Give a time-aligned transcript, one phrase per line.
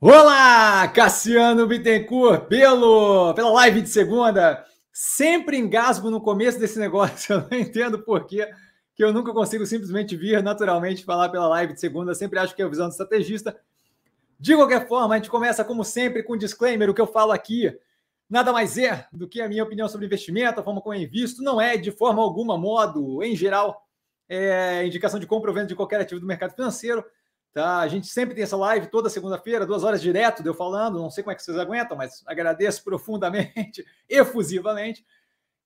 [0.00, 4.64] Olá, Cassiano Bittencourt, pelo, pela live de segunda.
[4.92, 8.46] Sempre engasgo no começo desse negócio, eu não entendo por que
[8.96, 12.64] eu nunca consigo simplesmente vir naturalmente falar pela live de segunda, sempre acho que é
[12.64, 13.58] a visão do estrategista.
[14.38, 17.32] De qualquer forma, a gente começa, como sempre, com um disclaimer: o que eu falo
[17.32, 17.76] aqui
[18.30, 21.42] nada mais é do que a minha opinião sobre investimento, a forma como eu invisto,
[21.42, 23.84] não é de forma alguma, modo, em geral,
[24.28, 27.04] é indicação de compra ou venda de qualquer ativo do mercado financeiro.
[27.52, 27.78] Tá?
[27.78, 30.98] A gente sempre tem essa live toda segunda-feira, duas horas direto, deu falando.
[30.98, 35.04] Não sei como é que vocês aguentam, mas agradeço profundamente, efusivamente.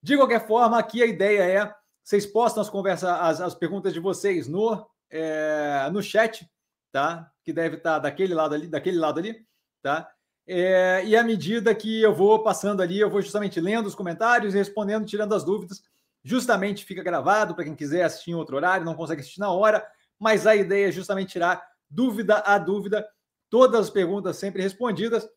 [0.03, 4.01] De qualquer forma, aqui a ideia é vocês postam as conversas, as, as perguntas de
[4.01, 6.49] vocês no, é, no chat,
[6.91, 7.31] tá?
[7.45, 9.47] Que deve estar daquele lado ali, daquele lado ali,
[9.81, 10.11] tá?
[10.47, 14.55] É, e à medida que eu vou passando ali, eu vou justamente lendo os comentários,
[14.55, 15.83] respondendo, tirando as dúvidas.
[16.25, 19.87] Justamente fica gravado para quem quiser assistir em outro horário, não consegue assistir na hora,
[20.19, 23.07] mas a ideia é justamente tirar dúvida a dúvida,
[23.51, 25.29] todas as perguntas sempre respondidas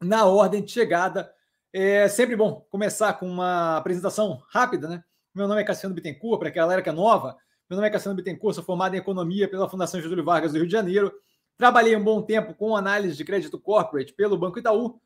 [0.00, 1.32] na ordem de chegada.
[1.72, 5.04] É sempre bom começar com uma apresentação rápida, né?
[5.34, 7.36] Meu nome é Cassiano Bittencourt, para aquela galera que é nova.
[7.68, 10.66] Meu nome é Cassiano Bittencourt, sou formado em Economia pela Fundação Getúlio Vargas do Rio
[10.66, 11.12] de Janeiro.
[11.58, 15.00] Trabalhei um bom tempo com análise de crédito corporate pelo Banco Itaú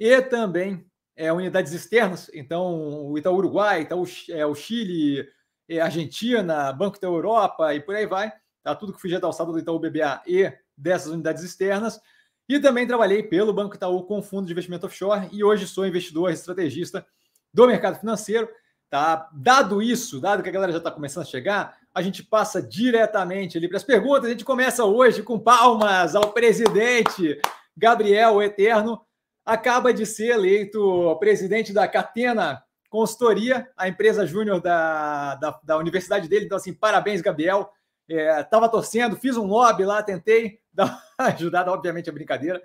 [0.00, 5.26] e também é, unidades externas, então o Itaú Uruguai, Itaú, é, o Chile,
[5.68, 8.32] é, Argentina, Banco da Europa e por aí vai
[8.66, 8.74] tá?
[8.74, 12.00] tudo que fui já alçado do Itaú BBA e dessas unidades externas.
[12.48, 16.30] E também trabalhei pelo Banco Itaú com fundo de investimento offshore e hoje sou investidor
[16.30, 17.06] estrategista
[17.54, 18.48] do mercado financeiro.
[18.90, 19.28] Tá?
[19.32, 23.56] Dado isso, dado que a galera já está começando a chegar, a gente passa diretamente
[23.56, 24.26] ali para as perguntas.
[24.26, 27.40] A gente começa hoje com palmas ao presidente
[27.76, 29.00] Gabriel Eterno.
[29.44, 36.28] Acaba de ser eleito presidente da Catena Consultoria, a empresa júnior da, da, da universidade
[36.28, 36.46] dele.
[36.46, 37.70] Então, assim, parabéns, Gabriel.
[38.08, 42.62] Estava é, torcendo, fiz um lobby lá, tentei dar uma ajudada, obviamente é brincadeira.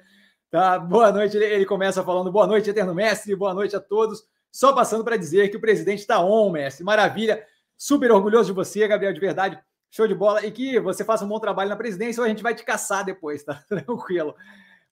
[0.50, 0.78] Tá?
[0.78, 4.23] Boa noite, ele, ele começa falando boa noite, Eterno Mestre, boa noite a todos.
[4.52, 6.84] Só passando para dizer que o presidente está on, mestre.
[6.84, 7.46] Maravilha,
[7.78, 9.57] super orgulhoso de você, Gabriel, de verdade.
[9.90, 10.46] Show de bola.
[10.46, 13.06] E que você faça um bom trabalho na presidência ou a gente vai te caçar
[13.06, 13.63] depois, tá?
[13.68, 14.35] Tranquilo.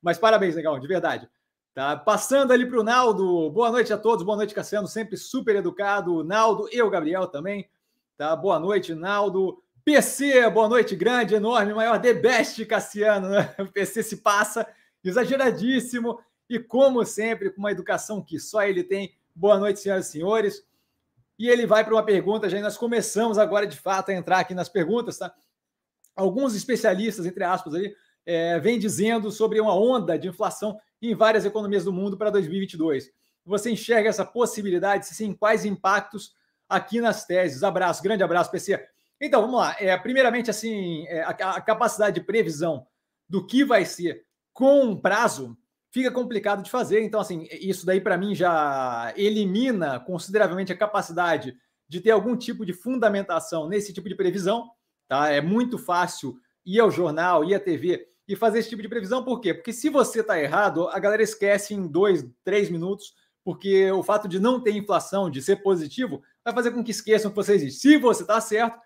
[0.01, 1.29] Mas parabéns, legal, de verdade.
[1.73, 1.95] Tá?
[1.95, 3.49] Passando ali para o Naldo.
[3.51, 6.23] Boa noite a todos, boa noite, Cassiano, sempre super educado.
[6.23, 7.69] Naldo e o Gabriel também.
[8.17, 8.35] Tá?
[8.35, 9.61] Boa noite, Naldo.
[9.91, 13.27] PC, boa noite, grande, enorme, maior, the best, Cassiano.
[13.27, 13.51] Né?
[13.57, 14.67] O PC se passa
[15.03, 19.15] exageradíssimo e, como sempre, com uma educação que só ele tem.
[19.33, 20.63] Boa noite, senhoras e senhores.
[21.39, 24.53] E ele vai para uma pergunta, já nós começamos agora de fato a entrar aqui
[24.53, 25.33] nas perguntas, tá?
[26.15, 27.91] Alguns especialistas, entre aspas, aí,
[28.27, 33.09] é, vêm dizendo sobre uma onda de inflação em várias economias do mundo para 2022.
[33.43, 35.07] Você enxerga essa possibilidade?
[35.07, 36.35] Sim, quais impactos
[36.69, 37.63] aqui nas teses?
[37.63, 38.87] Abraço, grande abraço, PC.
[39.21, 39.75] Então, vamos lá.
[39.79, 42.87] É, primeiramente, assim, é, a, a, capacidade de previsão
[43.27, 45.57] do que vai ser com prazo
[45.91, 47.01] fica complicado de fazer.
[47.01, 51.55] Então, assim, isso daí para mim já elimina consideravelmente a capacidade
[51.87, 54.69] de ter algum tipo de fundamentação nesse tipo de previsão.
[55.07, 55.29] Tá?
[55.29, 59.23] É muito fácil ir ao jornal, ir à TV e fazer esse tipo de previsão.
[59.23, 59.53] Por quê?
[59.53, 63.13] Porque se você está errado, a galera esquece em dois, três minutos,
[63.43, 67.31] porque o fato de não ter inflação, de ser positivo, vai fazer com que esqueçam
[67.31, 67.79] que você existe.
[67.81, 68.79] Se você está certo,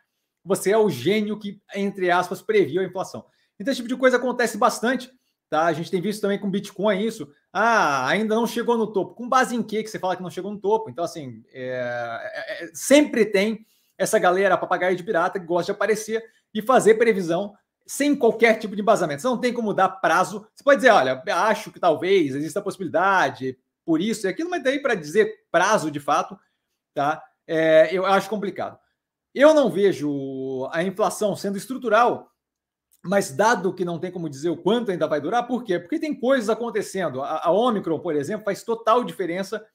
[0.44, 3.26] você é o gênio que, entre aspas, previu a inflação.
[3.59, 5.12] Então, esse tipo de coisa acontece bastante.
[5.50, 5.66] Tá?
[5.66, 7.31] A gente tem visto também com Bitcoin isso.
[7.52, 9.14] Ah, ainda não chegou no topo.
[9.14, 10.90] Com base em que que você fala que não chegou no topo?
[10.90, 13.66] Então, assim, é, é, é, sempre tem
[13.98, 16.24] essa galera papagaio de pirata que gosta de aparecer
[16.54, 17.54] e fazer previsão
[17.86, 19.22] sem qualquer tipo de embasamento.
[19.22, 20.48] Você não tem como dar prazo.
[20.56, 24.64] Você pode dizer, olha, acho que talvez exista a possibilidade, por isso e aquilo, mas
[24.64, 26.38] daí para dizer prazo de fato,
[26.94, 27.22] tá?
[27.46, 28.80] É, eu acho complicado.
[29.33, 32.29] Eu não vejo a inflação sendo estrutural,
[33.03, 35.79] mas dado que não tem como dizer o quanto ainda vai durar, por quê?
[35.79, 37.21] Porque tem coisas acontecendo.
[37.21, 39.66] A, a Omicron, por exemplo, faz total diferença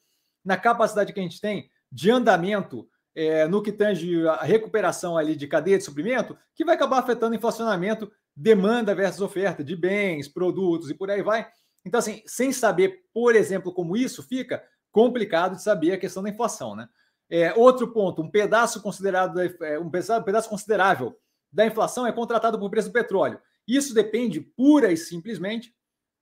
[0.43, 5.35] na capacidade que a gente tem de andamento é, no que tange a recuperação ali
[5.35, 10.89] de cadeia de suprimento, que vai acabar afetando inflacionamento, demanda versus oferta de bens, produtos
[10.89, 11.47] e por aí vai.
[11.85, 16.29] Então, assim, sem saber, por exemplo, como isso fica, complicado de saber a questão da
[16.29, 16.87] inflação, né?
[17.29, 21.15] É, outro ponto, um pedaço considerado é, um pedaço, um pedaço considerável
[21.51, 23.39] da inflação é contratado por preço do petróleo.
[23.67, 25.73] Isso depende pura e simplesmente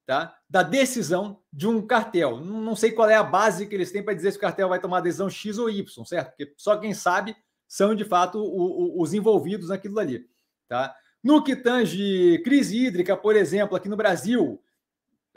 [0.06, 2.40] tá, da decisão de um cartel.
[2.40, 4.80] Não sei qual é a base que eles têm para dizer se o cartel vai
[4.80, 6.30] tomar decisão X ou Y, certo?
[6.30, 7.36] Porque só quem sabe
[7.68, 10.26] são de fato o, o, os envolvidos naquilo ali.
[10.68, 10.96] Tá?
[11.24, 14.62] No que tange crise hídrica, por exemplo, aqui no Brasil,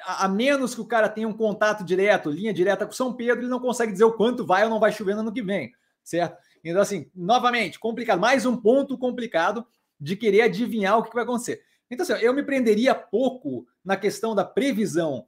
[0.04, 3.50] a, menos que o cara tenha um contato direto, linha direta com São Pedro, ele
[3.50, 6.36] não consegue dizer o quanto vai ou não vai chover no ano que vem, certo?
[6.64, 8.20] Então, assim, novamente, complicado.
[8.20, 9.66] Mais um ponto complicado
[9.98, 11.62] de querer adivinhar o que vai acontecer.
[11.90, 15.26] Então, assim, eu me prenderia pouco na questão da previsão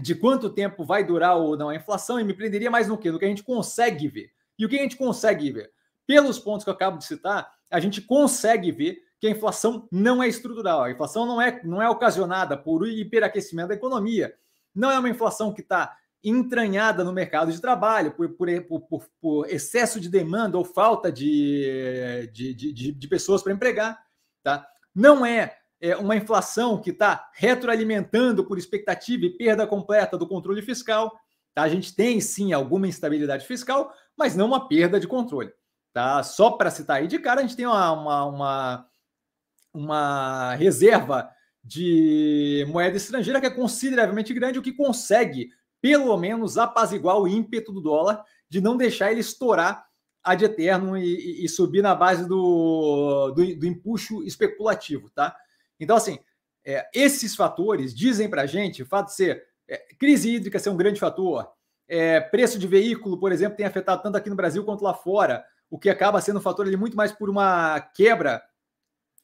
[0.00, 3.10] de quanto tempo vai durar ou não a inflação e me prenderia mais no que?
[3.10, 4.32] No que a gente consegue ver.
[4.58, 5.70] E o que a gente consegue ver?
[6.06, 10.20] Pelos pontos que eu acabo de citar, a gente consegue ver que a inflação não
[10.20, 10.82] é estrutural.
[10.82, 14.34] A inflação não é, não é ocasionada por hiperaquecimento da economia.
[14.74, 19.48] Não é uma inflação que está entranhada no mercado de trabalho por, por, por, por,
[19.48, 23.96] excesso de demanda ou falta de, de, de, de pessoas para empregar.
[24.42, 24.66] Tá?
[24.92, 30.62] Não é é, uma inflação que está retroalimentando por expectativa e perda completa do controle
[30.62, 31.16] fiscal.
[31.54, 31.62] Tá?
[31.62, 35.52] A gente tem sim alguma instabilidade fiscal, mas não uma perda de controle.
[35.92, 36.24] Tá?
[36.24, 38.91] Só para citar aí de cara, a gente tem uma, uma, uma,
[39.72, 41.30] uma reserva
[41.64, 47.72] de moeda estrangeira que é consideravelmente grande, o que consegue, pelo menos, apaziguar o ímpeto
[47.72, 49.84] do dólar de não deixar ele estourar
[50.22, 55.34] ad eterno e, e, subir na base do, do, do empuxo especulativo, tá?
[55.80, 56.18] Então, assim,
[56.64, 60.70] é, esses fatores dizem para a gente, o fato de ser é, crise hídrica ser
[60.70, 61.48] um grande fator,
[61.88, 65.44] é, preço de veículo, por exemplo, tem afetado tanto aqui no Brasil quanto lá fora,
[65.68, 68.42] o que acaba sendo um fator ali, muito mais por uma quebra,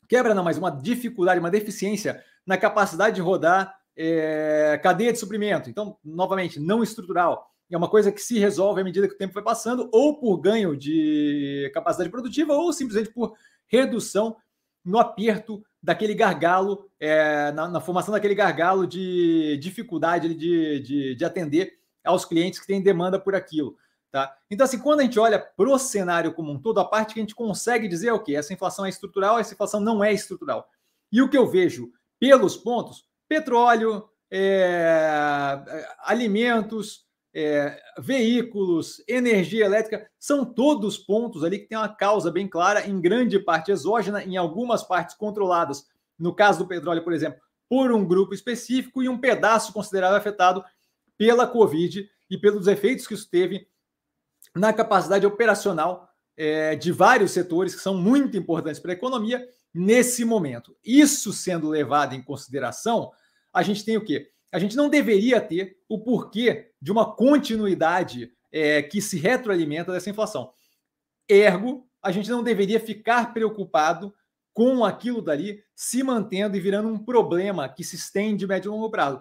[0.08, 5.68] quebra não, mas uma dificuldade, uma deficiência na capacidade de rodar é, cadeia de suprimento.
[5.68, 7.50] Então, novamente, não estrutural.
[7.70, 10.38] É uma coisa que se resolve à medida que o tempo vai passando, ou por
[10.38, 13.34] ganho de capacidade produtiva, ou simplesmente por
[13.66, 14.36] redução
[14.84, 21.24] no aperto daquele gargalo, é, na, na, formação daquele gargalo de dificuldade de, de, de,
[21.24, 23.76] atender aos clientes que têm demanda por aquilo.
[24.10, 24.34] Tá?
[24.50, 27.20] Então, assim, quando a gente olha para o cenário como um todo, a parte que
[27.20, 28.34] a gente consegue dizer é o que?
[28.34, 30.68] Essa inflação é estrutural, essa inflação não é estrutural.
[31.12, 40.44] E o que eu vejo pelos pontos, petróleo, é, alimentos, é, veículos, energia elétrica, são
[40.44, 44.82] todos pontos ali que tem uma causa bem clara, em grande parte exógena, em algumas
[44.82, 45.86] partes controladas,
[46.18, 50.64] no caso do petróleo, por exemplo, por um grupo específico e um pedaço considerável afetado
[51.18, 53.68] pela Covid e pelos efeitos que isso teve
[54.54, 60.24] na capacidade operacional é, de vários setores que são muito importantes para a economia nesse
[60.24, 60.76] momento.
[60.84, 63.10] Isso sendo levado em consideração,
[63.52, 64.30] a gente tem o quê?
[64.50, 70.10] a gente não deveria ter o porquê de uma continuidade é, que se retroalimenta dessa
[70.10, 70.50] inflação.
[71.28, 74.14] Ergo, a gente não deveria ficar preocupado
[74.54, 78.90] com aquilo dali se mantendo e virando um problema que se estende médio e longo
[78.90, 79.20] prazo.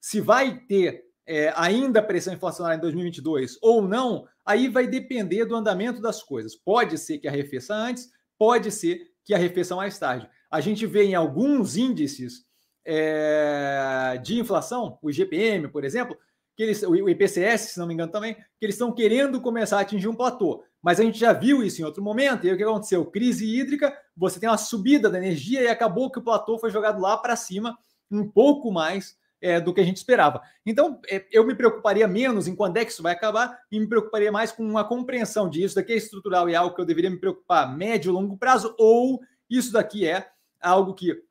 [0.00, 5.56] Se vai ter é, ainda pressão inflacionária em 2022 ou não, aí vai depender do
[5.56, 6.54] andamento das coisas.
[6.54, 10.28] Pode ser que arrefeça antes, pode ser que arrefeça mais tarde.
[10.50, 12.44] A gente vê em alguns índices
[12.84, 16.16] é, de inflação, o IGPM, por exemplo,
[16.56, 19.80] que eles, o IPCS, se não me engano também, que eles estão querendo começar a
[19.80, 20.62] atingir um platô.
[20.82, 23.04] Mas a gente já viu isso em outro momento, e o que aconteceu?
[23.06, 27.00] Crise hídrica, você tem uma subida da energia e acabou que o platô foi jogado
[27.00, 27.76] lá para cima,
[28.10, 30.40] um pouco mais é, do que a gente esperava.
[30.64, 33.86] Então, é, eu me preocuparia menos em quando é que isso vai acabar e me
[33.86, 37.10] preocuparia mais com uma compreensão de isso daqui é estrutural e algo que eu deveria
[37.10, 39.20] me preocupar médio e longo prazo, ou
[39.50, 40.28] isso daqui é
[40.60, 41.22] algo que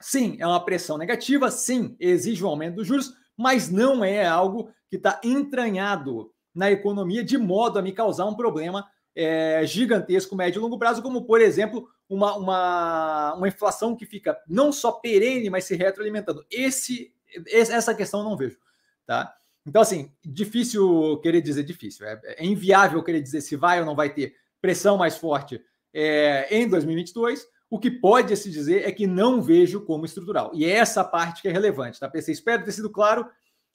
[0.00, 4.70] Sim, é uma pressão negativa, sim, exige um aumento dos juros, mas não é algo
[4.90, 8.86] que está entranhado na economia de modo a me causar um problema
[9.16, 14.38] é, gigantesco, médio e longo prazo, como, por exemplo, uma, uma, uma inflação que fica
[14.46, 16.44] não só perene, mas se retroalimentando.
[16.50, 17.12] Esse,
[17.48, 18.58] essa questão eu não vejo.
[19.06, 19.34] Tá?
[19.66, 22.06] Então, assim, difícil querer dizer difícil.
[22.06, 26.46] É, é inviável querer dizer se vai ou não vai ter pressão mais forte é,
[26.50, 27.46] em 2022.
[27.70, 30.50] O que pode se dizer é que não vejo como estrutural.
[30.54, 32.32] E é essa parte que é relevante, tá, PC?
[32.32, 33.26] Espero ter sido claro.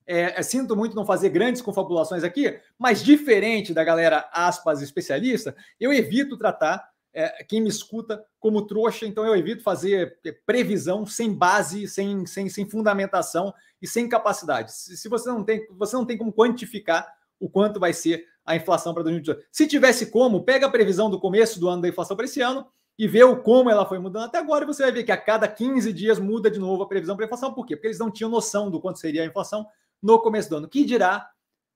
[0.05, 5.55] É, é, sinto muito não fazer grandes confabulações aqui, mas diferente da galera, aspas, especialista,
[5.79, 11.05] eu evito tratar é, quem me escuta como trouxa, então eu evito fazer é, previsão
[11.05, 14.73] sem base, sem, sem, sem fundamentação e sem capacidade.
[14.73, 17.07] Se, se você não tem, você não tem como quantificar
[17.39, 19.47] o quanto vai ser a inflação para 2018.
[19.51, 22.67] Se tivesse como, pega a previsão do começo do ano da inflação para esse ano
[22.97, 25.47] e ver o como ela foi mudando até agora, você vai ver que a cada
[25.47, 27.53] 15 dias muda de novo a previsão para a inflação.
[27.53, 27.75] Por quê?
[27.75, 29.65] Porque eles não tinham noção do quanto seria a inflação
[30.01, 30.67] no começo do ano.
[30.67, 31.29] Que dirá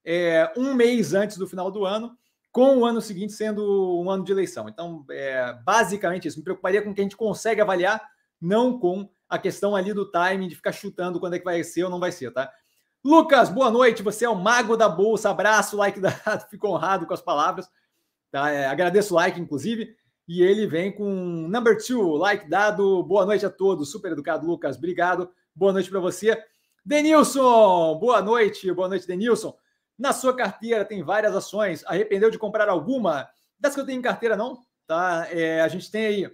[0.04, 2.16] é, um mês antes do final do ano,
[2.54, 4.68] com o ano seguinte sendo um ano de eleição.
[4.68, 6.38] Então, é, basicamente isso.
[6.38, 8.00] Me preocuparia com que a gente consegue avaliar,
[8.40, 11.82] não com a questão ali do timing, de ficar chutando quando é que vai ser
[11.82, 12.48] ou não vai ser, tá?
[13.04, 14.04] Lucas, boa noite.
[14.04, 15.30] Você é o mago da bolsa.
[15.30, 16.14] Abraço, like dado.
[16.48, 17.68] Fico honrado com as palavras.
[18.30, 18.48] Tá?
[18.52, 19.92] É, agradeço o like, inclusive.
[20.28, 21.10] E ele vem com
[21.48, 23.02] number two, like dado.
[23.02, 23.90] Boa noite a todos.
[23.90, 24.76] Super educado, Lucas.
[24.76, 25.28] Obrigado.
[25.56, 26.40] Boa noite para você.
[26.86, 28.72] Denilson, boa noite.
[28.72, 29.56] Boa noite, Denilson.
[29.98, 31.84] Na sua carteira tem várias ações.
[31.86, 33.28] Arrependeu de comprar alguma?
[33.58, 34.58] Das que eu tenho em carteira, não?
[34.86, 35.26] Tá?
[35.30, 36.26] É, a gente tem aí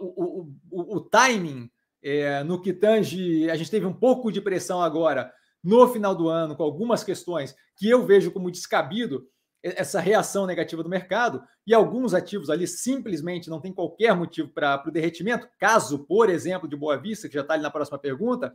[0.00, 1.70] o, o, o timing
[2.02, 6.28] é, no que tange, a gente teve um pouco de pressão agora no final do
[6.28, 9.28] ano, com algumas questões que eu vejo como descabido,
[9.62, 14.82] essa reação negativa do mercado, e alguns ativos ali simplesmente não tem qualquer motivo para
[14.84, 18.52] o derretimento, caso, por exemplo, de Boa Vista, que já está ali na próxima pergunta,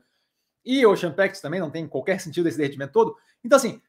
[0.66, 3.16] e Ocean Pact também não tem qualquer sentido esse derretimento todo.
[3.44, 3.82] Então, assim,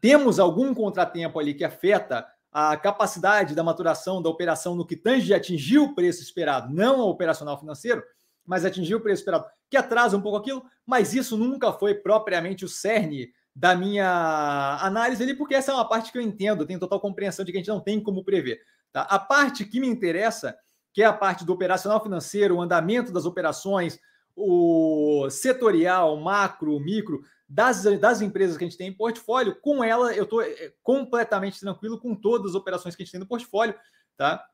[0.00, 5.32] temos algum contratempo ali que afeta a capacidade da maturação da operação no que tange
[5.32, 8.02] atingir o preço esperado, não o operacional financeiro,
[8.44, 12.64] mas atingir o preço esperado, que atrasa um pouco aquilo, mas isso nunca foi propriamente
[12.64, 16.66] o cerne da minha análise ali, porque essa é uma parte que eu entendo, eu
[16.66, 18.60] tenho total compreensão de que a gente não tem como prever.
[18.92, 19.02] Tá?
[19.02, 20.56] A parte que me interessa,
[20.92, 24.00] que é a parte do operacional financeiro, o andamento das operações,
[24.36, 30.14] o setorial, macro, micro, das, das empresas que a gente tem em portfólio, com ela
[30.14, 33.74] eu estou eh, completamente tranquilo com todas as operações que a gente tem no portfólio,
[34.16, 34.44] tá?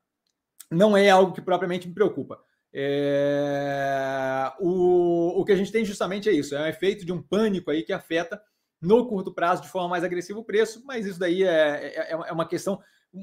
[0.71, 2.39] Não é algo que propriamente me preocupa.
[2.73, 4.51] É...
[4.59, 7.69] O, o que a gente tem justamente é isso, é um efeito de um pânico
[7.69, 8.41] aí que afeta
[8.81, 12.31] no curto prazo de forma mais agressiva o preço, mas isso daí é, é, é
[12.31, 12.79] uma questão,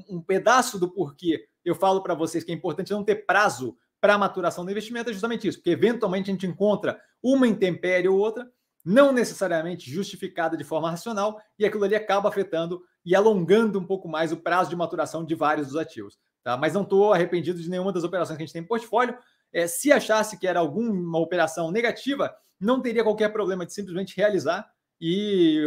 [0.09, 4.13] um pedaço do porquê eu falo para vocês que é importante não ter prazo para
[4.13, 8.19] a maturação do investimento é justamente isso, porque eventualmente a gente encontra uma intempérie ou
[8.19, 8.47] outra,
[8.85, 14.07] não necessariamente justificada de forma racional, e aquilo ali acaba afetando e alongando um pouco
[14.07, 16.19] mais o prazo de maturação de vários dos ativos.
[16.43, 16.55] Tá?
[16.55, 19.17] Mas não estou arrependido de nenhuma das operações que a gente tem em portfólio.
[19.51, 24.69] É, se achasse que era alguma operação negativa, não teria qualquer problema de simplesmente realizar
[25.01, 25.63] e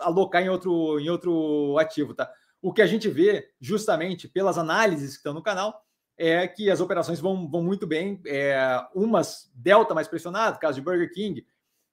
[0.00, 2.28] alocar em outro, em outro ativo, tá?
[2.60, 5.85] O que a gente vê, justamente pelas análises que estão no canal,
[6.16, 8.20] é que as operações vão, vão muito bem.
[8.26, 11.46] É, umas delta mais pressionado, caso de Burger King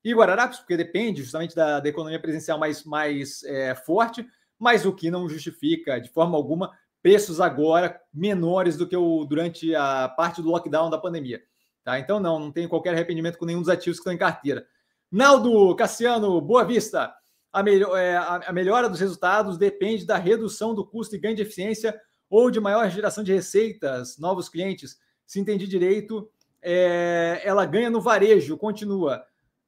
[0.04, 4.26] e Guararapes, porque depende justamente da, da economia presencial mais, mais é, forte,
[4.60, 9.76] mas o que não justifica de forma alguma preços agora menores do que o durante
[9.76, 11.42] a parte do lockdown da pandemia.
[11.84, 12.00] Tá?
[12.00, 14.66] Então, não, não tem qualquer arrependimento com nenhum dos ativos que estão em carteira.
[15.12, 17.14] Naldo Cassiano, Boa Vista.
[17.52, 21.44] A, melhor, é, a melhora dos resultados depende da redução do custo e ganho de
[21.44, 22.00] eficiência
[22.30, 24.98] ou de maior geração de receitas, novos clientes.
[25.26, 26.30] Se entendi direito,
[26.62, 29.26] é, ela ganha no varejo, continua.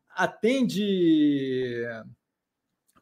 [0.09, 1.83] Atende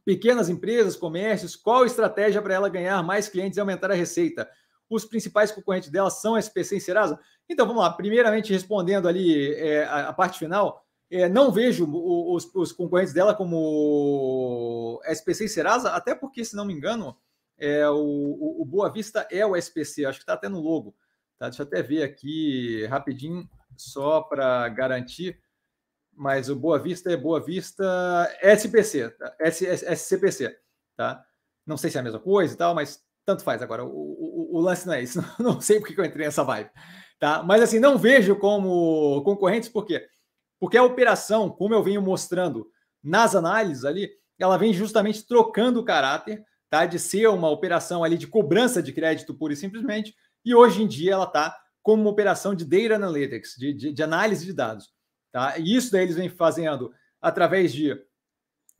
[0.03, 4.49] pequenas empresas, comércios, qual estratégia para ela ganhar mais clientes e aumentar a receita?
[4.89, 7.19] Os principais concorrentes dela são a SPC e Serasa?
[7.47, 12.49] Então vamos lá, primeiramente respondendo ali é, a, a parte final, é, não vejo os,
[12.55, 17.15] os, concorrentes dela como SPC e Serasa, até porque, se não me engano,
[17.57, 20.95] é, o, o, Boa Vista é o SPC, acho que está até no logo.
[21.37, 21.47] Tá?
[21.49, 25.39] Deixa eu até ver aqui rapidinho, só para garantir.
[26.15, 27.83] Mas o Boa Vista é Boa Vista
[28.41, 29.35] SPC, tá?
[29.95, 30.57] SCPC.
[30.95, 31.25] Tá?
[31.65, 33.83] Não sei se é a mesma coisa e tal, mas tanto faz agora.
[33.83, 35.19] O, o, o lance não é isso.
[35.39, 36.69] Não sei porque que eu entrei nessa vibe.
[37.19, 37.41] Tá?
[37.41, 40.05] Mas assim, não vejo como concorrentes, por quê?
[40.59, 42.69] Porque a operação, como eu venho mostrando
[43.01, 48.17] nas análises ali, ela vem justamente trocando o caráter tá, de ser uma operação ali
[48.17, 52.09] de cobrança de crédito pura e simplesmente, e hoje em dia ela está como uma
[52.09, 54.91] operação de data analytics, de, de, de análise de dados.
[55.31, 55.55] Tá?
[55.59, 57.95] E isso daí eles vêm fazendo através de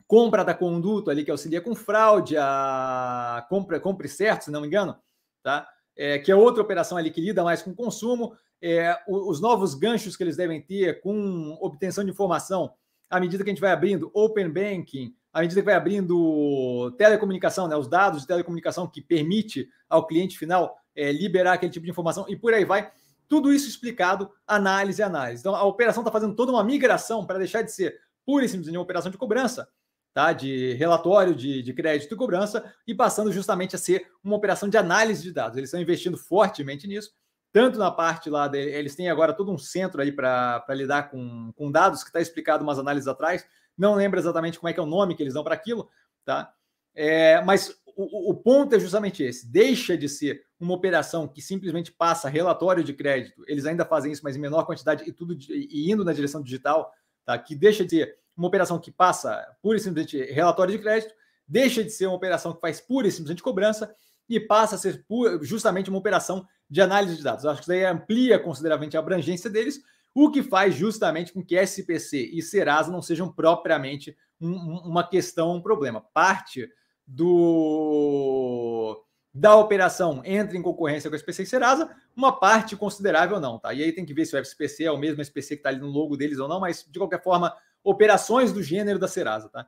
[0.08, 4.66] compra da conduta ali que auxilia com fraude, a compra, compre certo, se não me
[4.66, 4.96] engano,
[5.40, 5.68] tá?
[5.96, 10.16] É, que é outra operação ali que lida mais com consumo, é, os novos ganchos
[10.16, 12.74] que eles devem ter com obtenção de informação
[13.08, 17.66] à medida que a gente vai abrindo Open Banking, à medida que vai abrindo telecomunicação,
[17.66, 21.90] né, os dados de telecomunicação que permite ao cliente final é, liberar aquele tipo de
[21.90, 22.92] informação e por aí vai.
[23.28, 25.40] Tudo isso explicado, análise e análise.
[25.40, 28.76] Então, a operação está fazendo toda uma migração para deixar de ser pura e simplesmente
[28.78, 29.68] uma operação de cobrança,
[30.12, 30.32] tá?
[30.32, 34.76] de relatório de, de crédito e cobrança, e passando justamente a ser uma operação de
[34.76, 35.58] análise de dados.
[35.58, 37.10] Eles estão investindo fortemente nisso
[37.54, 41.52] tanto na parte lá, de, eles têm agora todo um centro aí para lidar com,
[41.54, 44.82] com dados, que está explicado umas análises atrás, não lembro exatamente como é que é
[44.82, 45.88] o nome que eles dão para aquilo,
[46.24, 46.52] tá?
[46.94, 51.92] É, mas o, o, ponto é justamente esse: deixa de ser uma operação que simplesmente
[51.92, 55.90] passa relatório de crédito, eles ainda fazem isso, mas em menor quantidade e tudo e
[55.90, 56.92] indo na direção digital,
[57.24, 57.36] tá?
[57.38, 61.14] Que deixa de ser uma operação que passa pura e simplesmente relatório de crédito,
[61.46, 63.94] deixa de ser uma operação que faz pura e simplesmente cobrança
[64.28, 65.04] e passa a ser
[65.42, 67.44] justamente uma operação de análise de dados.
[67.44, 69.80] acho que isso aí amplia consideravelmente a abrangência deles,
[70.14, 75.56] o que faz justamente com que SPC e Serasa não sejam propriamente um, uma questão,
[75.56, 76.00] um problema.
[76.00, 76.70] Parte
[77.06, 79.04] do
[79.36, 83.74] da operação entra em concorrência com a SPC e Serasa, uma parte considerável não, tá?
[83.74, 85.80] E aí tem que ver se o SPC é o mesmo SPC que está ali
[85.80, 87.52] no logo deles ou não, mas de qualquer forma,
[87.82, 89.66] operações do gênero da Serasa, tá?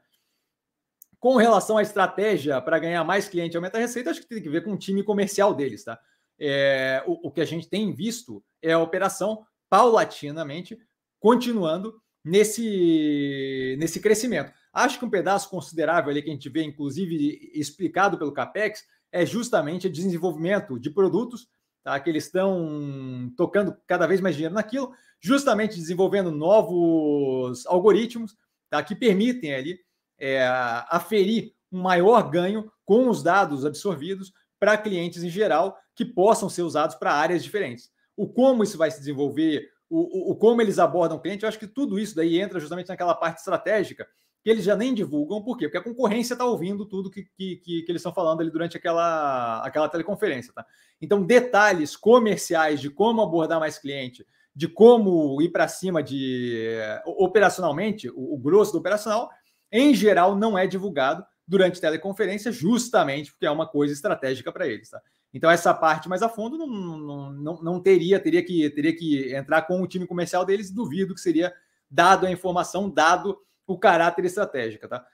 [1.19, 4.41] Com relação à estratégia para ganhar mais cliente e aumentar a receita, acho que tem
[4.41, 5.99] que ver com o time comercial deles, tá?
[6.39, 10.79] É, o, o, que a gente tem visto é a operação paulatinamente,
[11.19, 14.53] continuando nesse, nesse crescimento.
[14.73, 19.25] Acho que um pedaço considerável ali que a gente vê, inclusive explicado pelo CAPEX, é
[19.25, 21.49] justamente o desenvolvimento de produtos,
[21.83, 21.99] tá?
[22.01, 28.37] que eles estão tocando cada vez mais dinheiro naquilo, justamente desenvolvendo novos algoritmos
[28.69, 28.83] tá?
[28.83, 29.79] que permitem ali
[30.19, 30.47] é,
[30.91, 36.63] aferir um maior ganho com os dados absorvidos para clientes em geral que possam ser
[36.63, 37.91] usados para áreas diferentes.
[38.17, 41.49] O como isso vai se desenvolver, o, o, o como eles abordam o cliente, eu
[41.49, 44.07] acho que tudo isso daí entra justamente naquela parte estratégica
[44.47, 45.67] que eles já nem divulgam, por quê?
[45.67, 49.61] Porque a concorrência está ouvindo tudo que, que, que, eles estão falando ali durante aquela,
[49.67, 50.53] aquela teleconferência.
[50.53, 50.65] Tá?
[51.03, 58.09] Então, detalhes comerciais de como abordar mais cliente, de como ir para cima de operacionalmente,
[58.11, 59.29] o, o, grosso do operacional,
[59.73, 64.91] em geral, não é divulgado durante teleconferência, justamente porque é uma coisa estratégica para eles.
[64.91, 65.01] Tá?
[65.33, 69.63] Então, essa parte mais a fundo não, não, não, teria, teria que, teria que entrar
[69.63, 71.53] com o time comercial deles, duvido que seria
[71.91, 75.07] dado a informação, dado o caráter estratégico, tá?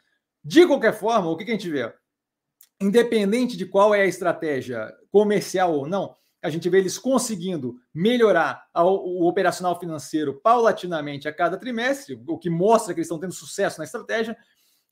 [0.44, 1.92] De qualquer forma, o que, que a gente vê?
[2.80, 8.66] Independente de qual é a estratégia comercial ou não, a gente vê eles conseguindo melhorar
[8.74, 13.78] o operacional financeiro paulatinamente a cada trimestre, o que mostra que eles estão tendo sucesso
[13.78, 14.36] na estratégia.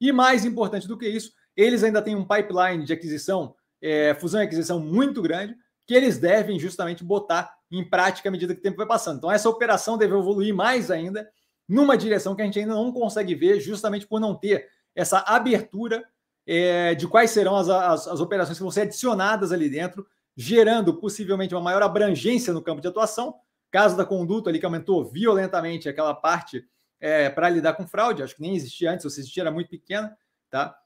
[0.01, 4.41] E mais importante do que isso, eles ainda têm um pipeline de aquisição, é, fusão
[4.41, 5.55] e aquisição muito grande,
[5.87, 9.19] que eles devem justamente botar em prática à medida que o tempo vai passando.
[9.19, 11.29] Então, essa operação deve evoluir mais ainda
[11.69, 16.05] numa direção que a gente ainda não consegue ver, justamente por não ter essa abertura
[16.47, 20.05] é, de quais serão as, as, as, operações que vão ser adicionadas ali dentro,
[20.37, 23.35] gerando possivelmente uma maior abrangência no campo de atuação.
[23.71, 26.65] Caso da conduta ali que aumentou violentamente aquela parte
[27.01, 29.71] é, para lidar com fraude, acho que nem existia antes, ou se existia era muito
[29.71, 30.17] pequena,
[30.51, 30.77] tá?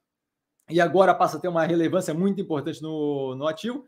[0.71, 3.85] E agora passa a ter uma relevância muito importante no, no ativo.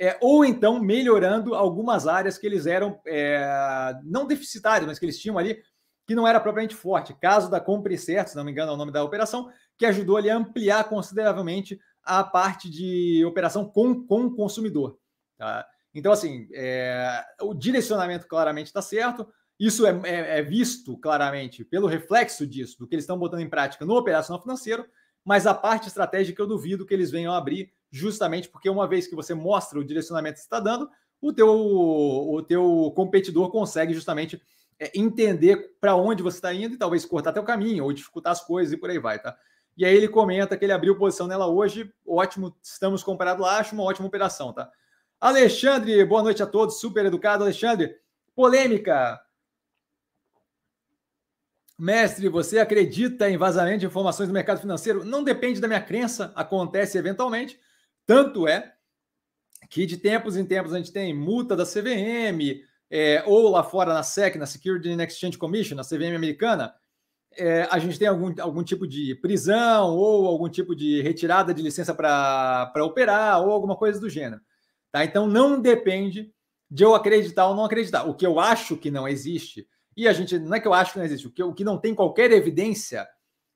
[0.00, 5.18] É, ou então melhorando algumas áreas que eles eram é, não deficitárias, mas que eles
[5.18, 5.60] tinham ali
[6.06, 7.14] que não era propriamente forte.
[7.20, 10.16] Caso da Compre Certo, se não me engano é o nome da operação, que ajudou
[10.16, 14.98] ali a ampliar consideravelmente a parte de operação com, com o consumidor.
[15.36, 15.66] Tá?
[15.94, 19.28] Então, assim, é, o direcionamento claramente está certo.
[19.58, 23.48] Isso é, é, é, visto claramente pelo reflexo disso, do que eles estão botando em
[23.48, 24.86] prática no operacional financeiro,
[25.24, 29.16] mas a parte estratégica eu duvido que eles venham abrir, justamente porque uma vez que
[29.16, 30.88] você mostra o direcionamento que está dando,
[31.20, 34.40] o teu, o teu competidor consegue justamente
[34.78, 38.44] é, entender para onde você está indo e talvez cortar o caminho ou dificultar as
[38.44, 39.36] coisas e por aí vai, tá?
[39.76, 43.74] E aí ele comenta que ele abriu posição nela hoje, ótimo, estamos comprados lá, acho
[43.74, 44.70] uma ótima operação, tá?
[45.20, 47.96] Alexandre, boa noite a todos, super educado, Alexandre.
[48.36, 49.20] Polêmica.
[51.78, 55.04] Mestre, você acredita em vazamento de informações do mercado financeiro?
[55.04, 57.58] Não depende da minha crença, acontece eventualmente.
[58.04, 58.74] Tanto é
[59.70, 63.94] que de tempos em tempos a gente tem multa da CVM, é, ou lá fora
[63.94, 66.74] na SEC, na Security and Exchange Commission, na CVM americana,
[67.36, 71.62] é, a gente tem algum, algum tipo de prisão ou algum tipo de retirada de
[71.62, 74.40] licença para operar ou alguma coisa do gênero.
[74.90, 75.04] Tá?
[75.04, 76.32] Então não depende
[76.70, 78.04] de eu acreditar ou não acreditar.
[78.04, 80.92] O que eu acho que não existe, e a gente não é que eu acho
[80.92, 83.04] que não existe, o que, o que não tem qualquer evidência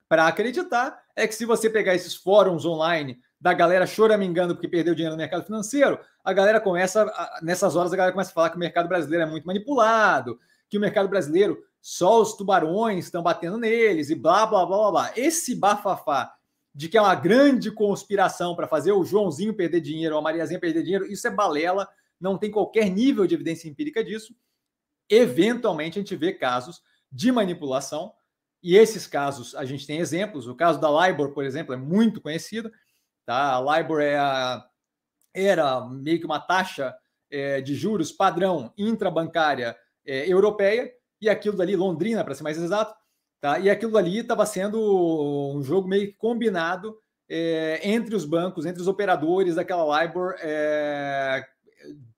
[0.08, 4.92] para acreditar é que se você pegar esses fóruns online da galera choramingando porque perdeu
[4.92, 7.06] dinheiro no mercado financeiro, a galera começa,
[7.42, 10.36] nessas horas, a galera começa a falar que o mercado brasileiro é muito manipulado,
[10.68, 14.90] que o mercado brasileiro, só os tubarões estão batendo neles e blá, blá, blá, blá,
[14.90, 15.12] blá.
[15.14, 16.34] Esse bafafá
[16.74, 20.82] de que é uma grande conspiração para fazer o Joãozinho perder dinheiro, a Mariazinha perder
[20.82, 21.88] dinheiro, isso é balela,
[22.20, 24.34] não tem qualquer nível de evidência empírica disso.
[25.14, 28.14] Eventualmente, a gente vê casos de manipulação,
[28.62, 30.46] e esses casos a gente tem exemplos.
[30.46, 32.72] O caso da LIBOR, por exemplo, é muito conhecido.
[33.26, 33.54] Tá?
[33.54, 34.64] A LIBOR é a,
[35.34, 36.96] era meio que uma taxa
[37.30, 42.94] é, de juros padrão intrabancária é, europeia, e aquilo dali, Londrina, para ser mais exato,
[43.38, 43.58] tá?
[43.58, 46.98] e aquilo dali estava sendo um jogo meio que combinado
[47.28, 51.44] é, entre os bancos, entre os operadores daquela LIBOR, é,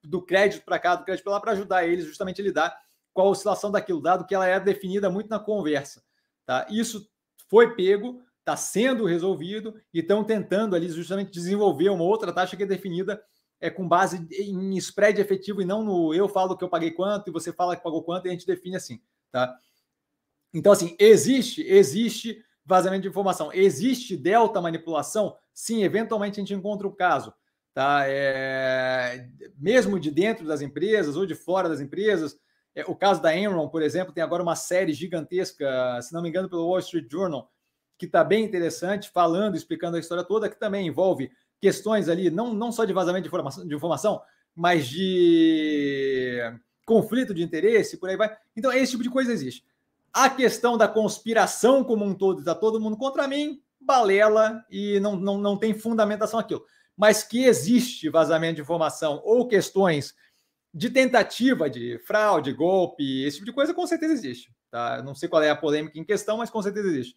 [0.02, 2.83] do crédito para cá, do crédito para lá, para ajudar eles justamente a lidar
[3.14, 6.02] com a oscilação daquilo, dado que ela é definida muito na conversa.
[6.44, 6.66] Tá?
[6.68, 7.08] Isso
[7.48, 12.64] foi pego, está sendo resolvido e estão tentando ali justamente desenvolver uma outra taxa que
[12.64, 13.22] é definida
[13.60, 17.28] é, com base em spread efetivo e não no eu falo que eu paguei quanto
[17.30, 19.00] e você fala que pagou quanto e a gente define assim,
[19.30, 19.56] tá?
[20.52, 25.36] Então, assim, existe, existe vazamento de informação, existe delta manipulação?
[25.52, 27.32] Sim, eventualmente a gente encontra o caso,
[27.72, 28.02] tá?
[28.06, 32.38] É, mesmo de dentro das empresas ou de fora das empresas,
[32.74, 36.28] é, o caso da Enron, por exemplo, tem agora uma série gigantesca, se não me
[36.28, 37.50] engano, pelo Wall Street Journal,
[37.96, 42.52] que está bem interessante, falando, explicando a história toda, que também envolve questões ali, não,
[42.52, 44.20] não só de vazamento de informação, de informação
[44.54, 46.38] mas de
[46.86, 48.34] conflito de interesse, por aí vai.
[48.56, 49.64] Então, esse tipo de coisa existe.
[50.12, 55.16] A questão da conspiração como um todo, está todo mundo contra mim, balela e não,
[55.16, 56.64] não, não tem fundamentação aquilo.
[56.96, 60.14] Mas que existe vazamento de informação ou questões
[60.74, 64.52] de tentativa de fraude, golpe, esse tipo de coisa, com certeza existe.
[64.72, 65.00] Tá?
[65.04, 67.16] Não sei qual é a polêmica em questão, mas com certeza existe.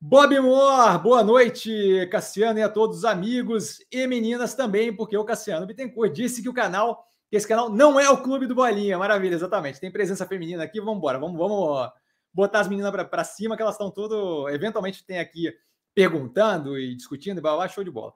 [0.00, 5.24] Bob Moore, boa noite, Cassiano e a todos os amigos e meninas também, porque o
[5.24, 8.96] Cassiano Bittencourt disse que o canal, que esse canal não é o Clube do Bolinha.
[8.96, 9.78] Maravilha, exatamente.
[9.78, 11.90] Tem presença feminina aqui, vamos embora, vamos, vamos
[12.32, 15.52] botar as meninas para cima, que elas estão tudo, eventualmente tem aqui
[15.94, 18.14] perguntando e discutindo, e blá, blá, show de bola.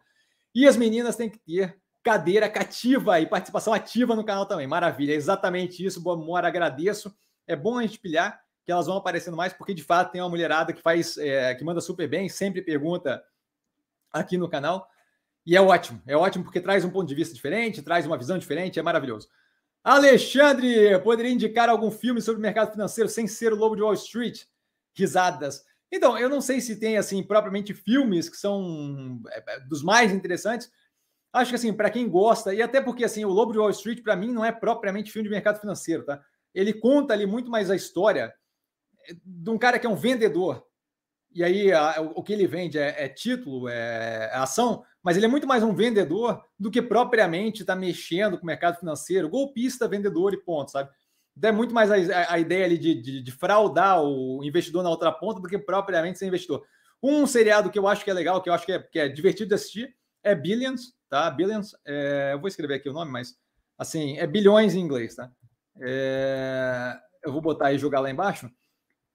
[0.54, 4.66] E as meninas têm que ter cadeira cativa e participação ativa no canal também.
[4.66, 6.00] Maravilha, é exatamente isso.
[6.00, 7.14] Boa Moore, agradeço.
[7.46, 10.30] É bom a gente pilhar que elas vão aparecendo mais, porque de fato tem uma
[10.30, 13.22] mulherada que faz, é, que manda super bem, sempre pergunta
[14.12, 14.88] aqui no canal.
[15.44, 18.38] E é ótimo, é ótimo porque traz um ponto de vista diferente, traz uma visão
[18.38, 19.28] diferente, é maravilhoso.
[19.82, 23.94] Alexandre, poderia indicar algum filme sobre o mercado financeiro sem ser o Lobo de Wall
[23.94, 24.44] Street?
[24.94, 25.64] Risadas.
[25.90, 30.12] Então, eu não sei se tem, assim, propriamente filmes que são é, é, dos mais
[30.12, 30.70] interessantes.
[31.32, 34.02] Acho que, assim, para quem gosta, e até porque, assim, o Lobo de Wall Street,
[34.02, 36.22] para mim, não é propriamente filme de mercado financeiro, tá?
[36.54, 38.32] Ele conta ali muito mais a história
[39.24, 40.62] de um cara que é um vendedor.
[41.34, 45.24] E aí, a, o que ele vende é, é título, é, é ação, mas ele
[45.24, 49.88] é muito mais um vendedor do que propriamente está mexendo com o mercado financeiro, golpista,
[49.88, 50.90] vendedor e ponto, sabe?
[51.36, 54.90] Então é muito mais a, a ideia ali de, de, de, fraudar o investidor na
[54.90, 56.62] outra ponta do que propriamente ser investidor.
[57.02, 59.08] Um seriado que eu acho que é legal, que eu acho que é, que é
[59.08, 61.30] divertido de assistir, é Billions, tá?
[61.30, 63.36] Billions, é, eu vou escrever aqui o nome, mas
[63.76, 65.30] assim, é bilhões em inglês, tá?
[65.78, 68.50] É, eu vou botar e jogar lá embaixo.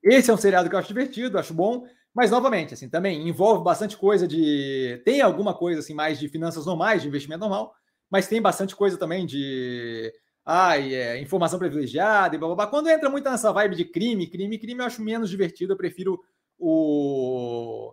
[0.04, 1.88] Esse é um seriado que eu acho divertido, acho bom.
[2.14, 5.02] Mas, novamente, assim, também envolve bastante coisa de.
[5.06, 7.74] Tem alguma coisa assim mais de finanças normais, de investimento normal,
[8.12, 10.14] mas tem bastante coisa também de.
[10.46, 12.68] Ai, é, informação privilegiada e blá, blá, blá.
[12.68, 15.74] Quando entra muito nessa vibe de crime, crime, crime, eu acho menos divertido.
[15.74, 16.20] Eu prefiro
[16.60, 17.92] o,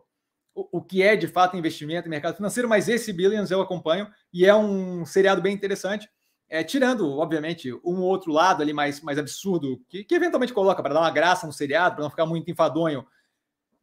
[0.54, 4.46] o, que é de fato investimento em mercado financeiro, mas esse Billions eu acompanho e
[4.46, 6.08] é um seriado bem interessante.
[6.48, 10.94] É, tirando, obviamente, um outro lado ali mais, mais absurdo, que, que eventualmente coloca para
[10.94, 13.04] dar uma graça no seriado, para não ficar muito enfadonho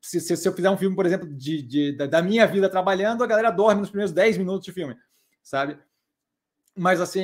[0.01, 3.23] se, se, se, eu fizer um filme, por exemplo, de, de, da minha vida trabalhando,
[3.23, 4.95] a galera dorme nos primeiros 10 minutos de filme,
[5.43, 5.77] sabe?
[6.75, 7.21] Mas, assim,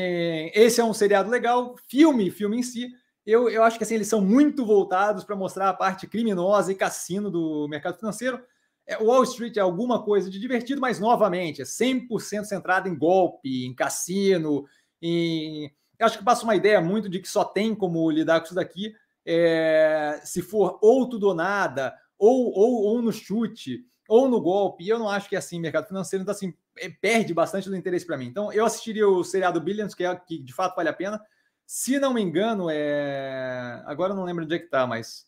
[0.53, 1.75] esse é um seriado legal.
[1.87, 2.91] Filme, filme em si,
[3.25, 6.75] eu, eu acho que assim, eles são muito voltados para mostrar a parte criminosa e
[6.75, 8.41] cassino do mercado financeiro.
[8.87, 13.65] É, Wall Street é alguma coisa de divertido, mas, novamente, é 100% centrado em golpe,
[13.65, 14.65] em cassino,
[15.01, 15.71] em...
[15.99, 18.55] Eu acho que passa uma ideia muito de que só tem como lidar com isso
[18.55, 18.93] daqui
[19.27, 24.85] é, se for ou tudo ou nada, ou, ou, ou no chute, ou no golpe.
[24.85, 27.75] E eu não acho que é assim, mercado financeiro, então assim, é, perde bastante do
[27.75, 28.27] interesse para mim.
[28.27, 31.21] Então, eu assistiria o seriado Billions, que é que de fato vale a pena.
[31.65, 33.83] Se não me engano, é.
[33.85, 35.27] Agora eu não lembro onde é que tá, mas.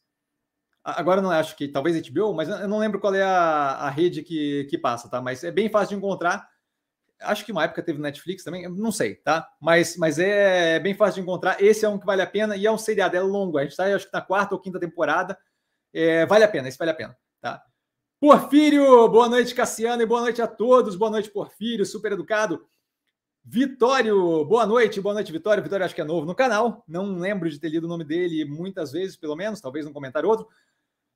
[0.83, 4.23] Agora não acho que talvez HBO, mas eu não lembro qual é a, a rede
[4.23, 5.21] que, que passa, tá?
[5.21, 6.47] Mas é bem fácil de encontrar.
[7.21, 9.47] Acho que uma época teve Netflix também, não sei, tá?
[9.59, 11.61] Mas, mas é bem fácil de encontrar.
[11.61, 13.57] Esse é um que vale a pena e é um seriado, é longo.
[13.57, 15.37] A gente tá, acho que na quarta ou quinta temporada.
[15.93, 17.17] É, vale a pena, isso vale a pena.
[17.41, 17.61] Tá?
[18.21, 20.95] Porfírio, boa noite, Cassiano, e boa noite a todos.
[20.95, 22.65] Boa noite, Porfírio, super educado.
[23.51, 25.63] Vitório, boa noite, boa noite, Vitório.
[25.63, 28.45] Vitório acho que é novo no canal, não lembro de ter lido o nome dele
[28.45, 30.47] muitas vezes, pelo menos, talvez um comentário outro.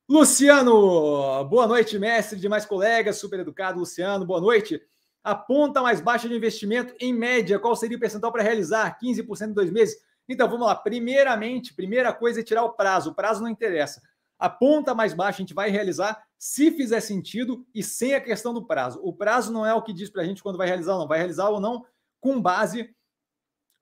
[0.09, 4.81] Luciano, boa noite, mestre de mais colegas, super educado, Luciano, boa noite.
[5.23, 8.97] A ponta mais baixa de investimento, em média, qual seria o percentual para realizar?
[8.99, 9.95] 15% em dois meses?
[10.27, 10.73] Então, vamos lá.
[10.73, 13.11] Primeiramente, primeira coisa é tirar o prazo.
[13.11, 14.01] O prazo não interessa.
[14.39, 18.55] A ponta mais baixa a gente vai realizar se fizer sentido e sem a questão
[18.55, 18.99] do prazo.
[19.03, 21.07] O prazo não é o que diz para a gente quando vai realizar ou não.
[21.07, 21.85] Vai realizar ou não
[22.23, 22.89] com base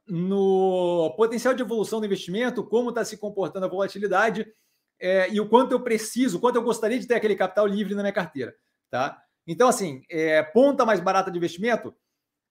[0.07, 4.51] no potencial de evolução do investimento, como está se comportando a volatilidade
[4.99, 8.01] é, e o quanto eu preciso, quanto eu gostaria de ter aquele capital livre na
[8.01, 8.55] minha carteira.
[8.89, 9.21] Tá?
[9.45, 11.95] Então, assim, é, ponta mais barata de investimento,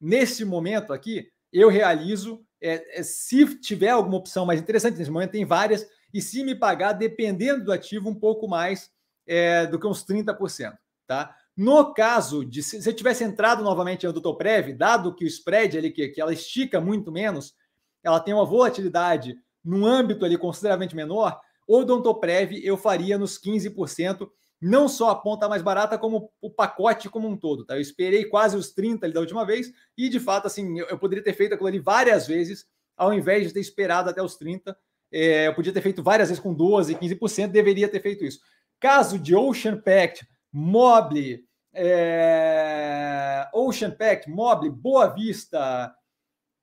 [0.01, 5.33] nesse momento aqui, eu realizo, é, é se tiver alguma opção mais interessante, nesse momento
[5.33, 8.93] tem várias, e se me pagar, dependendo do ativo, um pouco mais
[9.27, 10.73] é, do que uns 30%.
[11.09, 11.37] Tá?
[11.61, 15.91] No caso de se você tivesse entrado novamente no Dutoprev, dado que o spread ali,
[15.91, 17.55] que, que ela estica muito menos,
[18.03, 24.27] ela tem uma volatilidade num âmbito ali consideravelmente menor, o Dontoprev eu faria nos 15%,
[24.59, 27.67] não só a ponta mais barata, como o pacote como um todo.
[27.67, 27.77] Tá?
[27.77, 30.99] Eu esperei quase os 30 ali da última vez, e de fato, assim, eu, eu
[30.99, 32.65] poderia ter feito aquilo ali várias vezes,
[32.97, 34.75] ao invés de ter esperado até os 30
[35.13, 38.41] é, eu podia ter feito várias vezes com 12%, 15%, deveria ter feito isso.
[38.79, 45.95] Caso de Ocean Pact, Mobile, é, Ocean Pact, Mobile, Boa Vista,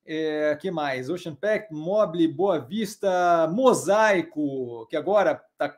[0.04, 1.10] É, que mais?
[1.10, 5.74] Ocean Pact, Mobile, Boa Vista, Mosaico, que agora está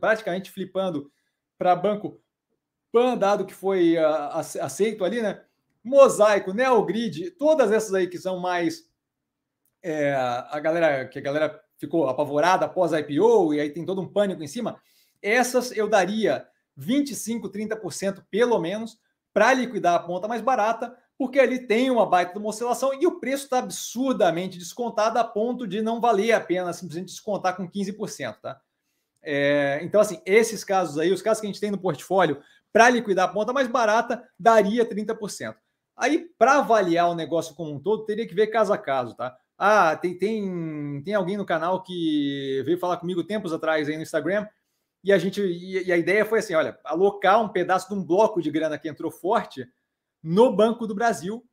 [0.00, 1.10] praticamente flipando
[1.56, 2.20] para banco
[2.90, 5.42] Pan, dado que foi uh, aceito ali, né?
[5.82, 8.88] Mosaico, Neogrid, todas essas aí que são mais
[9.82, 14.00] é, a galera que a galera ficou apavorada após a IPO e aí tem todo
[14.00, 14.80] um pânico em cima.
[15.20, 18.98] Essas eu daria 25, 30% pelo menos
[19.32, 23.06] para liquidar a ponta mais barata porque ali tem uma baita de uma oscilação e
[23.06, 27.68] o preço está absurdamente descontado a ponto de não valer a pena simplesmente descontar com
[27.68, 28.60] 15%, tá?
[29.22, 32.90] É, então, assim, esses casos aí, os casos que a gente tem no portfólio, para
[32.90, 35.54] liquidar a ponta mais barata, daria 30%.
[35.96, 39.36] Aí, para avaliar o negócio como um todo, teria que ver caso a caso, tá?
[39.56, 44.02] Ah, tem, tem, tem alguém no canal que veio falar comigo tempos atrás aí no
[44.02, 44.46] Instagram,
[45.04, 48.40] e a gente e, a ideia foi assim: olha, alocar um pedaço de um bloco
[48.40, 49.68] de grana que entrou forte
[50.22, 51.46] no Banco do Brasil,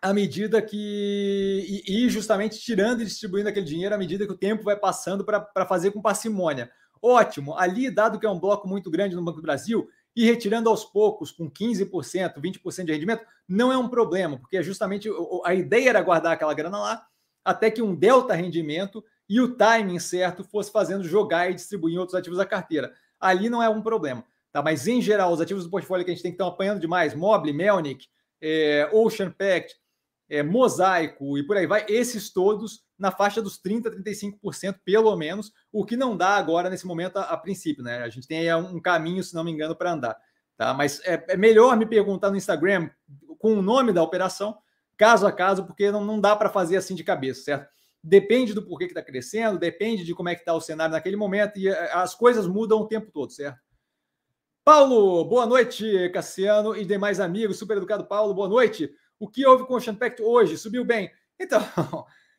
[0.00, 1.84] à medida que.
[1.86, 5.66] E, justamente tirando e distribuindo aquele dinheiro à medida que o tempo vai passando para
[5.66, 6.70] fazer com parcimônia.
[7.02, 10.70] Ótimo, ali, dado que é um bloco muito grande no Banco do Brasil, e retirando
[10.70, 15.10] aos poucos, com 15%, 20% de rendimento, não é um problema, porque é justamente
[15.44, 17.06] a ideia era guardar aquela grana lá,
[17.44, 22.14] até que um delta rendimento e o timing certo fosse fazendo jogar e distribuir outros
[22.14, 22.92] ativos da carteira.
[23.18, 24.24] Ali não é um problema.
[24.52, 24.62] Tá?
[24.62, 27.14] Mas, em geral, os ativos do portfólio que a gente tem que estar apanhando demais,
[27.14, 28.06] Mobile, Melnick,
[28.40, 29.76] é, Ocean Pact,
[30.28, 35.52] é, Mosaico e por aí vai, esses todos na faixa dos 30%, 35% pelo menos,
[35.70, 38.02] o que não dá agora nesse momento a, a princípio, né?
[38.02, 40.16] A gente tem aí um caminho, se não me engano, para andar.
[40.56, 40.72] Tá?
[40.72, 42.88] Mas é, é, melhor me perguntar no Instagram
[43.38, 44.56] com o nome da operação,
[44.96, 47.68] caso a caso, porque não, não dá para fazer assim de cabeça, certo?
[48.08, 51.16] Depende do porquê que está crescendo, depende de como é que está o cenário naquele
[51.16, 53.58] momento, e é, as coisas mudam o tempo todo, certo?
[54.64, 57.58] Paulo, boa noite, Cassiano e demais amigos.
[57.58, 58.94] Super educado Paulo, boa noite.
[59.18, 60.56] O que houve com o Champact hoje?
[60.56, 61.10] Subiu bem?
[61.38, 61.60] Então,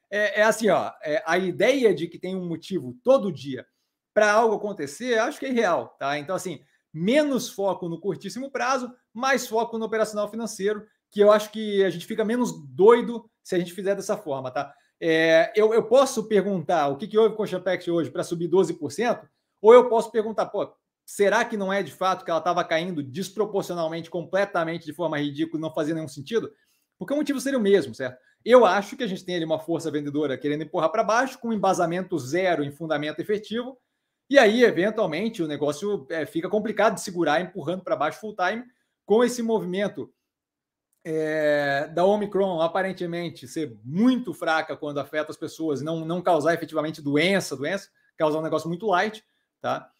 [0.09, 3.63] é, é assim, ó, é, a ideia de que tem um motivo todo dia
[4.11, 6.17] para algo acontecer, acho que é irreal, tá?
[6.17, 11.51] Então, assim, menos foco no curtíssimo prazo, mais foco no operacional financeiro, que eu acho
[11.51, 14.73] que a gente fica menos doido se a gente fizer dessa forma, tá?
[14.99, 18.49] É, eu, eu posso perguntar o que, que houve com o Champact hoje para subir
[18.49, 19.27] 12%,
[19.61, 20.73] ou eu posso perguntar, pô,
[21.09, 25.61] Será que não é de fato que ela estava caindo desproporcionalmente, completamente, de forma ridícula,
[25.61, 26.51] não fazia nenhum sentido?
[26.99, 28.17] Porque o motivo seria o mesmo, certo?
[28.43, 31.53] Eu acho que a gente tem ali uma força vendedora querendo empurrar para baixo, com
[31.53, 33.77] embasamento zero em fundamento efetivo,
[34.29, 38.65] e aí, eventualmente, o negócio é, fica complicado de segurar, empurrando para baixo full time,
[39.05, 40.13] com esse movimento
[41.09, 47.01] é, da Omicron aparentemente ser muito fraca quando afeta as pessoas, não, não causar efetivamente
[47.01, 49.23] doença, doença, causar um negócio muito light,
[49.61, 49.91] tá?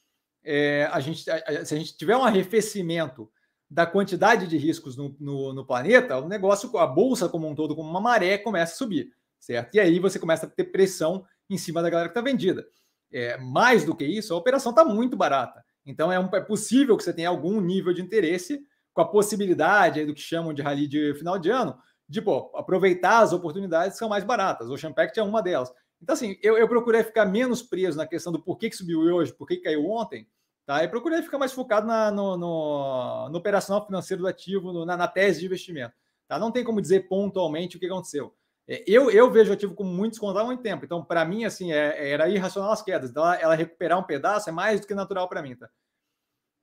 [0.50, 3.30] é, a gente, a, se a gente tiver um arrefecimento
[3.70, 7.76] da quantidade de riscos no, no, no, planeta, o negócio, a bolsa como um todo,
[7.76, 9.76] como uma maré, começa a subir, certo?
[9.76, 12.65] E aí você começa a ter pressão em cima da galera que está vendida.
[13.12, 15.65] É, mais do que isso, a operação está muito barata.
[15.86, 18.62] Então é, um, é, possível que você tenha algum nível de interesse
[18.98, 21.78] com a possibilidade do que chamam de rally de final de ano,
[22.10, 24.72] de pô, aproveitar as oportunidades que são mais baratas.
[24.72, 25.72] O Champact é uma delas.
[26.02, 29.32] Então, assim, eu, eu procurei ficar menos preso na questão do porquê que subiu hoje,
[29.32, 30.28] por que caiu ontem,
[30.66, 30.84] Tá?
[30.84, 34.98] E procurei ficar mais focado na, no, no, no, operacional financeiro do ativo, no, na,
[34.98, 35.94] na, tese de investimento.
[36.28, 36.38] Tá?
[36.38, 38.36] Não tem como dizer pontualmente o que aconteceu.
[38.68, 40.84] É, eu, eu vejo o ativo como muito descontado há muito tempo.
[40.84, 43.10] Então, para mim, assim, é, era irracional as quedas.
[43.10, 45.56] Então, ela, ela, recuperar um pedaço é mais do que natural para mim.
[45.56, 45.70] Tá?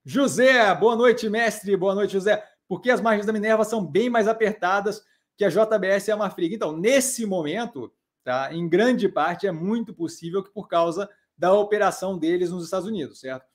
[0.05, 1.77] José, boa noite, mestre.
[1.77, 2.45] Boa noite, José.
[2.69, 5.03] Porque as margens da Minerva são bem mais apertadas
[5.37, 6.55] que a JBS e a Marfrig.
[6.55, 12.19] Então, nesse momento, tá, em grande parte, é muito possível que por causa da operação
[12.19, 13.47] deles nos Estados Unidos, certo?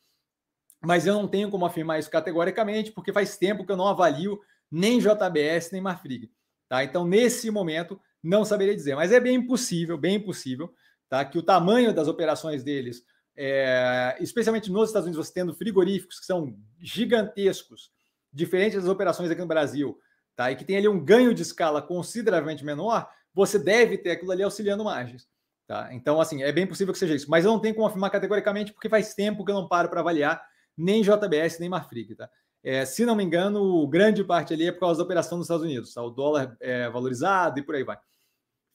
[0.81, 4.39] mas eu não tenho como afirmar isso categoricamente, porque faz tempo que eu não avalio
[4.71, 6.31] nem JBS nem Marfrig.
[6.67, 6.83] Tá?
[6.83, 10.73] Então, nesse momento, não saberia dizer, mas é bem possível, bem possível,
[11.09, 11.25] tá?
[11.25, 13.03] que o tamanho das operações deles,
[13.41, 17.89] é, especialmente nos Estados Unidos, você tendo frigoríficos que são gigantescos,
[18.34, 19.97] diferentes das operações aqui no Brasil,
[20.36, 20.52] tá?
[20.52, 24.43] e que tem ali um ganho de escala consideravelmente menor, você deve ter aquilo ali
[24.43, 25.25] auxiliando margens.
[25.65, 25.88] Tá?
[25.93, 28.73] Então, assim, é bem possível que seja isso, mas eu não tenho como afirmar categoricamente,
[28.73, 32.30] porque faz tempo que eu não paro para avaliar nem JBS, nem Marfrig, tá?
[32.62, 35.63] É, se não me engano, grande parte ali é por causa da operação nos Estados
[35.63, 36.04] Unidos, tá?
[36.04, 37.97] O dólar é valorizado e por aí vai.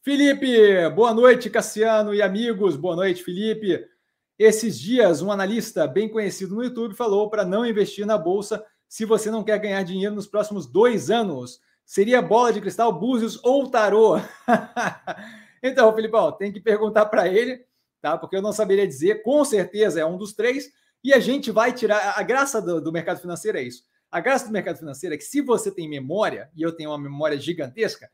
[0.03, 3.94] Felipe, boa noite, Cassiano e amigos, boa noite, Felipe.
[4.39, 9.05] Esses dias, um analista bem conhecido no YouTube falou para não investir na bolsa se
[9.05, 11.61] você não quer ganhar dinheiro nos próximos dois anos.
[11.85, 14.17] Seria bola de cristal, búzios ou tarô?
[15.63, 17.65] então, Filipão, tem que perguntar para ele,
[18.01, 18.17] tá?
[18.19, 20.71] Porque eu não saberia dizer, com certeza é um dos três
[21.03, 22.15] e a gente vai tirar.
[22.19, 23.85] A graça do, do mercado financeiro é isso.
[24.11, 26.99] A graça do mercado financeiro é que se você tem memória, e eu tenho uma
[26.99, 28.09] memória gigantesca,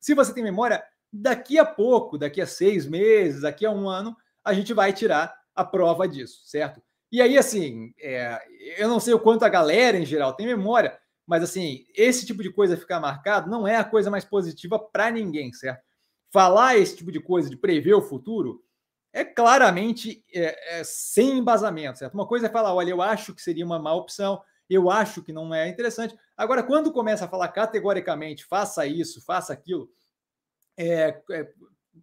[0.00, 0.82] se você tem memória,
[1.16, 5.32] Daqui a pouco, daqui a seis meses, daqui a um ano, a gente vai tirar
[5.54, 6.82] a prova disso, certo?
[7.10, 8.40] E aí, assim, é,
[8.76, 12.42] eu não sei o quanto a galera em geral tem memória, mas assim, esse tipo
[12.42, 15.82] de coisa ficar marcado não é a coisa mais positiva para ninguém, certo?
[16.32, 18.64] Falar esse tipo de coisa, de prever o futuro,
[19.12, 22.14] é claramente é, é, sem embasamento, certo?
[22.14, 25.32] Uma coisa é falar, olha, eu acho que seria uma má opção, eu acho que
[25.32, 26.16] não é interessante.
[26.36, 29.88] Agora, quando começa a falar categoricamente, faça isso, faça aquilo,
[30.76, 31.52] é, é,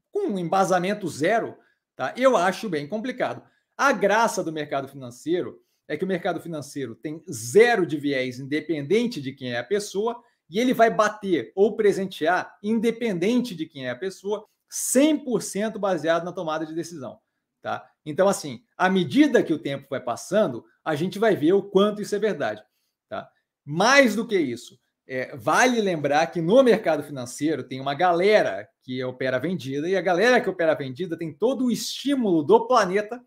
[0.09, 1.57] com um embasamento zero,
[2.01, 2.13] tá?
[2.17, 3.43] eu acho bem complicado.
[3.77, 9.21] A graça do mercado financeiro é que o mercado financeiro tem zero de viés, independente
[9.21, 13.91] de quem é a pessoa, e ele vai bater ou presentear, independente de quem é
[13.91, 17.19] a pessoa, 100% baseado na tomada de decisão.
[17.61, 17.87] Tá?
[18.03, 22.01] Então, assim, à medida que o tempo vai passando, a gente vai ver o quanto
[22.01, 22.63] isso é verdade.
[23.07, 23.29] Tá?
[23.63, 24.79] Mais do que isso,
[25.13, 29.99] é, vale lembrar que no mercado financeiro tem uma galera que opera vendida, e a
[29.99, 33.21] galera que opera vendida tem todo o estímulo do planeta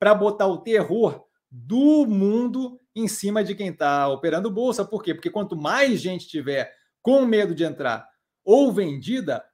[0.00, 4.84] para botar o terror do mundo em cima de quem está operando bolsa.
[4.84, 5.14] Por quê?
[5.14, 8.04] Porque quanto mais gente tiver com medo de entrar
[8.44, 9.44] ou vendida,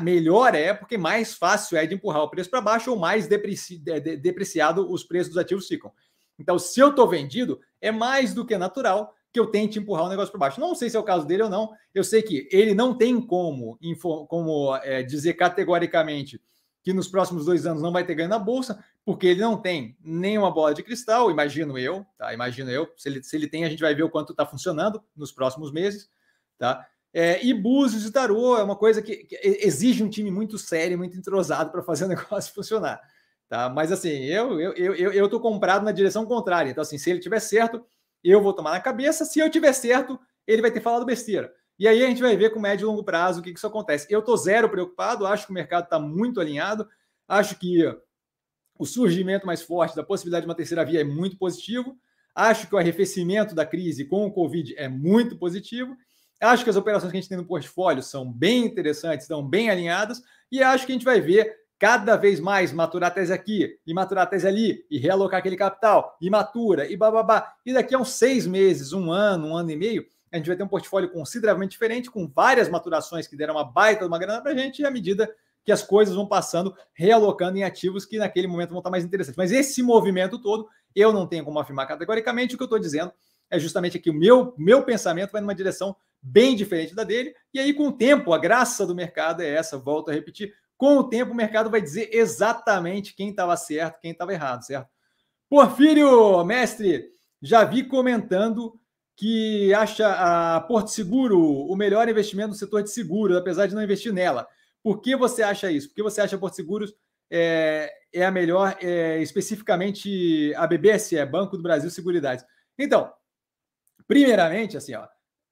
[0.00, 3.76] melhor é, porque mais fácil é de empurrar o preço para baixo ou mais depreci
[3.76, 5.92] depreciado os preços dos ativos ficam.
[6.38, 10.08] Então, se eu estou vendido, é mais do que natural que eu tente empurrar o
[10.08, 10.60] negócio para baixo.
[10.60, 11.70] Não sei se é o caso dele ou não.
[11.94, 13.78] Eu sei que ele não tem como,
[14.28, 16.40] como é, dizer categoricamente
[16.82, 19.96] que nos próximos dois anos não vai ter ganho na bolsa, porque ele não tem
[20.00, 22.32] nenhuma bola de cristal, imagino eu, tá?
[22.32, 22.90] Imagino eu.
[22.96, 25.70] Se ele, se ele tem, a gente vai ver o quanto está funcionando nos próximos
[25.70, 26.08] meses,
[26.58, 26.86] tá?
[27.12, 30.96] É, e Búzios e Tarô é uma coisa que, que exige um time muito sério,
[30.96, 33.00] muito entrosado para fazer o negócio funcionar,
[33.48, 33.68] tá?
[33.68, 36.70] Mas assim, eu eu, eu, eu tô comprado na direção contrária.
[36.70, 37.84] Então, assim, se ele tiver certo,
[38.22, 39.24] eu vou tomar na cabeça.
[39.24, 41.52] Se eu tiver certo, ele vai ter falado besteira.
[41.78, 43.66] E aí a gente vai ver com médio e longo prazo o que, que isso
[43.66, 44.06] acontece.
[44.10, 46.86] Eu estou zero preocupado, acho que o mercado está muito alinhado,
[47.26, 47.82] acho que
[48.78, 51.96] o surgimento mais forte da possibilidade de uma terceira via é muito positivo,
[52.34, 55.96] acho que o arrefecimento da crise com o Covid é muito positivo,
[56.40, 59.70] acho que as operações que a gente tem no portfólio são bem interessantes, estão bem
[59.70, 63.78] alinhadas, e acho que a gente vai ver cada vez mais maturar a tese aqui
[63.86, 67.54] e maturar a tese ali e realocar aquele capital e matura e bababá.
[67.64, 70.56] E daqui a uns seis meses, um ano, um ano e meio, a gente vai
[70.56, 74.42] ter um portfólio consideravelmente diferente, com várias maturações que deram uma baita de uma grana
[74.42, 78.18] para a gente, e à medida que as coisas vão passando, realocando em ativos que
[78.18, 79.38] naquele momento vão estar mais interessantes.
[79.38, 83.10] Mas esse movimento todo, eu não tenho como afirmar categoricamente, o que eu estou dizendo
[83.50, 87.58] é justamente que o meu, meu pensamento vai numa direção bem diferente da dele, e
[87.58, 91.04] aí com o tempo, a graça do mercado é essa, volto a repetir, com o
[91.04, 94.88] tempo o mercado vai dizer exatamente quem estava certo, quem estava errado, certo?
[95.46, 97.10] Porfírio, mestre,
[97.42, 98.80] já vi comentando
[99.14, 103.82] que acha a Porto Seguro o melhor investimento no setor de seguros, apesar de não
[103.82, 104.48] investir nela.
[104.82, 105.88] Por que você acha isso?
[105.88, 106.94] Por que você acha a Porto Seguros
[107.30, 112.42] é, é a melhor, é, especificamente a BBSE, Banco do Brasil Seguridades?
[112.78, 113.12] Então,
[114.08, 115.06] primeiramente, assim, ó,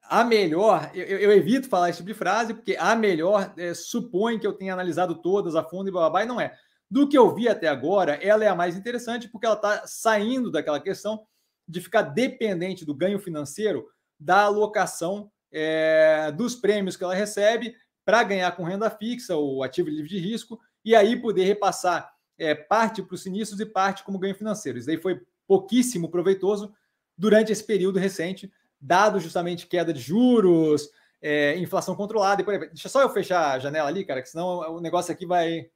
[0.09, 4.39] a melhor, eu, eu, evito falar esse tipo de frase, porque a melhor é, supõe
[4.39, 6.57] que eu tenha analisado todas a fundo e blá, e não é.
[6.91, 10.51] Do que eu vi até agora, ela é a mais interessante, porque ela está saindo
[10.51, 11.27] daquela questão
[11.69, 13.87] de ficar dependente do ganho financeiro
[14.19, 19.91] da alocação é, dos prêmios que ela recebe para ganhar com renda fixa ou ativo
[19.91, 24.19] livre de risco e aí poder repassar é, parte para os sinistros e parte como
[24.19, 24.79] ganho financeiro.
[24.79, 26.73] Isso daí foi pouquíssimo proveitoso
[27.17, 30.89] durante esse período recente, dado justamente queda de juros,
[31.21, 32.61] é, inflação controlada e por aí.
[32.69, 35.71] Deixa só eu fechar a janela ali, cara, que senão o negócio aqui vai.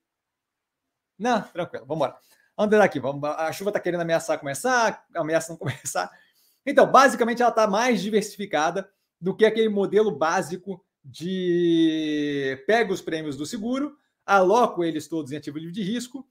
[1.19, 2.21] Não, tranquilo, vamos embora.
[2.57, 6.11] Andando aqui, vamos, a chuva está querendo ameaçar começar, ameaça não começar.
[6.65, 8.89] Então, basicamente, ela está mais diversificada
[9.21, 15.37] do que aquele modelo básico de pego os prêmios do seguro, aloco eles todos em
[15.37, 16.27] ativo livre de risco,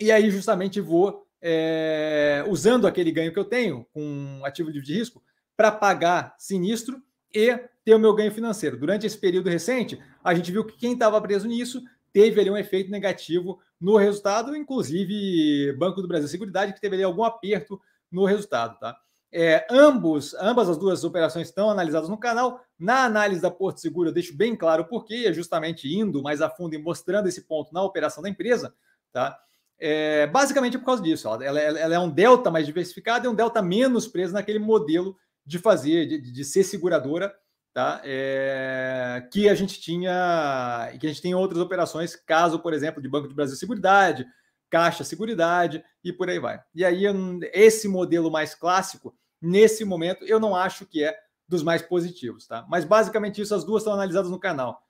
[0.00, 4.94] e aí justamente vou é, usando aquele ganho que eu tenho com ativo livre de
[4.94, 5.22] risco
[5.56, 8.78] para pagar sinistro e ter o meu ganho financeiro.
[8.78, 12.56] Durante esse período recente, a gente viu que quem estava preso nisso teve ali um
[12.56, 17.80] efeito negativo no resultado, inclusive Banco do Brasil Seguridade, que teve ali algum aperto
[18.10, 18.96] no resultado, tá?
[19.36, 22.64] É, ambos, ambas as duas operações estão analisadas no canal.
[22.78, 26.40] Na análise da Porto Seguro, eu deixo bem claro por quê, é justamente indo mais
[26.40, 28.72] a fundo e mostrando esse ponto na operação da empresa,
[29.12, 29.36] tá?
[29.76, 31.26] É, basicamente é por causa disso.
[31.26, 35.16] Ela, ela, ela, é um delta mais diversificado e um delta menos preso naquele modelo
[35.44, 37.34] de fazer, de, de ser seguradora
[37.74, 38.00] tá?
[38.04, 43.08] É, que a gente tinha, que a gente tem outras operações, caso, por exemplo, de
[43.08, 44.24] Banco de Brasil Seguridade,
[44.70, 46.62] Caixa Seguridade e por aí vai.
[46.72, 47.04] E aí,
[47.52, 51.18] esse modelo mais clássico, nesse momento, eu não acho que é
[51.48, 52.64] dos mais positivos, tá?
[52.70, 54.80] Mas basicamente isso, as duas estão analisadas no canal.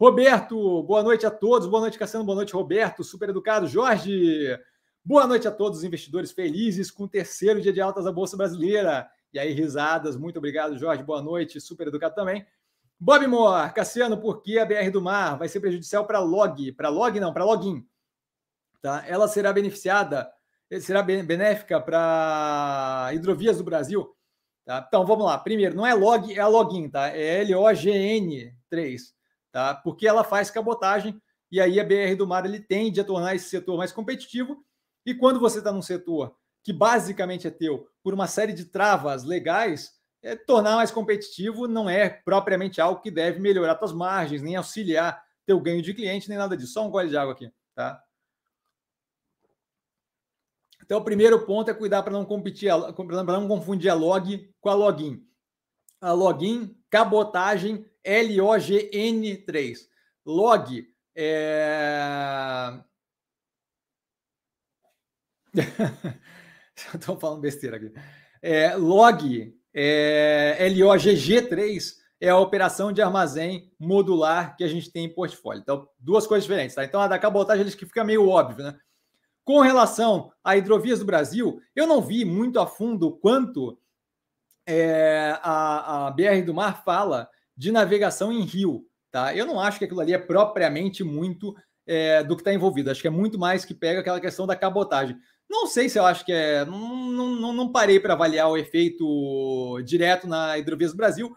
[0.00, 1.68] Roberto, boa noite a todos.
[1.68, 2.24] Boa noite, Cassiano.
[2.24, 3.04] Boa noite, Roberto.
[3.04, 3.68] Super educado.
[3.68, 4.58] Jorge,
[5.04, 8.36] boa noite a todos os investidores felizes com o terceiro dia de altas da Bolsa
[8.36, 9.08] Brasileira.
[9.32, 10.16] E aí, risadas.
[10.16, 11.02] Muito obrigado, Jorge.
[11.02, 11.60] Boa noite.
[11.60, 12.46] Super educado também.
[12.98, 16.72] Bob Moore, Cassiano, por que a BR do Mar vai ser prejudicial para log?
[16.72, 17.86] Para log não, para login.
[18.80, 19.04] Tá?
[19.06, 20.32] Ela será beneficiada,
[20.80, 24.14] será benéfica para hidrovias do Brasil?
[24.64, 24.84] Tá?
[24.86, 25.36] Então, vamos lá.
[25.38, 27.08] Primeiro, não é log, é a login, tá?
[27.08, 29.12] É L-O-G-N-3
[29.52, 29.74] tá?
[29.74, 31.20] Porque ela faz cabotagem
[31.50, 34.64] e aí a BR do Mar ele tende a tornar esse setor mais competitivo.
[35.04, 39.24] E quando você está num setor que basicamente é teu por uma série de travas
[39.24, 39.92] legais,
[40.22, 45.22] é, tornar mais competitivo não é propriamente algo que deve melhorar suas margens, nem auxiliar
[45.44, 46.72] teu ganho de cliente, nem nada disso.
[46.72, 48.02] Só um gole de água aqui, tá?
[50.84, 54.68] Então, o primeiro ponto é cuidar para não competir, para não confundir a log com
[54.68, 55.26] a login.
[56.00, 59.88] A login, cabotagem L-O-G-N-3.
[60.26, 62.80] Log é.
[66.94, 67.92] Estou falando besteira aqui.
[68.40, 75.14] É, log é, LOGG3 é a operação de armazém modular que a gente tem em
[75.14, 75.60] portfólio.
[75.60, 76.84] Então, duas coisas diferentes, tá?
[76.84, 78.76] Então, a da cabotagem que fica meio óbvio, né?
[79.44, 83.76] Com relação a hidrovias do Brasil, eu não vi muito a fundo quanto
[84.64, 88.86] é, a, a BR do Mar fala de navegação em rio.
[89.10, 89.34] Tá?
[89.34, 92.90] Eu não acho que aquilo ali é propriamente muito é, do que está envolvido.
[92.90, 95.18] Acho que é muito mais que pega aquela questão da cabotagem.
[95.52, 96.64] Não sei se eu acho que é.
[96.64, 101.36] Não, não, não parei para avaliar o efeito direto na Hidrovias do Brasil,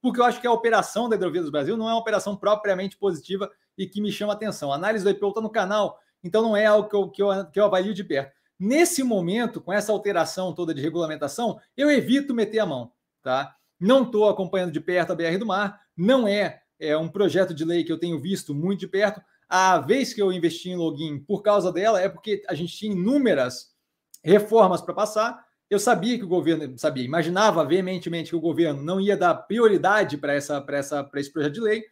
[0.00, 2.96] porque eu acho que a operação da Hidrovias do Brasil não é uma operação propriamente
[2.96, 4.70] positiva e que me chama atenção.
[4.70, 7.46] A análise do IPO está no canal, então não é algo que eu, que, eu,
[7.46, 8.32] que eu avalio de perto.
[8.56, 12.92] Nesse momento, com essa alteração toda de regulamentação, eu evito meter a mão.
[13.20, 13.56] Tá?
[13.80, 17.64] Não estou acompanhando de perto a BR do Mar, não é, é um projeto de
[17.64, 19.20] lei que eu tenho visto muito de perto.
[19.48, 22.92] A vez que eu investi em login por causa dela é porque a gente tinha
[22.92, 23.74] inúmeras
[24.22, 25.46] reformas para passar.
[25.70, 30.16] Eu sabia que o governo, sabia, imaginava veementemente que o governo não ia dar prioridade
[30.16, 31.84] para essa, essa, esse projeto de lei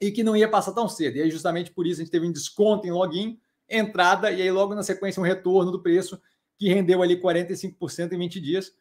[0.00, 1.16] e que não ia passar tão cedo.
[1.16, 3.38] E aí, justamente por isso, a gente teve um desconto em login,
[3.68, 6.20] entrada, e aí logo na sequência um retorno do preço
[6.58, 8.72] que rendeu ali 45% em 20 dias.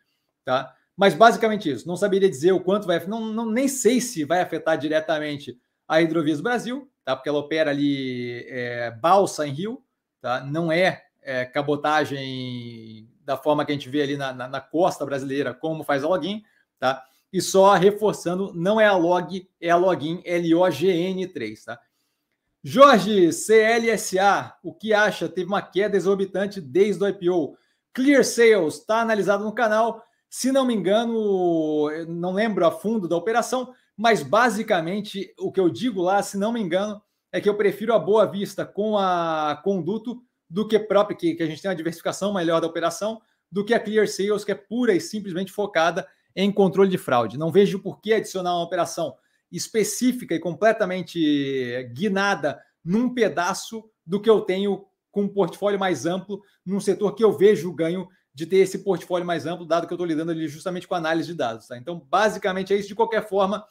[0.43, 0.75] Tá?
[0.95, 1.87] Mas basicamente isso.
[1.87, 3.03] Não saberia dizer o quanto vai.
[3.05, 7.15] Não, não, nem sei se vai afetar diretamente a Hidrovias do Brasil, tá?
[7.15, 9.83] Porque ela opera ali é, balsa em rio,
[10.21, 10.41] tá?
[10.41, 15.05] Não é, é, cabotagem da forma que a gente vê ali na, na, na, costa
[15.05, 16.43] brasileira, como faz a login,
[16.79, 17.03] tá?
[17.31, 21.79] E só reforçando, não é a log, é a login L-O-G-N-3, tá?
[22.63, 25.27] Jorge, CLSA, o que acha?
[25.27, 27.57] Teve uma queda exorbitante desde o IPO.
[27.93, 30.03] Clear Sales, está analisado no canal.
[30.29, 35.69] Se não me engano, não lembro a fundo da operação, mas basicamente o que eu
[35.69, 39.59] digo lá, se não me engano, é que eu prefiro a Boa Vista com a
[39.63, 43.63] Conduto do que própria, que, que a gente tem uma diversificação melhor da operação, do
[43.63, 47.37] que a Clear Sales, que é pura e simplesmente focada em controle de fraude.
[47.37, 49.15] Não vejo por que adicionar uma operação
[49.51, 56.41] específica e completamente guinada num pedaço do que eu tenho com um portfólio mais amplo,
[56.65, 59.93] num setor que eu vejo o ganho de ter esse portfólio mais amplo, dado que
[59.93, 61.67] eu estou lidando ali justamente com análise de dados.
[61.67, 61.77] Tá?
[61.77, 62.87] Então, basicamente é isso.
[62.87, 63.65] De qualquer forma,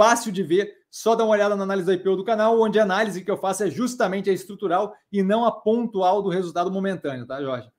[0.00, 2.84] fácil de ver, só dá uma olhada na análise da IPO do canal, onde a
[2.84, 7.26] análise que eu faço é justamente a estrutural e não a pontual do resultado momentâneo,
[7.26, 7.70] tá, Jorge?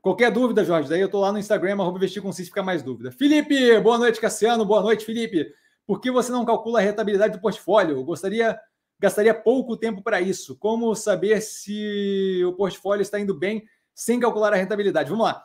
[0.00, 2.80] Qualquer dúvida, Jorge, daí eu estou lá no Instagram, arroba investir com se fica mais
[2.80, 3.10] dúvida.
[3.10, 5.52] Felipe, boa noite, Cassiano, boa noite, Felipe.
[5.84, 7.96] Por que você não calcula a rentabilidade do portfólio?
[7.96, 8.56] Eu gostaria,
[9.00, 10.56] gastaria pouco tempo para isso.
[10.56, 15.10] Como saber se o portfólio está indo bem sem calcular a rentabilidade.
[15.10, 15.44] Vamos lá.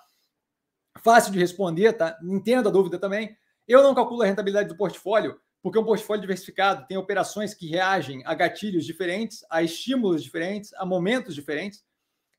[0.99, 2.19] Fácil de responder, tá?
[2.21, 3.35] Entendo a dúvida também.
[3.67, 8.23] Eu não calculo a rentabilidade do portfólio, porque um portfólio diversificado tem operações que reagem
[8.25, 11.83] a gatilhos diferentes, a estímulos diferentes, a momentos diferentes,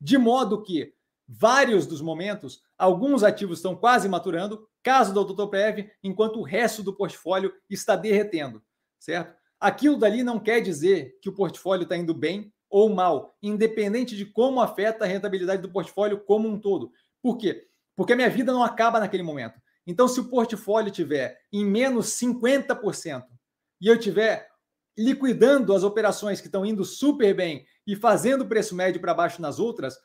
[0.01, 0.95] de modo que
[1.29, 6.97] vários dos momentos, alguns ativos estão quase maturando, caso do Autoprev, enquanto o resto do
[6.97, 8.63] portfólio está derretendo,
[8.99, 9.37] certo?
[9.61, 14.25] Aquilo dali não quer dizer que o portfólio está indo bem ou mal, independente de
[14.25, 16.91] como afeta a rentabilidade do portfólio como um todo.
[17.21, 17.67] Por quê?
[17.95, 19.61] Porque a minha vida não acaba naquele momento.
[19.89, 23.25] Então, se o portfólio tiver em menos 50%
[23.81, 24.47] e eu tiver
[24.99, 29.41] liquidando as operações que estão indo super bem e fazendo o preço médio para baixo
[29.41, 29.97] nas outras,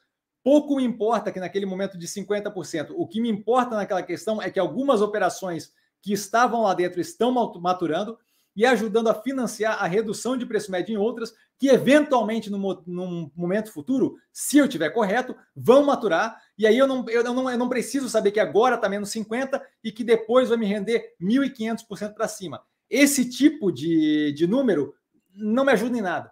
[0.41, 2.93] pouco me importa que naquele momento de 50%.
[2.95, 7.33] O que me importa naquela questão é que algumas operações que estavam lá dentro estão
[7.59, 8.17] maturando
[8.55, 13.31] e ajudando a financiar a redução de preço médio em outras que, eventualmente, no, num
[13.35, 16.39] momento futuro, se eu tiver correto, vão maturar.
[16.57, 19.61] E aí eu não, eu não, eu não preciso saber que agora está menos 50%
[19.83, 22.61] e que depois vai me render 1.500% para cima.
[22.89, 24.93] Esse tipo de, de número
[25.33, 26.31] não me ajuda em nada.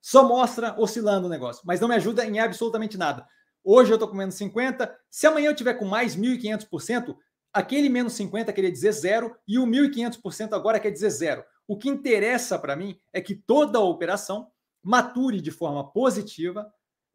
[0.00, 3.26] Só mostra oscilando o negócio, mas não me ajuda em absolutamente nada.
[3.64, 4.92] Hoje eu estou com menos 50.
[5.08, 7.16] Se amanhã eu tiver com mais 1.500%,
[7.52, 11.44] aquele menos 50 queria dizer zero e o 1.500% agora quer dizer zero.
[11.66, 14.50] O que interessa para mim é que toda a operação
[14.82, 16.72] mature de forma positiva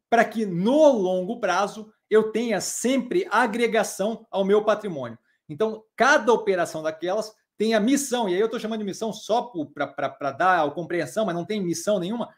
[0.08, 5.18] para que no longo prazo eu tenha sempre agregação ao meu patrimônio.
[5.48, 9.52] Então, cada operação daquelas tem a missão, e aí eu estou chamando de missão só
[9.74, 12.28] para dar a compreensão, mas não tem missão nenhuma.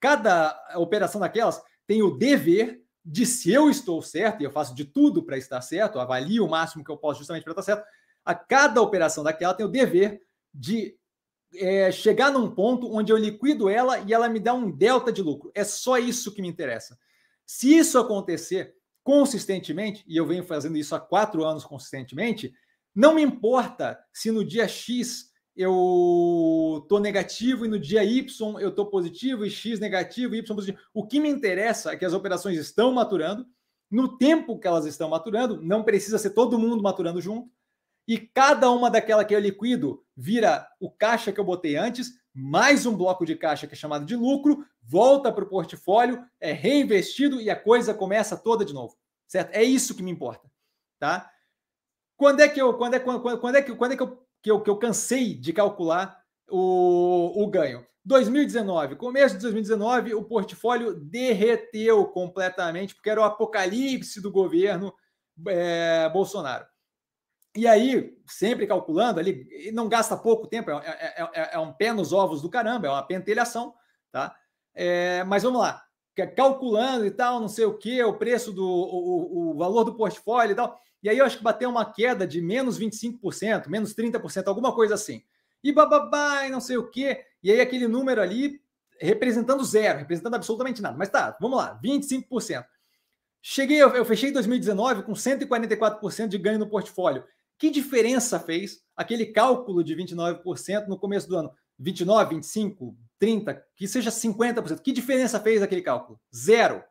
[0.00, 4.84] Cada operação daquelas tem o dever de se eu estou certo, e eu faço de
[4.84, 7.84] tudo para estar certo, avalio o máximo que eu posso justamente para estar certo,
[8.24, 10.20] a cada operação daquela tem o dever
[10.54, 10.96] de
[11.54, 15.20] é, chegar num ponto onde eu liquido ela e ela me dá um delta de
[15.20, 15.50] lucro.
[15.54, 16.96] É só isso que me interessa.
[17.44, 22.54] Se isso acontecer consistentemente, e eu venho fazendo isso há quatro anos consistentemente,
[22.94, 28.26] não me importa se no dia X eu estou negativo e no dia Y
[28.60, 30.78] eu estou positivo e X negativo e Y positivo.
[30.94, 33.46] O que me interessa é que as operações estão maturando,
[33.90, 37.50] no tempo que elas estão maturando, não precisa ser todo mundo maturando junto,
[38.08, 42.86] e cada uma daquela que eu liquido vira o caixa que eu botei antes, mais
[42.86, 47.40] um bloco de caixa que é chamado de lucro, volta para o portfólio, é reinvestido
[47.40, 48.96] e a coisa começa toda de novo,
[49.28, 49.54] certo?
[49.54, 50.50] É isso que me importa,
[50.98, 51.30] tá?
[52.16, 54.50] Quando é que eu, quando é, quando, quando é que, quando é que eu, que
[54.50, 56.18] eu, que eu cansei de calcular
[56.50, 57.86] o, o ganho?
[58.04, 64.92] 2019, começo de 2019, o portfólio derreteu completamente, porque era o apocalipse do governo
[65.46, 66.66] é, Bolsonaro.
[67.54, 71.92] E aí, sempre calculando ali, não gasta pouco tempo, é, é, é, é, um pé
[71.92, 73.74] nos ovos do caramba, é uma pentelhação,
[74.10, 74.34] tá?
[74.74, 75.84] É, mas vamos lá,
[76.34, 80.52] calculando e tal, não sei o que, o preço do o, o, valor do portfólio
[80.52, 80.80] e tal.
[81.02, 84.94] E aí eu acho que bateu uma queda de menos 25%, menos 30%, alguma coisa
[84.94, 85.22] assim.
[85.62, 87.20] E bababá, e não sei o que.
[87.42, 88.60] E aí aquele número ali
[89.00, 90.96] representando zero, representando absolutamente nada.
[90.96, 92.64] Mas tá, vamos lá, 25%.
[93.40, 97.24] Cheguei, eu, eu fechei 2019 com 144% de ganho no portfólio.
[97.58, 101.52] Que diferença fez aquele cálculo de 29% no começo do ano?
[101.78, 104.80] 29, 25, 30, que seja 50%.
[104.80, 106.20] Que diferença fez aquele cálculo?
[106.34, 106.82] Zero.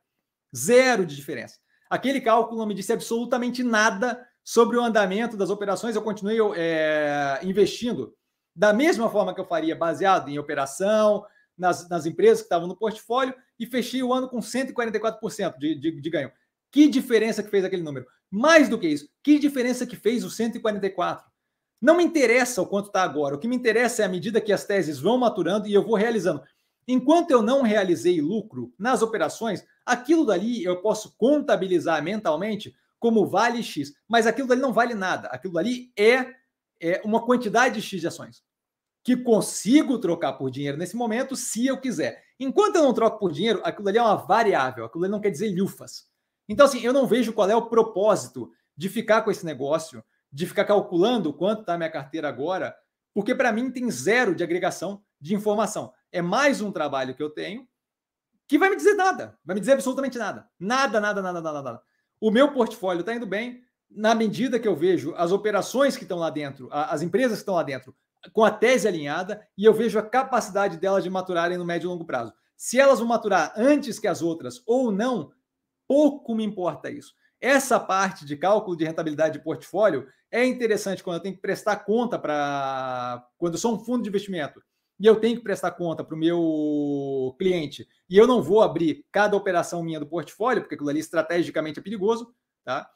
[0.54, 1.58] Zero de diferença.
[1.92, 5.94] Aquele cálculo não me disse absolutamente nada sobre o andamento das operações.
[5.94, 8.16] Eu continuei é, investindo
[8.56, 11.26] da mesma forma que eu faria, baseado em operação,
[11.58, 16.00] nas, nas empresas que estavam no portfólio, e fechei o ano com 144% de, de,
[16.00, 16.32] de ganho.
[16.72, 18.06] Que diferença que fez aquele número?
[18.30, 21.30] Mais do que isso, que diferença que fez o 144?
[21.82, 23.36] Não me interessa o quanto está agora.
[23.36, 25.96] O que me interessa é a medida que as teses vão maturando e eu vou
[25.96, 26.42] realizando.
[26.92, 33.64] Enquanto eu não realizei lucro nas operações, aquilo dali eu posso contabilizar mentalmente como vale
[33.64, 35.30] X, mas aquilo dali não vale nada.
[35.30, 36.34] Aquilo dali é,
[36.82, 38.44] é uma quantidade de X de ações
[39.06, 42.24] que consigo trocar por dinheiro nesse momento, se eu quiser.
[42.38, 45.32] Enquanto eu não troco por dinheiro, aquilo ali é uma variável, aquilo ali não quer
[45.32, 46.10] dizer lufas.
[46.48, 50.46] Então, assim, eu não vejo qual é o propósito de ficar com esse negócio, de
[50.46, 52.76] ficar calculando quanto está minha carteira agora,
[53.14, 55.94] porque para mim tem zero de agregação de informação.
[56.12, 57.68] É mais um trabalho que eu tenho
[58.48, 60.46] que vai me dizer nada, vai me dizer absolutamente nada.
[60.60, 61.82] Nada, nada, nada, nada, nada.
[62.20, 66.20] O meu portfólio está indo bem na medida que eu vejo as operações que estão
[66.20, 67.96] lá dentro, as empresas que estão lá dentro,
[68.34, 71.90] com a tese alinhada e eu vejo a capacidade delas de maturarem no médio e
[71.90, 72.34] longo prazo.
[72.58, 75.32] Se elas vão maturar antes que as outras ou não,
[75.88, 77.14] pouco me importa isso.
[77.40, 81.78] Essa parte de cálculo de rentabilidade de portfólio é interessante quando eu tenho que prestar
[81.78, 83.26] conta para.
[83.38, 84.62] Quando eu sou um fundo de investimento
[85.02, 89.04] e eu tenho que prestar conta para o meu cliente e eu não vou abrir
[89.12, 92.32] cada operação minha do portfólio, porque aquilo ali estrategicamente é perigoso,
[92.64, 92.88] tá?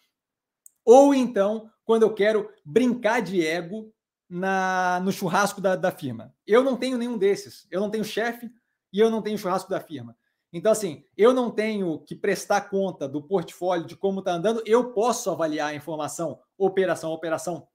[0.86, 3.92] Ou então, quando eu quero brincar de ego
[4.30, 6.32] na, no churrasco da, da firma.
[6.46, 7.68] Eu não tenho nenhum desses.
[7.72, 8.52] Eu não tenho chefe
[8.94, 10.16] e eu não tenho churrasco da firma.
[10.54, 14.94] Então, assim, eu não tenho que prestar conta do portfólio de como está andando, eu
[14.94, 17.68] posso avaliar a informação operação a operação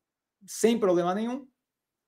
[0.47, 1.49] sem problema nenhum,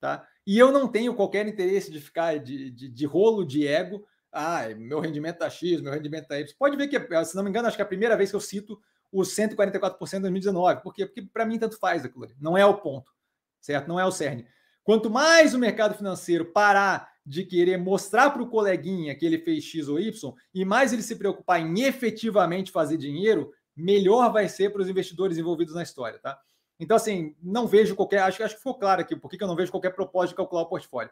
[0.00, 0.26] tá?
[0.47, 4.05] E eu não tenho qualquer interesse de ficar de, de, de rolo de ego.
[4.32, 6.55] Ah, meu rendimento está X, meu rendimento está Y.
[6.59, 8.40] Pode ver que, se não me engano, acho que é a primeira vez que eu
[8.40, 8.80] cito
[9.12, 10.82] os 144% em 2019.
[10.82, 11.07] Por quê?
[11.07, 12.34] Porque para mim tanto faz aquilo ali.
[12.40, 13.12] Não é o ponto,
[13.61, 13.86] certo?
[13.86, 14.47] Não é o cerne.
[14.82, 19.62] Quanto mais o mercado financeiro parar de querer mostrar para o coleguinha que ele fez
[19.62, 24.70] X ou Y, e mais ele se preocupar em efetivamente fazer dinheiro, melhor vai ser
[24.70, 26.38] para os investidores envolvidos na história, tá?
[26.82, 28.18] Então, assim, não vejo qualquer.
[28.18, 30.62] Acho, acho que ficou claro aqui por que eu não vejo qualquer propósito de calcular
[30.62, 31.10] o portfólio.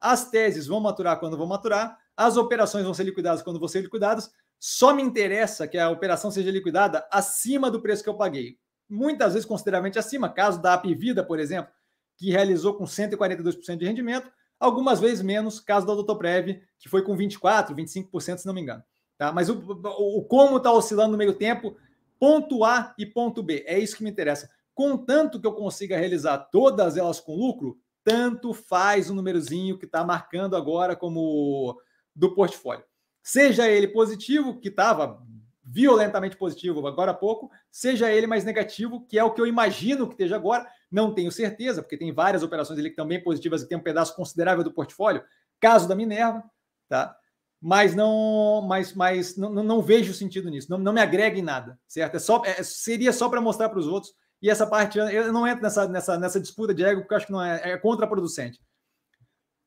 [0.00, 3.82] As teses vão maturar quando vão maturar, as operações vão ser liquidadas quando vão ser
[3.82, 4.32] liquidadas.
[4.58, 8.58] Só me interessa que a operação seja liquidada acima do preço que eu paguei.
[8.88, 11.72] Muitas vezes consideravelmente acima, caso da Apivida, por exemplo,
[12.16, 17.16] que realizou com 142% de rendimento, algumas vezes menos, caso da Doutoprev, que foi com
[17.16, 18.82] 24%, 25%, se não me engano.
[19.16, 19.32] Tá?
[19.32, 21.76] Mas o, o, o como está oscilando no meio tempo,
[22.18, 24.50] ponto A e ponto B, é isso que me interessa.
[24.74, 30.04] Contanto que eu consiga realizar todas elas com lucro, tanto faz o númerozinho que está
[30.04, 31.80] marcando agora como
[32.14, 32.84] do portfólio.
[33.22, 35.22] Seja ele positivo, que estava
[35.64, 40.06] violentamente positivo agora há pouco, seja ele mais negativo, que é o que eu imagino
[40.06, 40.66] que esteja agora.
[40.90, 44.16] Não tenho certeza, porque tem várias operações ali que bem positivas e tem um pedaço
[44.16, 45.22] considerável do portfólio.
[45.60, 46.42] Caso da Minerva,
[46.88, 47.16] tá?
[47.60, 50.68] Mas não, mas, mas não, não, não vejo sentido nisso.
[50.68, 52.16] Não, não me agrega em nada, certo?
[52.16, 54.12] É só, é, seria só para mostrar para os outros.
[54.42, 57.26] E essa parte, eu não entro nessa, nessa, nessa disputa de ego, porque eu acho
[57.26, 58.60] que não é, é contraproducente.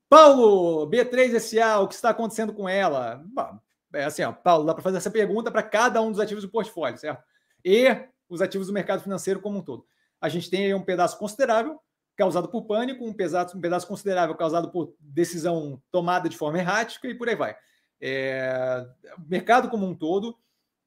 [0.10, 3.24] Paulo, B3SA, o que está acontecendo com ela?
[3.26, 3.58] Bom,
[3.94, 6.52] é assim, ó, Paulo, dá para fazer essa pergunta para cada um dos ativos do
[6.52, 7.24] portfólio, certo?
[7.64, 7.88] E
[8.28, 9.86] os ativos do mercado financeiro como um todo.
[10.20, 11.80] A gente tem aí um pedaço considerável
[12.18, 17.08] causado por pânico, um pedaço, um pedaço considerável causado por decisão tomada de forma errática
[17.08, 17.56] e por aí vai.
[18.02, 18.86] É,
[19.28, 20.38] mercado como um todo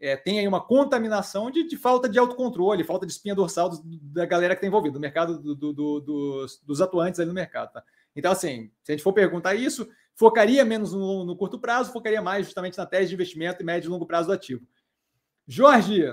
[0.00, 3.82] é, tem aí uma contaminação de, de, falta de autocontrole, falta de espinha dorsal do,
[3.84, 7.72] da galera que está envolvida, do mercado do, do, dos, dos, atuantes ali no mercado.
[7.72, 7.82] Tá?
[8.14, 12.22] Então, assim, se a gente for perguntar isso, focaria menos no, no, curto prazo, focaria
[12.22, 14.66] mais justamente na tese de investimento e médio e longo prazo do ativo.
[15.46, 16.04] Jorge,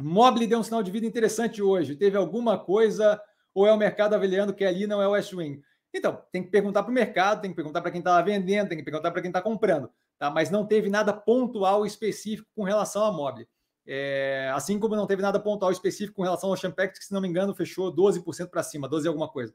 [0.00, 1.96] Mobile deu um sinal de vida interessante hoje.
[1.96, 3.20] Teve alguma coisa
[3.52, 5.62] ou é o mercado avaliando que ali não é o West Wing?
[5.92, 8.78] Então, tem que perguntar para o mercado, tem que perguntar para quem está vendendo, tem
[8.78, 9.88] que perguntar para quem está comprando.
[10.18, 10.30] Tá?
[10.30, 13.48] Mas não teve nada pontual específico com relação à Mobile.
[13.86, 17.20] É, assim como não teve nada pontual específico com relação ao Champex, que, se não
[17.20, 19.54] me engano, fechou 12% para cima, 12 alguma coisa.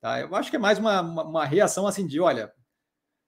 [0.00, 0.20] Tá?
[0.20, 2.52] Eu acho que é mais uma, uma, uma reação assim de, olha,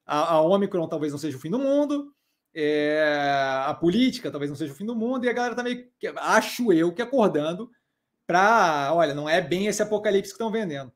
[0.06, 2.12] a, a Omicron talvez não seja o fim do mundo,
[2.54, 5.88] é, a política talvez não seja o fim do mundo, e a galera tá meio,
[6.16, 7.70] acho eu, que acordando
[8.26, 10.92] para, olha, não é bem esse apocalipse que estão vendendo.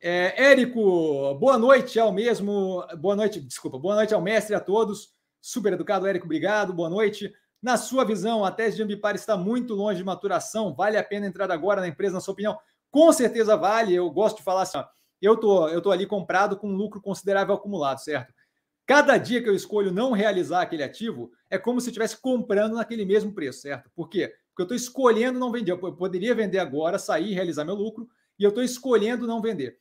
[0.00, 5.08] É, Érico, boa noite ao mesmo, boa noite, desculpa, boa noite ao mestre a todos,
[5.40, 7.32] super educado, Érico, obrigado, boa noite.
[7.62, 11.26] Na sua visão, a tese de Ambipar está muito longe de maturação, vale a pena
[11.26, 12.58] entrar agora na empresa, na sua opinião?
[12.90, 14.84] Com certeza vale, eu gosto de falar assim, ó,
[15.20, 18.34] eu tô, eu tô ali comprado com um lucro considerável acumulado, certo?
[18.86, 23.04] Cada dia que eu escolho não realizar aquele ativo, é como se estivesse comprando naquele
[23.04, 23.90] mesmo preço, certo?
[23.96, 24.32] Por quê?
[24.50, 25.72] Porque eu estou escolhendo não vender.
[25.72, 29.80] Eu poderia vender agora, sair e realizar meu lucro, e eu estou escolhendo não vender.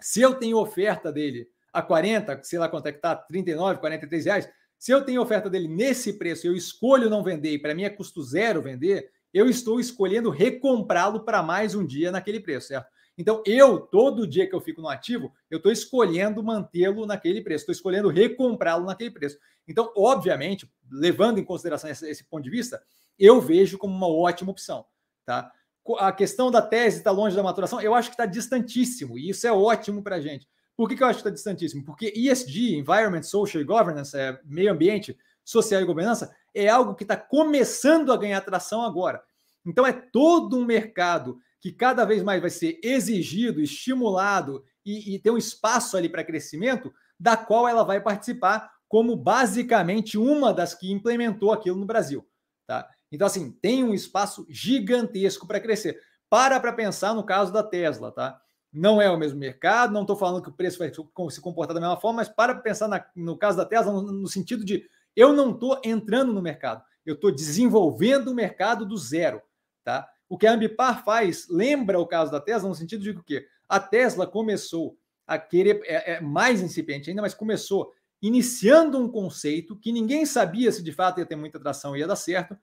[0.00, 4.24] Se eu tenho oferta dele a 40, sei lá quanto é que está, 39, 43
[4.24, 7.82] reais, se eu tenho oferta dele nesse preço eu escolho não vender e para mim
[7.82, 12.88] é custo zero vender, eu estou escolhendo recomprá-lo para mais um dia naquele preço, certo?
[13.18, 17.62] Então, eu, todo dia que eu fico no ativo, eu estou escolhendo mantê-lo naquele preço,
[17.62, 19.36] estou escolhendo recomprá-lo naquele preço.
[19.66, 22.80] Então, obviamente, levando em consideração esse, esse, ponto de vista,
[23.18, 24.86] eu vejo como uma ótima opção.
[25.26, 25.52] Tá?
[25.96, 29.46] A questão da tese está longe da maturação, eu acho que está distantíssimo, e isso
[29.46, 30.46] é ótimo para a gente.
[30.76, 31.84] Por que, que eu acho que está distantíssimo?
[31.84, 37.04] Porque ESG, Environment, Social e Governance, é, meio ambiente, social e governança, é algo que
[37.04, 39.22] está começando a ganhar atração agora.
[39.64, 45.18] Então, é todo um mercado que cada vez mais vai ser exigido, estimulado e, e
[45.18, 50.74] ter um espaço ali para crescimento, da qual ela vai participar como basicamente uma das
[50.74, 52.26] que implementou aquilo no Brasil.
[52.66, 52.88] Tá?
[53.10, 56.00] Então, assim, tem um espaço gigantesco para crescer.
[56.28, 58.40] Para para pensar no caso da Tesla, tá?
[58.72, 60.92] Não é o mesmo mercado, não estou falando que o preço vai
[61.30, 64.28] se comportar da mesma forma, mas para pensar na, no caso da Tesla, no, no
[64.28, 64.84] sentido de
[65.16, 69.40] eu não estou entrando no mercado, eu estou desenvolvendo o mercado do zero,
[69.82, 70.06] tá?
[70.28, 73.80] O que a Ambipar faz lembra o caso da Tesla, no sentido de que a
[73.80, 79.92] Tesla começou a querer, é, é mais incipiente ainda, mas começou iniciando um conceito que
[79.92, 82.56] ninguém sabia se de fato ia ter muita atração e ia dar certo,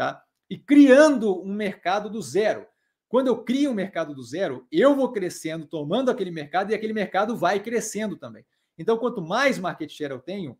[0.00, 0.24] tá?
[0.48, 2.66] E criando um mercado do zero.
[3.06, 6.94] Quando eu crio um mercado do zero, eu vou crescendo, tomando aquele mercado e aquele
[6.94, 8.46] mercado vai crescendo também.
[8.78, 10.58] Então, quanto mais market share eu tenho,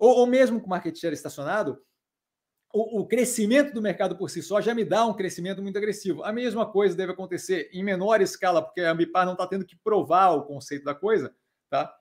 [0.00, 1.80] ou, ou mesmo com market share estacionado,
[2.74, 6.24] o, o, crescimento do mercado por si só já me dá um crescimento muito agressivo.
[6.24, 9.76] A mesma coisa deve acontecer em menor escala, porque a Ambipar não está tendo que
[9.76, 11.32] provar o conceito da coisa,
[11.70, 11.94] tá?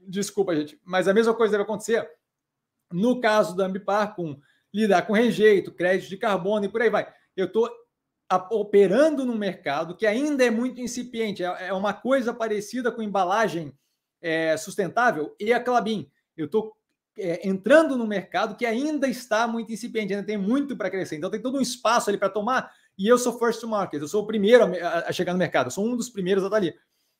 [0.00, 2.10] Desculpa, gente, mas a mesma coisa deve acontecer
[2.92, 4.36] no caso da Ambipar com
[4.72, 7.12] lidar com rejeito, crédito de carbono e por aí vai.
[7.36, 7.70] Eu estou
[8.50, 13.76] operando num mercado que ainda é muito incipiente, é, é uma coisa parecida com embalagem
[14.20, 16.10] é, sustentável e a Clabin.
[16.36, 16.72] Eu estou
[17.18, 21.16] é, entrando no mercado que ainda está muito incipiente, ainda tem muito para crescer.
[21.16, 22.72] Então tem todo um espaço ali para tomar.
[22.96, 25.66] E eu sou first to market, eu sou o primeiro a, a chegar no mercado,
[25.66, 26.74] eu sou um dos primeiros a estar ali.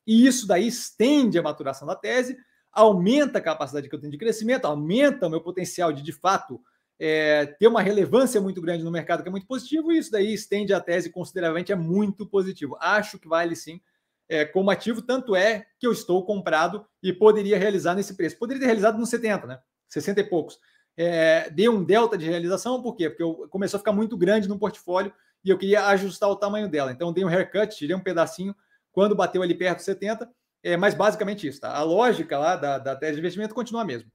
[0.06, 2.36] E isso daí estende a maturação da tese,
[2.70, 6.60] aumenta a capacidade que eu tenho de crescimento, aumenta o meu potencial de, de fato,
[7.04, 10.32] é, ter uma relevância muito grande no mercado, que é muito positivo, e isso daí
[10.32, 12.76] estende a tese consideravelmente, é muito positivo.
[12.80, 13.80] Acho que vale sim
[14.28, 18.38] é, como ativo, tanto é que eu estou comprado e poderia realizar nesse preço.
[18.38, 19.58] Poderia ter realizado nos 70, né?
[19.88, 20.60] 60 e poucos.
[20.96, 23.10] É, deu um delta de realização, por quê?
[23.10, 25.12] Porque eu, começou a ficar muito grande no portfólio
[25.44, 26.92] e eu queria ajustar o tamanho dela.
[26.92, 28.54] Então, dei um haircut, tirei um pedacinho
[28.92, 30.30] quando bateu ali perto de 70.
[30.62, 31.74] É, mas basicamente isso, tá?
[31.74, 34.08] A lógica lá da, da tese de investimento continua a mesma.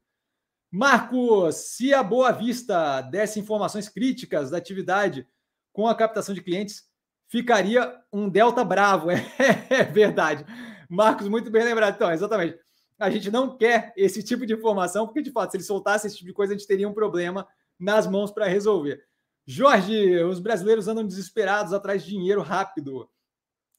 [0.71, 5.27] Marcos, se a Boa Vista desse informações críticas da atividade
[5.71, 6.83] com a captação de clientes,
[7.27, 9.09] ficaria um delta bravo.
[9.11, 9.23] É,
[9.69, 10.45] é verdade.
[10.89, 11.95] Marcos, muito bem lembrado.
[11.95, 12.57] Então, exatamente.
[12.99, 16.17] A gente não quer esse tipo de informação, porque, de fato, se ele soltasse esse
[16.17, 17.47] tipo de coisa, a gente teria um problema
[17.79, 19.05] nas mãos para resolver.
[19.45, 23.09] Jorge, os brasileiros andam desesperados atrás de dinheiro rápido.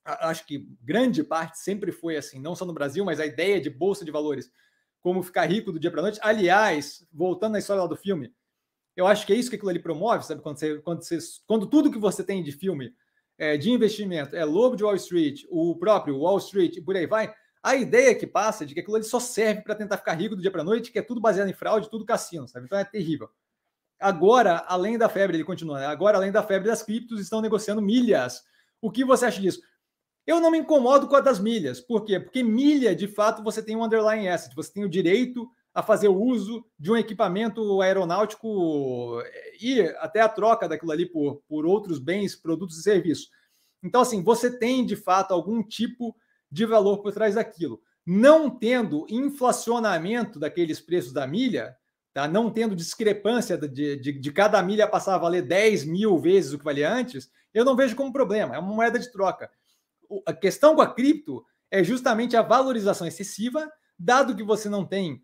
[0.04, 3.68] Acho que grande parte sempre foi assim, não só no Brasil, mas a ideia de
[3.68, 4.50] bolsa de valores,
[5.00, 6.18] como ficar rico do dia para noite.
[6.22, 8.32] Aliás, voltando à história lá do filme,
[8.96, 10.42] eu acho que é isso que aquilo ali promove, sabe?
[10.42, 12.92] Quando, você, quando, você, quando tudo que você tem de filme,
[13.38, 17.06] é, de investimento, é Lobo de Wall Street, o próprio Wall Street e por aí
[17.06, 17.32] vai,
[17.62, 20.34] a ideia que passa é de que aquilo ali só serve para tentar ficar rico
[20.34, 22.66] do dia para noite, que é tudo baseado em fraude, tudo cassino, sabe?
[22.66, 23.28] Então é terrível.
[24.00, 25.86] Agora, além da febre, ele continua, né?
[25.86, 28.42] agora, além da febre das criptos, estão negociando milhas.
[28.80, 29.60] O que você acha disso?
[30.28, 31.80] Eu não me incomodo com a das milhas.
[31.80, 32.20] Por quê?
[32.20, 36.08] Porque milha, de fato, você tem um underlying asset, você tem o direito a fazer
[36.08, 39.22] uso de um equipamento aeronáutico
[39.58, 43.30] e até a troca daquilo ali por, por outros bens, produtos e serviços.
[43.82, 46.14] Então, assim, você tem, de fato, algum tipo
[46.52, 47.80] de valor por trás daquilo.
[48.04, 51.74] Não tendo inflacionamento daqueles preços da milha,
[52.12, 52.28] tá?
[52.28, 56.58] não tendo discrepância de, de, de, cada milha passar a valer 10 mil vezes o
[56.58, 59.50] que valia antes, eu não vejo como problema, é uma moeda de troca.
[60.26, 65.22] A questão com a cripto é justamente a valorização excessiva, dado que você não tem,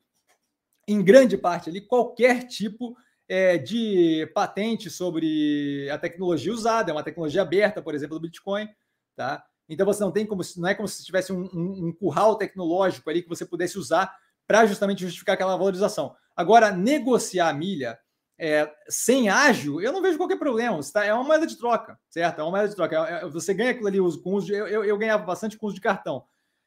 [0.86, 2.96] em grande parte ali, qualquer tipo
[3.28, 8.68] é, de patente sobre a tecnologia usada, é uma tecnologia aberta, por exemplo, do Bitcoin,
[9.16, 9.44] tá?
[9.68, 13.08] Então você não tem como, não é como se tivesse um, um, um curral tecnológico
[13.08, 14.14] ali que você pudesse usar
[14.46, 16.14] para justamente justificar aquela valorização.
[16.36, 17.98] Agora, negociar a milha
[18.38, 20.78] é, sem ágil, eu não vejo qualquer problema.
[20.92, 22.40] Tá, é uma moeda de troca, certo?
[22.40, 22.96] É uma moeda de troca.
[22.96, 24.54] É, é, você ganha aquilo ali com uso de.
[24.54, 26.24] Eu, eu, ganhava bastante com uso de cartão.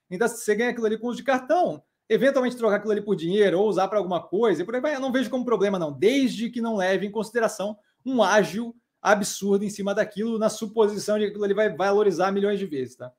[0.09, 3.15] Então, se você ganha aquilo ali com uso de cartão, eventualmente trocar aquilo ali por
[3.15, 5.77] dinheiro ou usar para alguma coisa, e por aí vai, eu não vejo como problema,
[5.77, 11.17] não, desde que não leve em consideração um ágil absurdo em cima daquilo, na suposição
[11.17, 13.11] de que aquilo ali vai valorizar milhões de vezes, tá?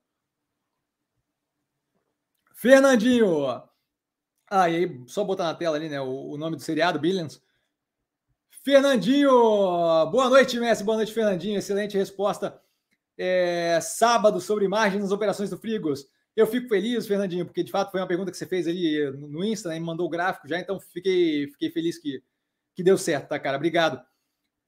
[2.55, 3.47] Fernandinho,
[4.51, 6.01] ah, e aí, só botar na tela ali, né?
[6.01, 7.43] O, o nome do seriado, Billions.
[8.71, 9.31] Fernandinho,
[10.11, 10.85] boa noite, Messi.
[10.85, 11.59] Boa noite, Fernandinho.
[11.59, 12.61] Excelente resposta.
[13.17, 16.07] É, sábado sobre margens nas operações do Frigos.
[16.37, 19.43] Eu fico feliz, Fernandinho, porque de fato foi uma pergunta que você fez ali no
[19.43, 19.79] Insta, né?
[19.79, 22.23] Me mandou o gráfico já, então fiquei, fiquei feliz que,
[22.75, 23.57] que deu certo, tá, cara?
[23.57, 24.03] Obrigado.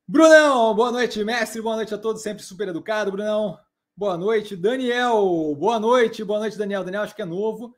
[0.09, 1.61] Brunão, boa noite, mestre.
[1.61, 3.59] Boa noite a todos, sempre super educado, Brunão.
[3.95, 5.55] Boa noite, Daniel.
[5.59, 6.85] Boa noite, boa noite, Daniel.
[6.85, 7.77] Daniel, acho que é novo.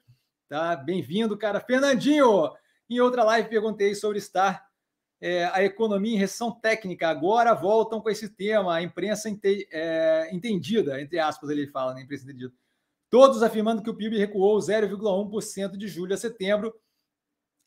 [0.49, 0.77] Tá?
[0.77, 1.59] Bem-vindo, cara.
[1.59, 2.49] Fernandinho,
[2.89, 4.71] em outra live perguntei sobre estar
[5.23, 7.09] é, a economia em recessão técnica.
[7.09, 12.03] Agora voltam com esse tema, a imprensa ente, é, entendida, entre aspas, ele fala, né?
[12.03, 12.53] Imprensa entendida.
[13.09, 16.75] Todos afirmando que o PIB recuou 0,1% de julho a setembro,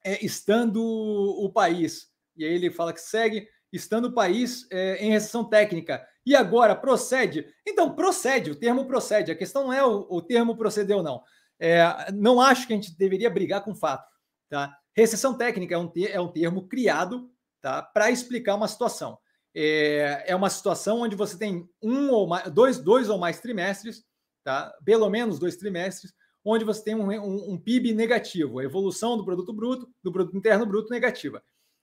[0.04, 2.12] é, estando o país.
[2.36, 6.06] E aí ele fala que segue estando o país é, em recessão técnica.
[6.26, 7.48] E agora procede?
[7.66, 9.32] Então, procede, o termo procede.
[9.32, 11.24] A questão não é o, o termo proceder ou não.
[11.58, 14.12] É, não acho que a gente deveria brigar com fato.
[14.50, 14.78] Tá?
[14.94, 17.32] Recessão técnica é um, é um termo criado
[17.66, 19.18] tá, para explicar uma situação.
[19.56, 24.06] É, é uma situação onde você tem um ou mais, dois, dois ou mais trimestres,
[24.44, 24.72] tá?
[24.86, 26.14] pelo menos dois trimestres,
[26.44, 30.38] onde você tem um, um, um PIB negativo, a evolução do produto bruto, do produto
[30.38, 31.42] interno bruto negativa.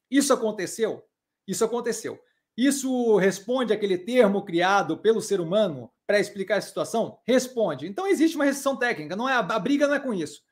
[0.09, 1.03] Isso aconteceu?
[1.49, 2.17] Isso aconteceu.
[2.57, 7.19] Isso responde aquele termo criado pelo ser humano para explicar a situação?
[7.27, 7.89] Responde.
[7.89, 10.43] Então existe uma recessão técnica, não é a, briga não é com isso,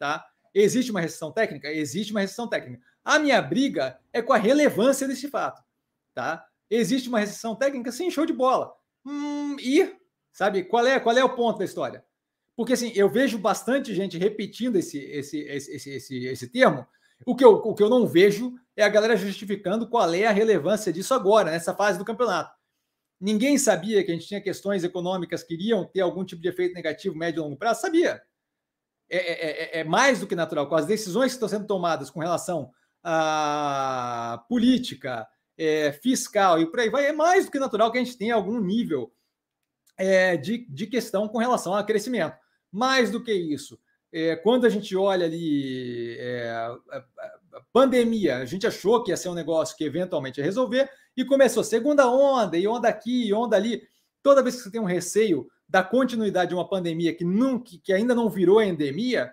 [0.00, 0.26] tá?
[0.52, 1.70] Existe uma recessão técnica?
[1.70, 2.89] Existe uma recessão técnica.
[3.04, 5.62] A minha briga é com a relevância desse fato,
[6.14, 6.44] tá?
[6.70, 7.90] Existe uma recessão técnica?
[7.90, 8.72] Sim, show de bola.
[9.04, 9.96] Hum, e,
[10.32, 12.04] sabe, qual é, qual é o ponto da história?
[12.56, 16.86] Porque, assim, eu vejo bastante gente repetindo esse, esse, esse, esse, esse, esse termo,
[17.26, 20.30] o que, eu, o que eu não vejo é a galera justificando qual é a
[20.30, 22.54] relevância disso agora, nessa fase do campeonato.
[23.20, 26.74] Ninguém sabia que a gente tinha questões econômicas que iriam ter algum tipo de efeito
[26.74, 27.82] negativo médio e longo prazo?
[27.82, 28.22] Sabia.
[29.10, 30.68] É, é, é, é mais do que natural.
[30.68, 32.70] Com as decisões que estão sendo tomadas com relação
[33.02, 35.26] à política,
[35.56, 38.34] é, fiscal e por aí vai, é mais do que natural que a gente tenha
[38.34, 39.12] algum nível
[39.96, 42.36] é, de, de questão com relação a crescimento.
[42.72, 43.78] Mais do que isso,
[44.12, 46.78] é, quando a gente olha ali é, a,
[47.72, 51.62] pandemia, a gente achou que ia ser um negócio que eventualmente ia resolver e começou
[51.62, 53.82] segunda onda e onda aqui e onda ali.
[54.22, 57.24] Toda vez que você tem um receio da continuidade de uma pandemia que,
[57.64, 59.32] que, que ainda não virou endemia,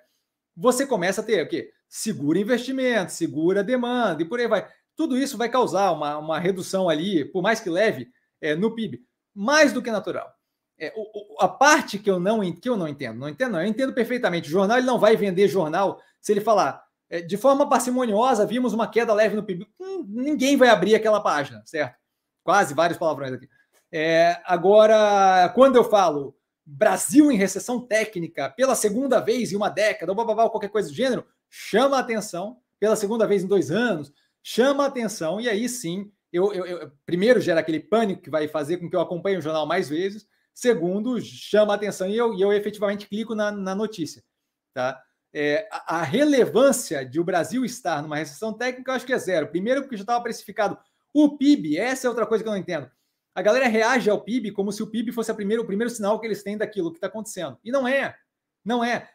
[0.56, 1.72] você começa a ter o quê?
[1.88, 4.68] Segura investimento, segura demanda e por aí vai.
[4.96, 8.10] Tudo isso vai causar uma, uma redução ali, por mais que leve,
[8.42, 9.02] é, no PIB,
[9.34, 10.32] mais do que natural.
[10.80, 13.68] É, o, a parte que eu não que eu não entendo, não entendo, não, eu
[13.68, 14.48] entendo perfeitamente.
[14.48, 18.74] O jornal ele não vai vender jornal se ele falar é, de forma parcimoniosa, vimos
[18.74, 19.68] uma queda leve no PIB.
[19.80, 21.96] Hum, ninguém vai abrir aquela página, certo?
[22.44, 23.48] Quase vários palavrões aqui.
[23.92, 26.36] É, agora, quando eu falo
[26.66, 31.26] Brasil em recessão técnica pela segunda vez em uma década, ou qualquer coisa do gênero,
[31.50, 34.12] chama atenção, pela segunda vez em dois anos,
[34.44, 38.78] chama atenção, e aí sim, eu, eu, eu primeiro gera aquele pânico que vai fazer
[38.78, 42.52] com que eu acompanhe o jornal mais vezes, segundo, chama atenção e eu, e eu
[42.52, 44.24] efetivamente clico na, na notícia.
[44.74, 45.02] Tá?
[45.34, 49.20] É, a, a, relevância de o Brasil estar numa recessão técnica, eu acho que é
[49.20, 49.48] zero.
[49.48, 50.78] Primeiro, porque já estava precificado
[51.14, 52.90] o PIB, essa é outra coisa que eu não entendo.
[53.36, 56.20] A galera reage ao PIB como se o PIB fosse a primeiro, o primeiro sinal
[56.20, 57.58] que eles têm daquilo que está acontecendo.
[57.64, 58.16] E não é.
[58.66, 59.10] Não é.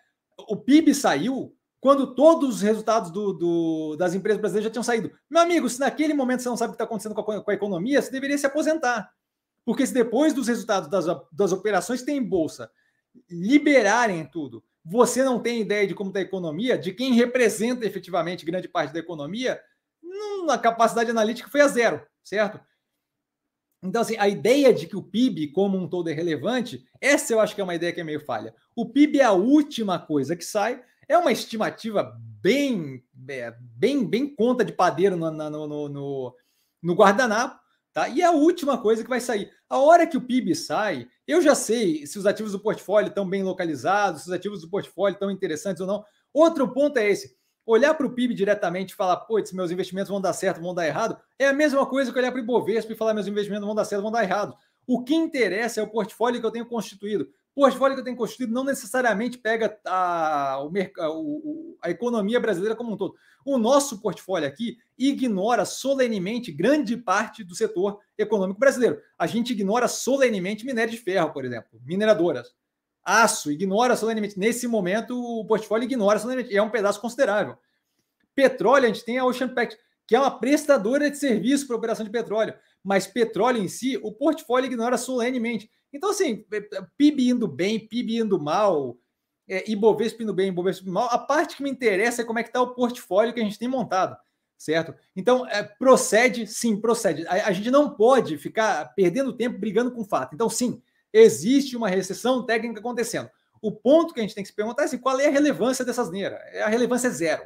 [0.49, 5.11] O PIB saiu quando todos os resultados do, do, das empresas brasileiras já tinham saído.
[5.29, 7.51] Meu amigo, se naquele momento você não sabe o que está acontecendo com a, com
[7.51, 9.13] a, economia, você deveria se aposentar.
[9.65, 12.71] Porque se depois dos resultados das, das operações que tem em bolsa
[13.29, 18.47] liberarem tudo, você não tem ideia de como está a economia, de quem representa efetivamente
[18.47, 19.61] grande parte da economia,
[20.49, 22.61] a capacidade analítica foi a zero, certo?
[23.83, 27.41] Então, assim, a ideia de que o PIB como um todo é relevante, essa eu
[27.41, 28.55] acho que é uma ideia que é meio falha.
[28.77, 30.81] O PIB é a última coisa que sai,
[31.13, 36.37] é uma estimativa bem, é, bem, bem conta de padeiro no, no, no,
[36.83, 37.61] no guardanapo,
[37.93, 38.09] tá?
[38.09, 39.51] E é a última coisa que vai sair.
[39.69, 43.29] A hora que o PIB sai, eu já sei se os ativos do portfólio estão
[43.29, 46.05] bem localizados, se os ativos do portfólio estão interessantes ou não.
[46.33, 50.21] Outro ponto é esse olhar para o PIB diretamente e falar, putz, meus investimentos vão
[50.21, 52.97] dar certo, vão dar errado, é a mesma coisa que olhar para o Ibovespa e
[52.97, 54.57] falar, meus investimentos vão dar certo, vão dar errado.
[54.87, 57.29] O que interessa é o portfólio que eu tenho constituído.
[57.55, 62.93] O portfólio que eu tenho constituído não necessariamente pega a, o, a economia brasileira como
[62.93, 63.15] um todo.
[63.45, 68.99] O nosso portfólio aqui ignora solenemente grande parte do setor econômico brasileiro.
[69.19, 72.55] A gente ignora solenemente minério de ferro, por exemplo, mineradoras
[73.05, 74.39] aço, ignora solenemente.
[74.39, 76.57] Nesse momento, o portfólio ignora solenemente.
[76.57, 77.57] É um pedaço considerável.
[78.35, 79.77] Petróleo, a gente tem a Ocean Pact,
[80.07, 82.55] que é uma prestadora de serviço para operação de petróleo.
[82.83, 85.71] Mas petróleo em si, o portfólio ignora solenemente.
[85.93, 88.97] Então, assim, é, é, PIB indo bem, PIB indo mal,
[89.49, 92.43] é, Ibovespa indo bem, Ibovespa indo mal, a parte que me interessa é como é
[92.43, 94.17] que está o portfólio que a gente tem montado,
[94.57, 94.95] certo?
[95.15, 97.27] Então, é, procede, sim, procede.
[97.27, 100.35] A, a gente não pode ficar perdendo tempo brigando com fato.
[100.35, 100.83] Então, sim,
[101.13, 103.31] existe uma recessão técnica acontecendo.
[103.61, 105.85] O ponto que a gente tem que se perguntar é assim, qual é a relevância
[105.85, 106.41] dessa asneira?
[106.65, 107.43] A relevância é zero.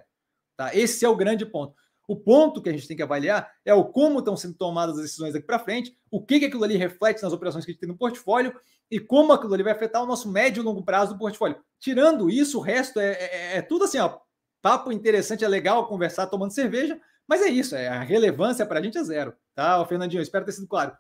[0.57, 0.75] Tá?
[0.75, 1.75] Esse é o grande ponto.
[2.07, 5.03] O ponto que a gente tem que avaliar é o como estão sendo tomadas as
[5.03, 7.81] decisões daqui para frente, o que, que aquilo ali reflete nas operações que a gente
[7.81, 8.55] tem no portfólio
[8.91, 11.57] e como aquilo ali vai afetar o nosso médio e longo prazo do portfólio.
[11.81, 14.19] Tirando isso, o resto é, é, é tudo assim, ó,
[14.63, 18.83] papo interessante, é legal conversar tomando cerveja, mas é isso, é, a relevância para a
[18.83, 19.35] gente é zero.
[19.55, 20.23] Tá, Fernandinho?
[20.23, 20.97] Espero ter sido claro.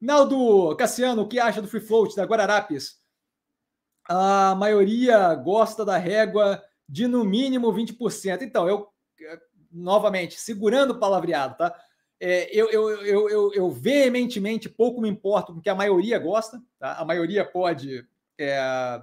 [0.00, 2.98] Naldo Cassiano, o que acha do Free Float da Guararapes?
[4.06, 8.42] A maioria gosta da régua de no mínimo 20%.
[8.42, 8.88] Então, eu,
[9.74, 11.74] novamente, segurando o palavreado, tá?
[12.20, 16.62] É, eu, eu, eu, eu, eu veementemente pouco me importo com que a maioria gosta,
[16.78, 16.94] tá?
[16.94, 18.06] A maioria pode
[18.38, 19.02] é,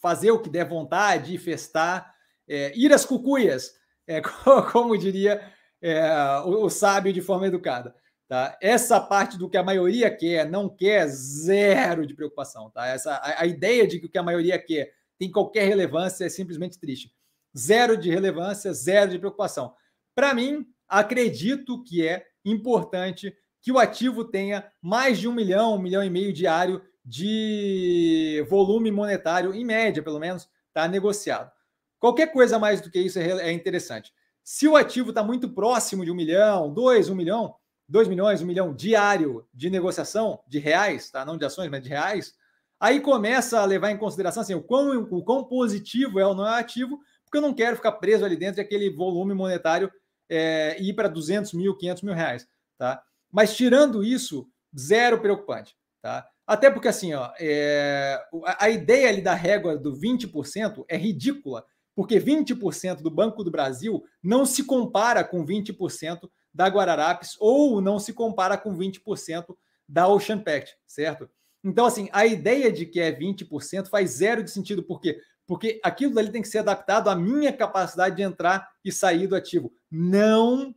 [0.00, 2.14] fazer o que der vontade, festar,
[2.46, 3.72] é, ir às cucuias,
[4.06, 4.20] é,
[4.70, 5.42] como diria
[5.80, 6.00] é,
[6.44, 7.94] o, o sábio de forma educada.
[8.28, 8.58] Tá?
[8.60, 12.70] Essa parte do que a maioria quer, não quer, zero de preocupação.
[12.70, 12.86] Tá?
[12.86, 16.28] Essa, a, a ideia de que o que a maioria quer tem qualquer relevância é
[16.28, 17.14] simplesmente triste.
[17.56, 19.74] Zero de relevância, zero de preocupação.
[20.14, 25.82] Para mim, acredito que é importante que o ativo tenha mais de um milhão, um
[25.82, 31.50] milhão e meio diário de volume monetário, em média, pelo menos, tá negociado.
[31.98, 34.12] Qualquer coisa mais do que isso é, é interessante.
[34.44, 37.56] Se o ativo está muito próximo de um milhão, dois, um milhão,
[37.88, 41.24] 2 milhões, 1 milhão diário de negociação de reais, tá?
[41.24, 42.34] não de ações, mas de reais,
[42.80, 46.46] aí começa a levar em consideração assim, o, quão, o quão positivo é ou não
[46.46, 47.00] é ativo,
[47.36, 49.90] porque eu não quero ficar preso ali dentro daquele volume monetário
[50.28, 52.48] é, e ir para 200 mil, 500 mil reais.
[52.78, 53.02] Tá?
[53.30, 55.76] Mas tirando isso, zero preocupante.
[56.00, 56.26] Tá?
[56.46, 58.22] Até porque assim, ó, é,
[58.58, 61.64] a, ideia ali da régua do 20% é ridícula,
[61.94, 67.98] porque 20% do Banco do Brasil não se compara com 20% da Guararapes ou não
[67.98, 69.54] se compara com 20%
[69.88, 71.28] da Ocean Pact, certo?
[71.62, 74.84] Então, assim, a ideia de que é 20% faz zero de sentido.
[74.84, 75.20] Por quê?
[75.46, 79.36] Porque aquilo dali tem que ser adaptado à minha capacidade de entrar e sair do
[79.36, 80.74] ativo, não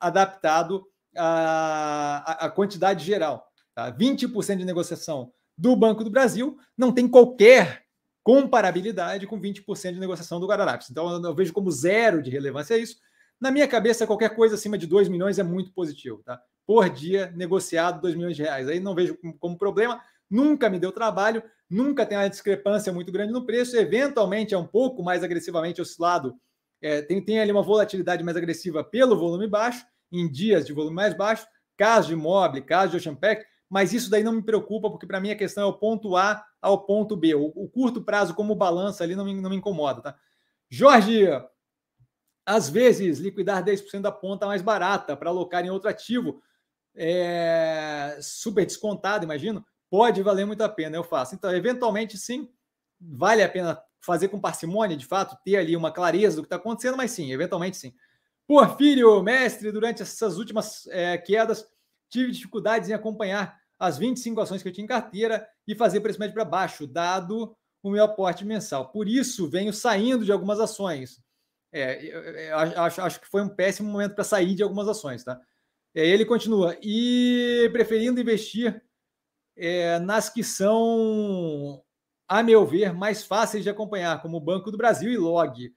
[0.00, 0.86] adaptado
[1.16, 3.46] à, à quantidade geral.
[3.74, 3.92] Tá?
[3.92, 7.84] 20% de negociação do Banco do Brasil não tem qualquer
[8.22, 10.90] comparabilidade com 20% de negociação do Guararapes.
[10.90, 12.96] Então, eu vejo como zero de relevância isso.
[13.40, 16.40] Na minha cabeça, qualquer coisa acima de 2 milhões é muito positivo, tá?
[16.66, 18.66] Por dia negociado 2 milhões de reais.
[18.66, 20.00] Aí não vejo como problema,
[20.30, 24.66] nunca me deu trabalho, nunca tem uma discrepância muito grande no preço, eventualmente é um
[24.66, 26.34] pouco mais agressivamente oscilado,
[26.80, 30.94] é, tem, tem ali uma volatilidade mais agressiva pelo volume baixo, em dias de volume
[30.94, 31.46] mais baixo,
[31.76, 35.20] caso de Mobile, caso de Ocean Pack, mas isso daí não me preocupa, porque para
[35.20, 37.34] mim a questão é o ponto A ao ponto B.
[37.34, 40.16] O, o curto prazo, como balança ali, não me, não me incomoda, tá?
[40.70, 41.26] Jorge,
[42.44, 46.40] às vezes, liquidar 10% da ponta mais barata para alocar em outro ativo,
[46.94, 49.64] é, super descontado, imagino,
[49.96, 51.34] pode valer muito a pena, eu faço.
[51.34, 52.50] Então, eventualmente, sim,
[53.00, 56.56] vale a pena fazer com parcimônia, de fato, ter ali uma clareza do que está
[56.56, 57.94] acontecendo, mas sim, eventualmente sim.
[58.46, 61.66] Porfírio, mestre, durante essas últimas é, quedas,
[62.10, 66.20] tive dificuldades em acompanhar as 25 ações que eu tinha em carteira e fazer preço
[66.20, 68.92] médio para baixo, dado o meu aporte mensal.
[68.92, 71.22] Por isso, venho saindo de algumas ações.
[71.72, 75.24] É, eu, eu acho, acho que foi um péssimo momento para sair de algumas ações,
[75.24, 75.40] tá?
[75.94, 78.84] É, ele continua, e preferindo investir
[79.56, 81.82] é, nas que são,
[82.28, 85.72] a meu ver, mais fáceis de acompanhar, como o Banco do Brasil e Log.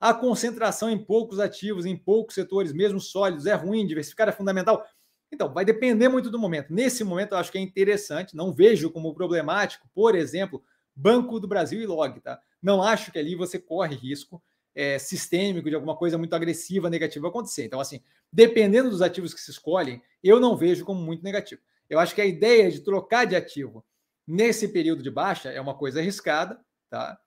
[0.00, 4.84] A concentração em poucos ativos, em poucos setores, mesmo sólidos, é ruim, diversificar é fundamental.
[5.30, 6.72] Então, vai depender muito do momento.
[6.72, 10.62] Nesse momento, eu acho que é interessante, não vejo como problemático, por exemplo,
[10.94, 12.40] Banco do Brasil e Log, tá?
[12.62, 14.42] Não acho que ali você corre risco
[14.74, 17.64] é, sistêmico de alguma coisa muito agressiva, negativa acontecer.
[17.64, 18.00] Então, assim,
[18.32, 21.60] dependendo dos ativos que se escolhem, eu não vejo como muito negativo.
[21.88, 23.84] Eu acho que a ideia de trocar de ativo
[24.26, 26.60] nesse período de baixa é uma coisa arriscada,
[26.90, 27.18] tá?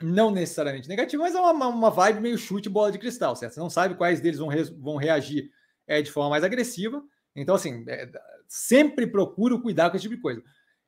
[0.00, 3.54] Não necessariamente negativa, mas é uma, uma vibe meio chute bola de cristal, certo?
[3.54, 5.50] Você não sabe quais deles vão, re, vão reagir
[5.86, 7.02] é, de forma mais agressiva.
[7.34, 8.10] Então, assim, é,
[8.48, 10.42] sempre procuro cuidar com esse tipo de coisa.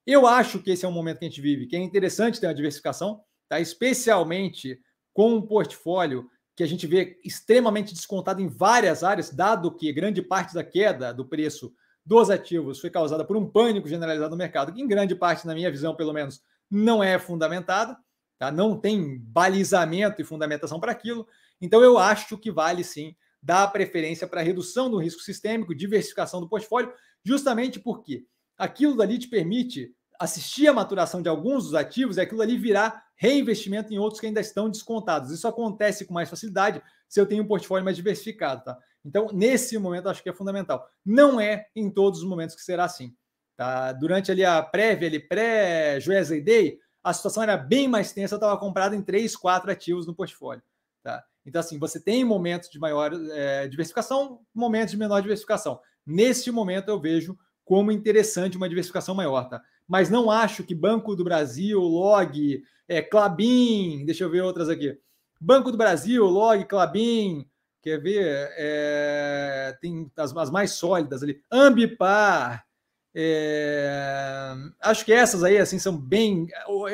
[0.07, 2.47] Eu acho que esse é um momento que a gente vive, que é interessante ter
[2.47, 3.59] uma diversificação, tá?
[3.59, 4.79] especialmente
[5.13, 10.23] com um portfólio que a gente vê extremamente descontado em várias áreas, dado que grande
[10.23, 11.73] parte da queda do preço
[12.05, 15.55] dos ativos foi causada por um pânico generalizado no mercado, que em grande parte, na
[15.55, 17.97] minha visão, pelo menos, não é fundamentada,
[18.39, 18.51] tá?
[18.51, 21.27] não tem balizamento e fundamentação para aquilo.
[21.61, 26.49] Então, eu acho que vale sim dar preferência para redução do risco sistêmico, diversificação do
[26.49, 26.93] portfólio,
[27.25, 28.27] justamente porque
[28.57, 33.05] aquilo dali te permite assistir a maturação de alguns dos ativos e aquilo ali virar
[33.17, 35.31] reinvestimento em outros que ainda estão descontados.
[35.31, 38.79] Isso acontece com mais facilidade se eu tenho um portfólio mais diversificado, tá?
[39.05, 40.89] Então, nesse momento, acho que é fundamental.
[41.05, 43.15] Não é em todos os momentos que será assim.
[43.57, 43.93] Tá?
[43.93, 49.03] Durante ali a prévia, pré-Joesley Day, a situação era bem mais tensa, estava comprado em
[49.03, 50.63] três, quatro ativos no portfólio.
[51.03, 51.23] Tá?
[51.45, 55.79] Então, assim, você tem momentos de maior é, diversificação, momentos de menor diversificação.
[56.07, 59.63] Neste momento, eu vejo como interessante uma diversificação maior, tá?
[59.87, 64.99] Mas não acho que Banco do Brasil, Log, é, Clabin, deixa eu ver outras aqui.
[65.41, 67.47] Banco do Brasil, Log, Clabin,
[67.85, 68.51] quer ver?
[68.57, 71.41] É, tem as, as, mais sólidas ali.
[71.51, 72.67] Ambipar,
[73.15, 76.49] é, acho que essas aí assim são bem.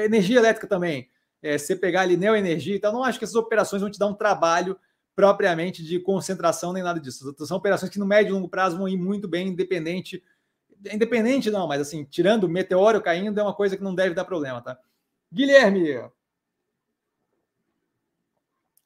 [0.05, 1.09] Energia elétrica também
[1.43, 4.07] é, você pegar ali Neoenergia e tal, não acho que essas operações vão te dar
[4.07, 4.78] um trabalho
[5.14, 7.34] propriamente de concentração nem nada disso.
[7.47, 10.22] São operações que no médio e longo prazo vão ir muito bem, independente.
[10.93, 14.24] Independente não, mas assim, tirando o meteoro caindo, é uma coisa que não deve dar
[14.24, 14.78] problema, tá?
[15.32, 16.03] Guilherme.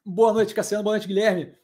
[0.04, 0.82] Boa noite, Cassiano.
[0.82, 1.54] Boa noite, Guilherme.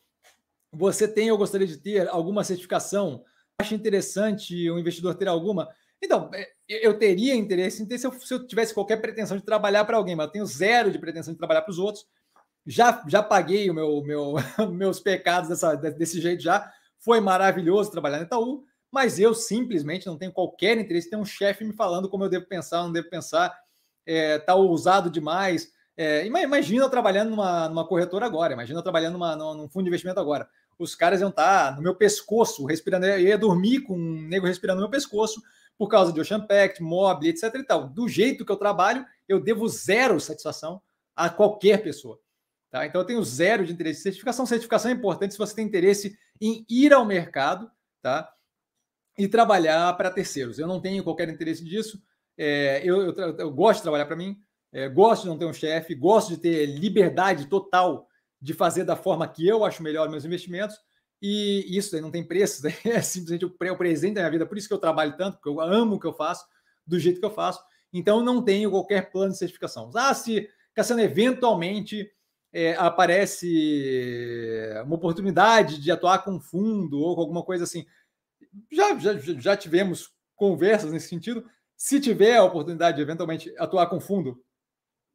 [0.72, 3.24] Você tem ou gostaria de ter alguma certificação?
[3.60, 5.68] Acha interessante o investidor ter alguma?
[6.02, 9.42] Então, é, eu teria interesse em ter se eu, se eu tivesse qualquer pretensão de
[9.42, 12.06] trabalhar para alguém, mas eu tenho zero de pretensão de trabalhar para os outros.
[12.66, 14.34] Já, já paguei o meu, meu,
[14.72, 16.72] meus pecados dessa, desse jeito já.
[16.98, 21.24] Foi maravilhoso trabalhar no Itaú, mas eu simplesmente não tenho qualquer interesse em ter um
[21.24, 23.54] chefe me falando como eu devo pensar, não devo pensar,
[24.06, 25.72] é, tá ousado demais.
[25.96, 29.88] É, imagina eu trabalhando numa, numa corretora agora, imagina eu trabalhando numa, num fundo de
[29.88, 30.48] investimento agora.
[30.80, 34.46] Os caras iam estar tá no meu pescoço, respirando, eu ia dormir com um nego
[34.46, 35.42] respirando no meu pescoço,
[35.76, 37.54] por causa de Ocean Pact, Mobile, etc.
[37.54, 37.88] e tal.
[37.88, 40.82] Do jeito que eu trabalho, eu devo zero satisfação
[41.14, 42.18] a qualquer pessoa.
[42.70, 42.86] Tá?
[42.86, 44.02] Então eu tenho zero de interesse.
[44.02, 47.70] Certificação, certificação é importante se você tem interesse em ir ao mercado,
[48.00, 48.32] tá?
[49.18, 50.58] E trabalhar para terceiros.
[50.58, 52.00] Eu não tenho qualquer interesse disso.
[52.38, 54.38] É, eu, eu, eu, gosto de trabalhar para mim,
[54.72, 58.06] é, gosto de não ter um chefe, gosto de ter liberdade total
[58.40, 60.76] de fazer da forma que eu acho melhor meus investimentos.
[61.22, 62.74] E isso não tem preço, né?
[62.84, 64.46] é simplesmente o presente da minha vida.
[64.46, 66.46] Por isso que eu trabalho tanto, porque eu amo o que eu faço,
[66.86, 67.62] do jeito que eu faço.
[67.92, 69.90] Então, não tenho qualquer plano de certificação.
[69.94, 72.10] Ah, se, Cassiano, eventualmente
[72.52, 77.84] é, aparece uma oportunidade de atuar com fundo ou com alguma coisa assim.
[78.70, 81.44] Já, já, já tivemos conversas nesse sentido.
[81.76, 84.42] Se tiver a oportunidade de eventualmente atuar com fundo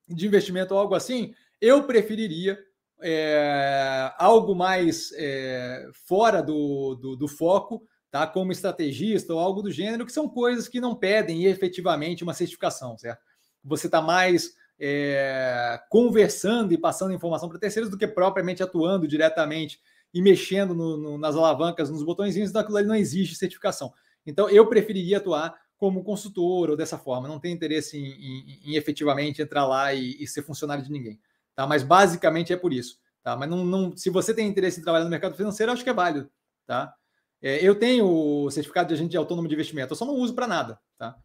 [0.07, 2.59] de investimento ou algo assim, eu preferiria
[3.02, 8.26] é, algo mais é, fora do, do, do, foco, tá?
[8.26, 12.98] como estrategista ou algo do gênero, que são coisas que não pedem efetivamente uma certificação,
[12.98, 13.22] certo?
[13.64, 19.80] Você está mais é, conversando e passando informação para terceiros do que propriamente atuando diretamente
[20.14, 23.91] e mexendo no, no, nas alavancas, nos botõezinhos, então aquilo ali não existe certificação.
[24.26, 28.76] Então, eu preferiria atuar como consultor ou dessa forma, não tenho interesse em, em, em
[28.76, 31.20] efetivamente entrar lá e, e ser funcionário de ninguém
[31.56, 31.66] tá?
[31.66, 33.36] Mas basicamente é por isso, tá?
[33.36, 35.93] Mas não, não, se você tem interesse em trabalhar no mercado financeiro, acho que é
[35.93, 36.30] válido,
[36.66, 36.93] tá?
[37.41, 40.47] É, eu tenho o certificado de agente autônomo de investimento, eu só não uso para
[40.47, 41.16] nada, tá?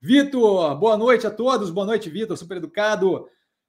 [0.00, 3.28] Vitor, boa noite a todos, boa noite, Vitor, super educado.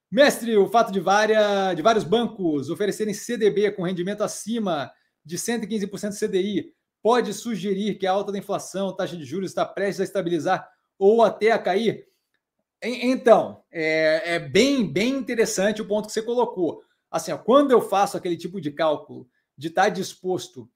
[0.09, 4.91] Mestre, o fato de, várias, de vários bancos oferecerem CDB com rendimento acima
[5.25, 10.01] de 115% CDI pode sugerir que a alta da inflação, taxa de juros está prestes
[10.01, 12.07] a estabilizar ou até a cair?
[12.83, 16.83] Então, é, é, bem, bem interessante o ponto que você colocou.
[17.11, 20.69] Assim, ó, quando eu faço aquele tipo de cálculo de estar tá disposto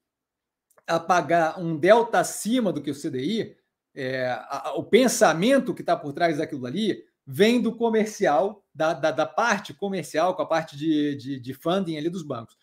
[0.86, 3.56] a pagar um delta acima do que o CDI,
[3.94, 9.10] é, a, o pensamento que está por trás daquilo ali vem do comercial, da, da,
[9.10, 12.56] da, parte comercial, com a parte de, de, de funding ali dos bancos.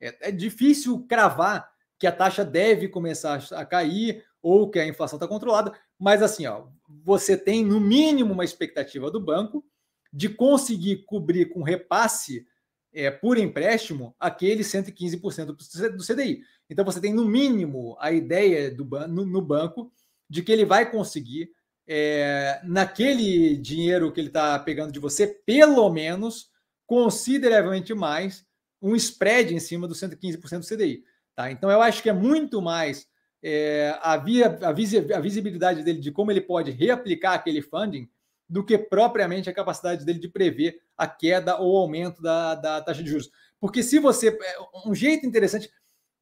[0.00, 5.16] É, é, difícil cravar que a taxa deve começar a cair ou que a inflação
[5.16, 6.66] está controlada, mas assim, ó,
[7.04, 9.64] você tem no mínimo uma expectativa do banco
[10.12, 12.46] de conseguir cobrir com repasse
[12.92, 15.46] é, por empréstimo aquele 115%
[15.94, 16.42] do CDI.
[16.70, 19.92] Então você tem no mínimo a ideia do no, no banco
[20.28, 21.50] de que ele vai conseguir
[21.86, 26.50] é, naquele dinheiro que ele está pegando de você, pelo menos
[26.86, 28.46] consideravelmente mais
[28.80, 31.04] um spread em cima do 115% do CDI.
[31.34, 31.50] Tá?
[31.50, 33.06] Então eu acho que é muito mais
[33.42, 38.08] é, a, via, a, a visibilidade dele de como ele pode reaplicar aquele funding
[38.48, 43.02] do que propriamente a capacidade dele de prever a queda ou aumento da, da taxa
[43.02, 43.30] de juros.
[43.60, 44.28] Porque se você.
[44.28, 45.70] É, um jeito interessante,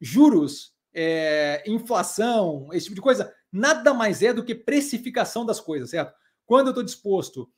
[0.00, 5.90] juros, é, inflação, esse tipo de coisa, nada mais é do que precificação das coisas,
[5.90, 6.14] certo?
[6.44, 7.50] Quando eu estou disposto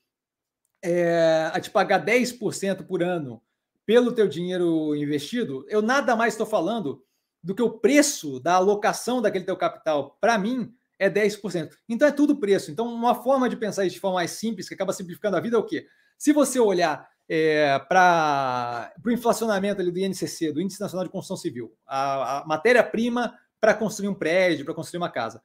[0.83, 3.43] é, a te pagar 10% por ano
[3.87, 7.03] pelo teu dinheiro investido, eu nada mais estou falando
[7.43, 11.71] do que o preço da alocação daquele teu capital, para mim, é 10%.
[11.89, 12.71] Então é tudo preço.
[12.71, 15.57] Então, uma forma de pensar isso de forma mais simples, que acaba simplificando a vida,
[15.57, 15.87] é o quê?
[16.19, 21.37] Se você olhar é, para o inflacionamento ali do INCC, do Índice Nacional de Construção
[21.37, 25.41] Civil, a, a matéria-prima para construir um prédio, para construir uma casa,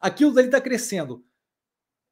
[0.00, 1.24] aquilo dali está crescendo.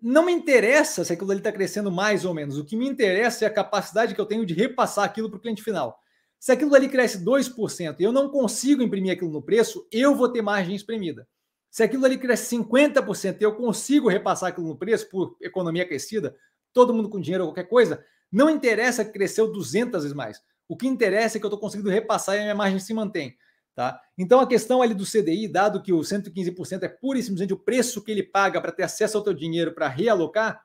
[0.01, 2.59] Não me interessa se aquilo dali está crescendo mais ou menos.
[2.59, 5.41] O que me interessa é a capacidade que eu tenho de repassar aquilo para o
[5.41, 5.99] cliente final.
[6.39, 10.29] Se aquilo ali cresce 2% e eu não consigo imprimir aquilo no preço, eu vou
[10.29, 11.27] ter margem espremida.
[11.71, 16.37] Se aquilo ali cresce 50% e eu consigo repassar aquilo no preço por economia crescida,
[16.73, 20.41] todo mundo com dinheiro ou qualquer coisa, não interessa que cresceu 200 vezes mais.
[20.69, 23.37] O que interessa é que eu estou conseguindo repassar e a minha margem se mantém.
[23.75, 24.01] Tá?
[24.17, 27.59] Então a questão ali do CDI, dado que o 115% é pura e simplesmente o
[27.59, 30.61] preço que ele paga para ter acesso ao teu dinheiro para realocar,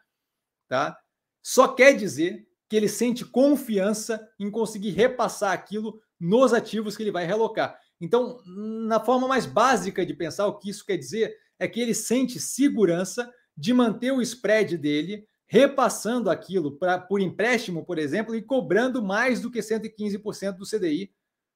[0.67, 0.97] tá?
[1.43, 7.11] só quer dizer que ele sente confiança em conseguir repassar aquilo nos ativos que ele
[7.11, 7.77] vai realocar.
[7.99, 11.93] Então, na forma mais básica de pensar, o que isso quer dizer é que ele
[11.93, 18.41] sente segurança de manter o spread dele repassando aquilo pra, por empréstimo, por exemplo, e
[18.41, 21.11] cobrando mais do que 115% do CDI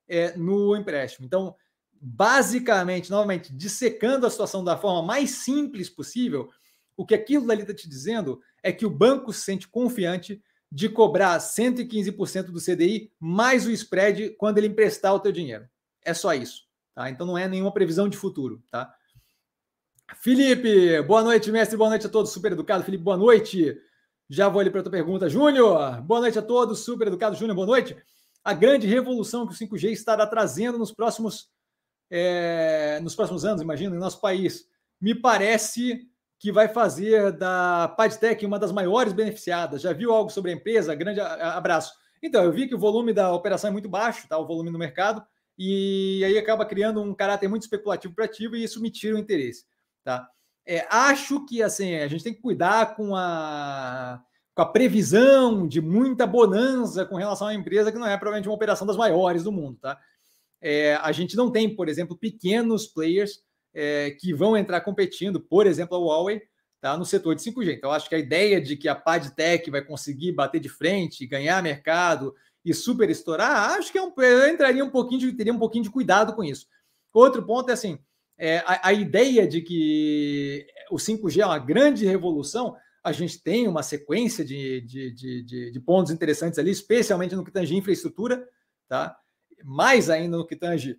[0.08, 1.26] é, no empréstimo.
[1.26, 1.56] Então,
[2.00, 6.50] basicamente, novamente, dissecando a situação da forma mais simples possível,
[6.96, 10.90] o que aquilo ali está te dizendo é que o banco se sente confiante de
[10.90, 15.68] cobrar 115% do CDI mais o spread quando ele emprestar o teu dinheiro.
[16.04, 16.64] É só isso,
[16.94, 17.10] tá?
[17.10, 18.94] Então não é nenhuma previsão de futuro, tá?
[20.16, 22.84] Felipe, boa noite, mestre, boa noite a todos, super educado.
[22.84, 23.78] Felipe, boa noite.
[24.30, 25.30] Já vou ali para a tua pergunta.
[25.30, 27.36] Júnior, boa noite a todos, super educado.
[27.36, 27.96] Júnior, boa noite.
[28.44, 31.50] A grande revolução que o 5G estará trazendo nos próximos,
[32.10, 34.66] é, nos próximos anos, imagino, em nosso país,
[35.00, 36.10] me parece
[36.40, 39.82] que vai fazer da Padtech uma das maiores beneficiadas.
[39.82, 40.94] Já viu algo sobre a empresa?
[40.94, 41.94] Grande abraço.
[42.22, 44.38] Então, eu vi que o volume da operação é muito baixo, tá?
[44.38, 45.24] O volume no mercado,
[45.58, 49.20] e aí acaba criando um caráter muito especulativo para ativo e isso me tira o
[49.20, 49.66] interesse,
[50.04, 50.30] tá?
[50.66, 54.22] É, acho que assim a gente tem que cuidar com a,
[54.54, 58.56] com a previsão de muita bonança com relação à empresa que não é provavelmente uma
[58.56, 59.98] operação das maiores do mundo, tá?
[60.62, 63.40] É, a gente não tem, por exemplo, pequenos players
[63.80, 66.42] é, que vão entrar competindo, por exemplo, a Huawei,
[66.82, 67.76] tá, no setor de 5G.
[67.76, 71.62] Então, acho que a ideia de que a PadTech vai conseguir bater de frente, ganhar
[71.62, 72.34] mercado
[72.66, 75.84] e super estourar, acho que é um, eu entraria um pouquinho de, teria um pouquinho
[75.84, 76.66] de cuidado com isso.
[77.14, 78.00] Outro ponto é assim,
[78.36, 83.68] é, a, a, ideia de que o 5G é uma grande revolução, a gente tem
[83.68, 88.44] uma sequência de, de, de, de pontos interessantes ali, especialmente no que tange infraestrutura,
[88.90, 89.16] tá?
[89.64, 90.98] mais ainda no que tange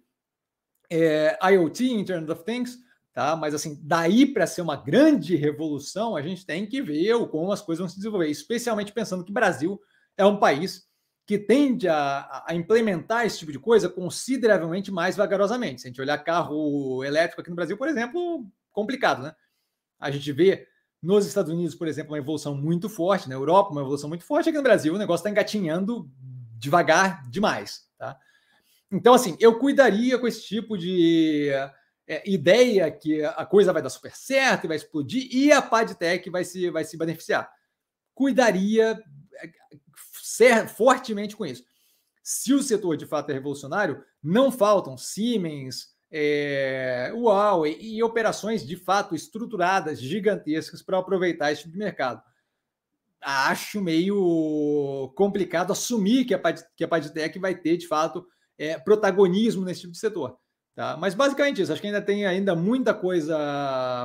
[0.90, 2.78] é, IoT, Internet of Things,
[3.12, 3.36] tá?
[3.36, 7.60] Mas assim, daí para ser uma grande revolução, a gente tem que ver como as
[7.60, 9.80] coisas vão se desenvolver, especialmente pensando que o Brasil
[10.16, 10.88] é um país
[11.26, 15.82] que tende a, a, implementar esse tipo de coisa consideravelmente mais vagarosamente.
[15.82, 19.34] Se a gente olhar carro elétrico aqui no Brasil, por exemplo, complicado, né?
[20.00, 20.66] A gente vê
[21.02, 24.48] nos Estados Unidos, por exemplo, uma evolução muito forte, na Europa, uma evolução muito forte,
[24.48, 26.10] aqui no Brasil o negócio está engatinhando
[26.56, 28.18] devagar demais, tá?
[28.90, 31.50] Então, assim, eu cuidaria com esse tipo de
[32.06, 36.30] é, ideia que a coisa vai dar super certo e vai explodir e a Padtech
[36.30, 37.50] vai se, vai se beneficiar.
[38.14, 38.98] Cuidaria
[39.34, 39.50] é,
[40.22, 41.64] ser, fortemente com isso.
[42.22, 48.76] Se o setor de fato é revolucionário, não faltam Siemens, é, Huawei e operações de
[48.76, 52.22] fato estruturadas, gigantescas para aproveitar esse tipo de mercado.
[53.20, 58.26] Acho meio complicado assumir que a, que a Padtech vai ter de fato
[58.58, 60.36] é, protagonismo nesse tipo de setor.
[60.74, 60.96] Tá?
[60.96, 63.36] Mas basicamente isso, acho que ainda tem ainda muita coisa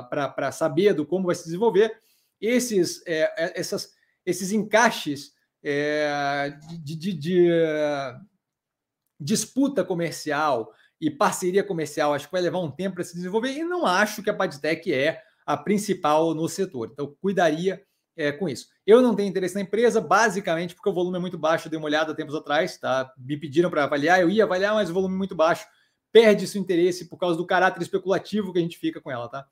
[0.10, 1.96] para saber do como vai se desenvolver.
[2.40, 3.94] Esses, é, é, essas,
[4.26, 7.50] esses encaixes é, de, de, de
[9.20, 13.64] disputa comercial e parceria comercial, acho que vai levar um tempo para se desenvolver, e
[13.64, 16.90] não acho que a Padtech é a principal no setor.
[16.92, 17.84] Então, cuidaria
[18.16, 18.68] é, com isso.
[18.86, 21.68] Eu não tenho interesse na empresa, basicamente porque o volume é muito baixo.
[21.68, 23.12] Eu dei uma olhada tempos atrás, tá?
[23.18, 25.66] Me pediram para avaliar, eu ia avaliar, mas o volume é muito baixo.
[26.12, 29.48] Perde seu interesse por causa do caráter especulativo que a gente fica com ela, tá?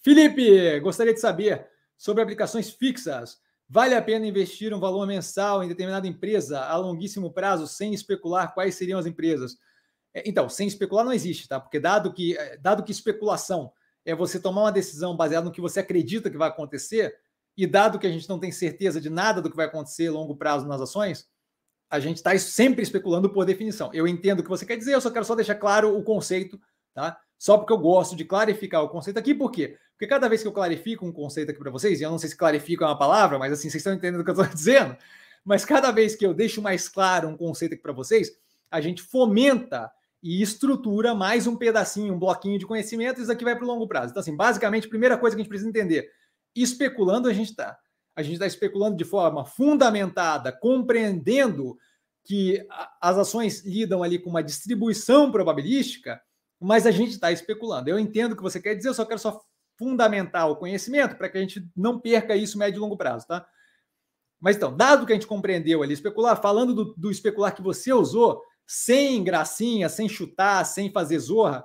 [0.00, 1.66] Felipe, gostaria de saber
[1.96, 3.38] sobre aplicações fixas.
[3.68, 8.54] Vale a pena investir um valor mensal em determinada empresa a longuíssimo prazo, sem especular
[8.54, 9.58] quais seriam as empresas?
[10.14, 11.60] É, então, sem especular não existe, tá?
[11.60, 13.72] Porque dado que, é, dado que especulação
[14.06, 17.14] é você tomar uma decisão baseada no que você acredita que vai acontecer,
[17.58, 20.12] e dado que a gente não tem certeza de nada do que vai acontecer a
[20.12, 21.28] longo prazo nas ações,
[21.90, 23.90] a gente está sempre especulando por definição.
[23.92, 26.60] Eu entendo o que você quer dizer, eu só quero só deixar claro o conceito,
[26.94, 27.18] tá?
[27.36, 29.76] Só porque eu gosto de clarificar o conceito aqui, por quê?
[29.90, 32.28] Porque cada vez que eu clarifico um conceito aqui para vocês, e eu não sei
[32.28, 34.96] se clarifico é uma palavra, mas assim, vocês estão entendendo o que eu estou dizendo,
[35.44, 38.30] mas cada vez que eu deixo mais claro um conceito aqui para vocês,
[38.70, 39.90] a gente fomenta
[40.22, 43.88] e estrutura mais um pedacinho, um bloquinho de conhecimento, isso aqui vai para o longo
[43.88, 44.10] prazo.
[44.12, 46.08] Então, assim, basicamente, a primeira coisa que a gente precisa entender
[46.54, 47.78] especulando a gente está.
[48.16, 51.76] A gente está especulando de forma fundamentada, compreendendo
[52.24, 52.66] que
[53.00, 56.20] as ações lidam ali com uma distribuição probabilística,
[56.60, 57.88] mas a gente está especulando.
[57.88, 59.40] Eu entendo o que você quer dizer, eu só quero só
[59.78, 63.46] fundamentar o conhecimento para que a gente não perca isso médio e longo prazo, tá?
[64.40, 67.92] Mas então, dado que a gente compreendeu ali especular, falando do, do especular que você
[67.92, 71.64] usou, sem gracinha, sem chutar, sem fazer zorra,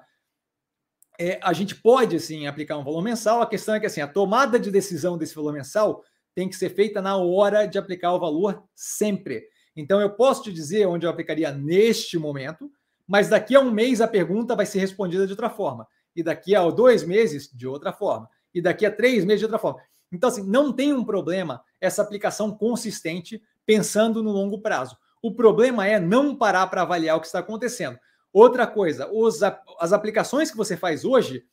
[1.19, 3.41] é, a gente pode sim aplicar um valor mensal.
[3.41, 6.03] A questão é que assim, a tomada de decisão desse valor mensal
[6.33, 9.43] tem que ser feita na hora de aplicar o valor sempre.
[9.75, 12.71] Então eu posso te dizer onde eu aplicaria neste momento,
[13.07, 16.55] mas daqui a um mês a pergunta vai ser respondida de outra forma, e daqui
[16.55, 19.79] a dois meses de outra forma, e daqui a três meses de outra forma.
[20.11, 24.97] Então assim, não tem um problema essa aplicação consistente pensando no longo prazo.
[25.21, 27.97] O problema é não parar para avaliar o que está acontecendo.
[28.33, 29.41] Outra coisa, os,
[29.79, 31.45] as aplicações que você faz hoje,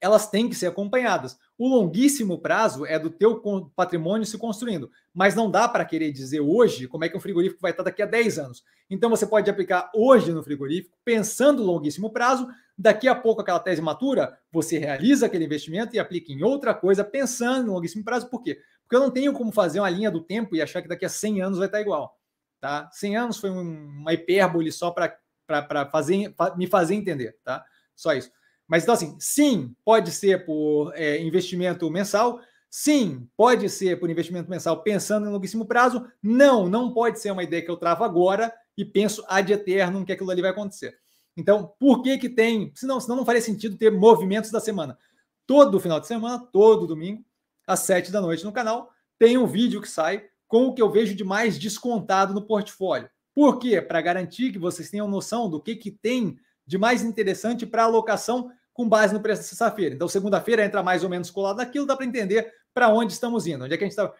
[0.00, 1.38] elas têm que ser acompanhadas.
[1.56, 3.40] O longuíssimo prazo é do teu
[3.76, 7.60] patrimônio se construindo, mas não dá para querer dizer hoje como é que um frigorífico
[7.60, 8.64] vai estar daqui a 10 anos.
[8.90, 13.60] Então você pode aplicar hoje no frigorífico, pensando no longuíssimo prazo, daqui a pouco aquela
[13.60, 18.28] tese matura, você realiza aquele investimento e aplica em outra coisa pensando no longuíssimo prazo.
[18.28, 18.58] Por quê?
[18.82, 21.08] Porque eu não tenho como fazer uma linha do tempo e achar que daqui a
[21.08, 22.18] 100 anos vai estar igual.
[22.60, 22.88] Tá?
[22.92, 27.64] 100 anos foi uma hipérbole só para para fazer, me fazer entender, tá?
[27.94, 28.30] Só isso.
[28.66, 32.40] Mas então, assim, sim, pode ser por é, investimento mensal,
[32.70, 37.42] sim, pode ser por investimento mensal pensando em longuíssimo prazo, não, não pode ser uma
[37.42, 40.96] ideia que eu travo agora e penso ad eterno que aquilo ali vai acontecer.
[41.36, 44.98] Então, por que que tem, senão, senão não faria sentido ter movimentos da semana.
[45.46, 47.24] Todo final de semana, todo domingo,
[47.66, 50.90] às sete da noite no canal, tem um vídeo que sai com o que eu
[50.90, 53.08] vejo de mais descontado no portfólio.
[53.34, 53.80] Por quê?
[53.80, 56.36] Para garantir que vocês tenham noção do que, que tem
[56.66, 59.94] de mais interessante para alocação com base no preço da sexta-feira.
[59.94, 63.64] Então, segunda-feira entra mais ou menos colado naquilo, dá para entender para onde estamos indo,
[63.64, 64.12] onde é que a gente está.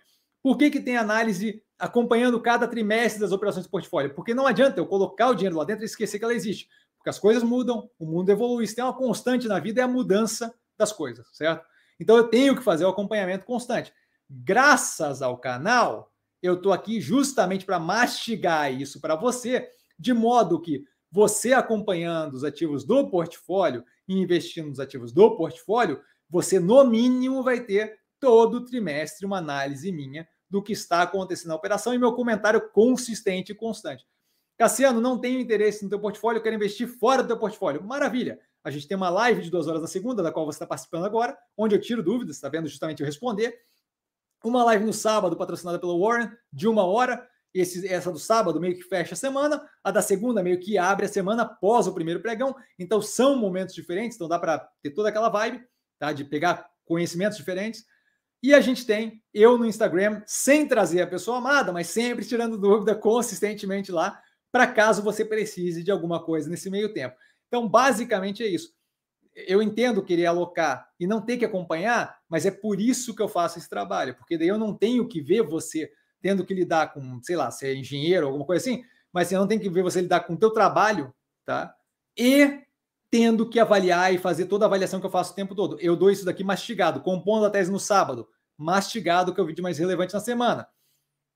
[0.43, 4.15] Por que, que tem análise acompanhando cada trimestre das operações de portfólio?
[4.15, 6.69] Porque não adianta eu colocar o dinheiro lá dentro e esquecer que ela existe.
[6.97, 8.67] Porque as coisas mudam, o mundo evolui.
[8.67, 11.65] Se tem uma constante na vida, é a mudança das coisas, certo?
[11.99, 13.93] Então eu tenho que fazer o acompanhamento constante.
[14.29, 16.12] Graças ao canal,
[16.43, 22.43] eu estou aqui justamente para mastigar isso para você, de modo que você acompanhando os
[22.43, 28.65] ativos do portfólio, e investir nos ativos do portfólio, você no mínimo vai ter todo
[28.65, 33.55] trimestre uma análise minha do que está acontecendo na operação e meu comentário consistente e
[33.55, 34.07] constante.
[34.59, 37.83] Cassiano, não tenho interesse no teu portfólio, quero investir fora do teu portfólio.
[37.83, 38.39] Maravilha!
[38.63, 41.05] A gente tem uma live de duas horas na segunda, da qual você está participando
[41.05, 43.59] agora, onde eu tiro dúvidas, está vendo justamente eu responder.
[44.45, 47.29] Uma live no sábado, patrocinada pelo Warren, de uma hora.
[47.55, 51.05] Esse, essa do sábado meio que fecha a semana, a da segunda meio que abre
[51.05, 52.57] a semana após o primeiro pregão.
[52.79, 55.63] Então são momentos diferentes, então dá para ter toda aquela vibe,
[55.99, 56.13] tá?
[56.13, 57.85] De pegar conhecimentos diferentes.
[58.43, 62.59] E a gente tem eu no Instagram, sem trazer a pessoa amada, mas sempre tirando
[62.59, 64.21] dúvida consistentemente lá,
[64.51, 67.15] para caso você precise de alguma coisa nesse meio tempo.
[67.47, 68.73] Então, basicamente é isso.
[69.35, 73.29] Eu entendo querer alocar e não ter que acompanhar, mas é por isso que eu
[73.29, 75.91] faço esse trabalho, porque daí eu não tenho que ver você
[76.21, 79.59] tendo que lidar com, sei lá, ser engenheiro, alguma coisa assim, mas você não tem
[79.59, 81.13] que ver você lidar com o teu trabalho,
[81.45, 81.75] tá?
[82.17, 82.61] E
[83.11, 85.79] tendo que avaliar e fazer toda a avaliação que eu faço o tempo todo.
[85.81, 88.27] Eu dou isso daqui mastigado, compondo a tese no sábado,
[88.57, 90.67] mastigado, que é o vídeo mais relevante na semana.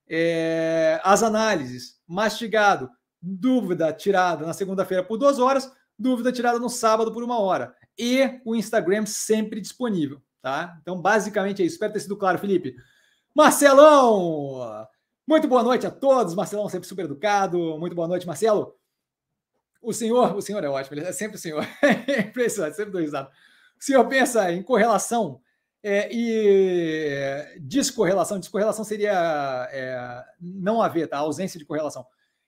[0.08, 2.88] É, as análises, mastigado,
[3.20, 7.74] dúvida tirada na segunda-feira por duas horas, dúvida tirada no sábado por uma hora.
[7.98, 10.78] E o Instagram sempre disponível, tá?
[10.82, 11.74] Então, basicamente é isso.
[11.74, 12.76] Espero ter sido claro, Felipe.
[13.34, 14.86] Marcelão!
[15.26, 16.34] Muito boa noite a todos.
[16.34, 17.78] Marcelão sempre super educado.
[17.78, 18.76] Muito boa noite, Marcelo.
[19.82, 21.66] O senhor, o senhor é ótimo, ele é sempre o senhor.
[21.82, 23.30] É impressionante, sempre do risado.
[23.80, 25.40] O senhor pensa em correlação
[25.82, 28.40] é, e descorrelação.
[28.40, 31.16] Descorrelação seria é, não haver, tá?
[31.18, 32.04] A ausência de correlação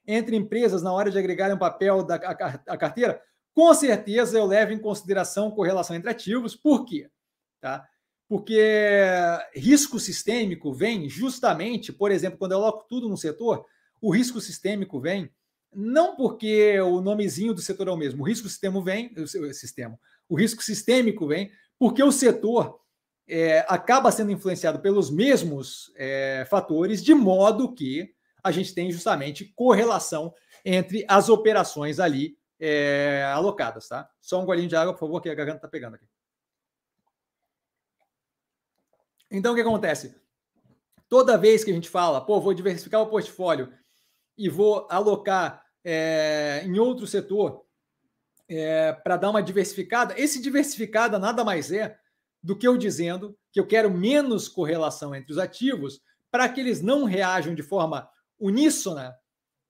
[0.07, 3.23] entre empresas na hora de agregarem um papel da a, a carteira.
[3.59, 6.55] Com certeza eu levo em consideração correlação entre ativos.
[6.55, 7.11] Por quê?
[7.61, 7.85] Tá?
[8.29, 8.57] Porque
[9.53, 13.67] risco sistêmico vem justamente, por exemplo, quando eu coloco tudo no setor,
[14.01, 15.29] o risco sistêmico vem
[15.75, 19.99] não porque o nomezinho do setor é o mesmo, o risco sistêmico vem, o sistema,
[20.29, 22.79] o risco sistêmico vem porque o setor
[23.27, 29.53] é, acaba sendo influenciado pelos mesmos é, fatores, de modo que a gente tem justamente
[29.57, 30.33] correlação
[30.65, 34.09] entre as operações ali é, alocadas, tá?
[34.21, 36.07] Só um golinho de água, por favor, que a garganta está pegando aqui.
[39.31, 40.15] Então, o que acontece?
[41.09, 43.73] Toda vez que a gente fala, pô, vou diversificar o portfólio
[44.37, 47.65] e vou alocar é, em outro setor
[48.49, 51.99] é, para dar uma diversificada, esse diversificada nada mais é
[52.43, 56.81] do que eu dizendo que eu quero menos correlação entre os ativos para que eles
[56.81, 58.09] não reajam de forma
[58.39, 59.15] uníssona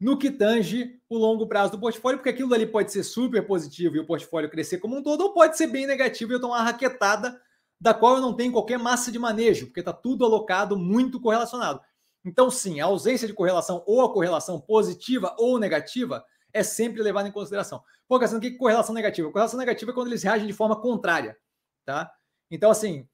[0.00, 3.96] no que tange o longo prazo do portfólio, porque aquilo ali pode ser super positivo
[3.96, 6.58] e o portfólio crescer como um todo, ou pode ser bem negativo e eu tomar
[6.58, 7.40] uma raquetada
[7.80, 11.80] da qual eu não tenho qualquer massa de manejo, porque está tudo alocado muito correlacionado.
[12.24, 17.28] Então, sim, a ausência de correlação ou a correlação positiva ou negativa é sempre levada
[17.28, 17.82] em consideração.
[18.08, 19.30] Pô, Cassiano, o que é correlação negativa?
[19.30, 21.36] Correlação negativa é quando eles reagem de forma contrária,
[21.84, 22.10] tá?
[22.50, 23.06] Então, assim,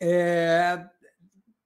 [0.00, 0.86] é...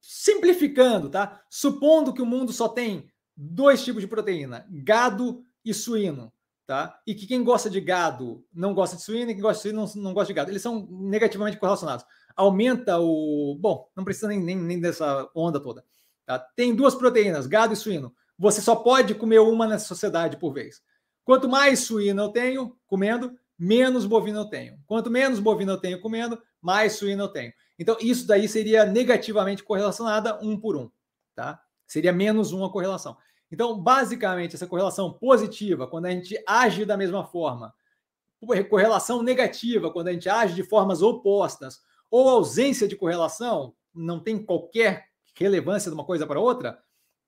[0.00, 1.42] simplificando, tá?
[1.50, 6.32] Supondo que o mundo só tem dois tipos de proteína, gado e suíno,
[6.66, 7.00] tá?
[7.06, 9.86] E que quem gosta de gado não gosta de suíno e quem gosta de suíno
[9.94, 10.50] não, não gosta de gado.
[10.50, 12.06] Eles são negativamente correlacionados.
[12.34, 13.56] Aumenta o...
[13.60, 15.84] Bom, não precisa nem, nem, nem dessa onda toda
[16.26, 16.40] Tá?
[16.40, 18.12] Tem duas proteínas, gado e suíno.
[18.36, 20.82] Você só pode comer uma nessa sociedade por vez.
[21.24, 24.78] Quanto mais suíno eu tenho comendo, menos bovino eu tenho.
[24.86, 27.52] Quanto menos bovino eu tenho comendo, mais suíno eu tenho.
[27.78, 30.90] Então, isso daí seria negativamente correlacionada um por um.
[31.34, 31.62] Tá?
[31.86, 33.16] Seria menos uma correlação.
[33.50, 37.74] Então, basicamente, essa correlação positiva, quando a gente age da mesma forma,
[38.68, 44.38] correlação negativa, quando a gente age de formas opostas, ou ausência de correlação, não tem
[44.42, 46.78] qualquer relevância de uma coisa para outra,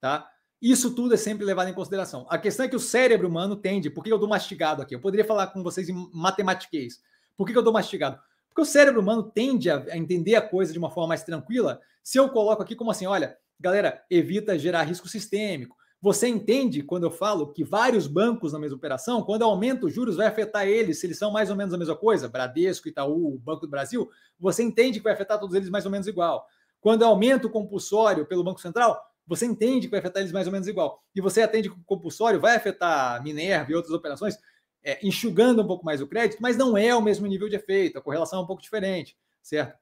[0.01, 0.31] tá?
[0.61, 2.27] Isso tudo é sempre levado em consideração.
[2.29, 4.95] A questão é que o cérebro humano tende, por que eu dou mastigado aqui?
[4.95, 7.01] Eu poderia falar com vocês em matematiquês.
[7.37, 8.21] Por que eu dou mastigado?
[8.49, 11.81] Porque o cérebro humano tende a, entender a coisa de uma forma mais tranquila.
[12.03, 15.77] Se eu coloco aqui como assim, olha, galera, evita gerar risco sistêmico.
[16.01, 20.17] Você entende quando eu falo que vários bancos na mesma operação, quando aumenta os juros,
[20.17, 23.63] vai afetar eles, se eles são mais ou menos a mesma coisa, Bradesco, Itaú, Banco
[23.63, 24.09] do Brasil,
[24.39, 26.47] você entende que vai afetar todos eles mais ou menos igual.
[26.81, 30.53] Quando aumenta o compulsório pelo Banco Central, você entende que vai afetar eles mais ou
[30.53, 31.03] menos igual.
[31.15, 34.39] E você atende que o compulsório vai afetar Minerva e outras operações,
[34.85, 37.99] é, enxugando um pouco mais o crédito, mas não é o mesmo nível de efeito,
[37.99, 39.77] a correlação é um pouco diferente, certo?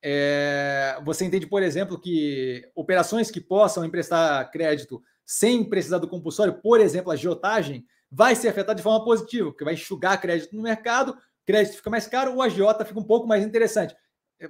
[0.00, 6.54] É, você entende, por exemplo, que operações que possam emprestar crédito sem precisar do compulsório,
[6.54, 10.60] por exemplo, a agiotagem, vai ser afetada de forma positiva, porque vai enxugar crédito no
[10.60, 11.16] mercado,
[11.46, 13.94] crédito fica mais caro, o agiota fica um pouco mais interessante.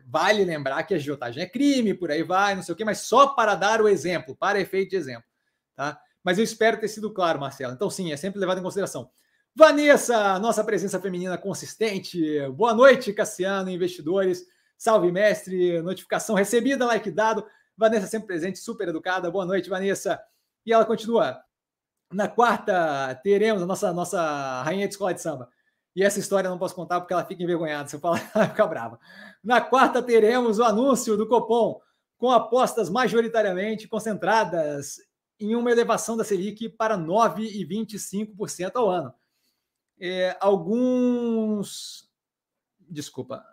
[0.07, 3.01] Vale lembrar que a agiotagem é crime, por aí vai, não sei o quê, mas
[3.01, 5.24] só para dar o exemplo, para efeito de exemplo.
[5.77, 6.01] Tá?
[6.24, 7.74] Mas eu espero ter sido claro, Marcelo.
[7.74, 9.11] Então, sim, é sempre levado em consideração.
[9.55, 12.40] Vanessa, nossa presença feminina consistente.
[12.52, 14.47] Boa noite, Cassiano, investidores.
[14.78, 15.82] Salve, mestre.
[15.82, 17.44] Notificação recebida, like dado.
[17.77, 19.31] Vanessa sempre presente, super educada.
[19.31, 20.19] Boa noite, Vanessa.
[20.71, 21.43] E ela continua.
[22.13, 25.51] Na quarta, teremos a nossa, nossa rainha de escola de samba.
[25.97, 27.89] E essa história eu não posso contar porque ela fica envergonhada.
[27.89, 29.01] Se eu falar, ela fica brava.
[29.43, 31.81] Na quarta, teremos o anúncio do Copom,
[32.17, 34.99] com apostas majoritariamente concentradas
[35.41, 39.13] em uma elevação da Selic para 9,25% ao ano.
[39.99, 42.09] É, alguns.
[42.79, 43.45] Desculpa.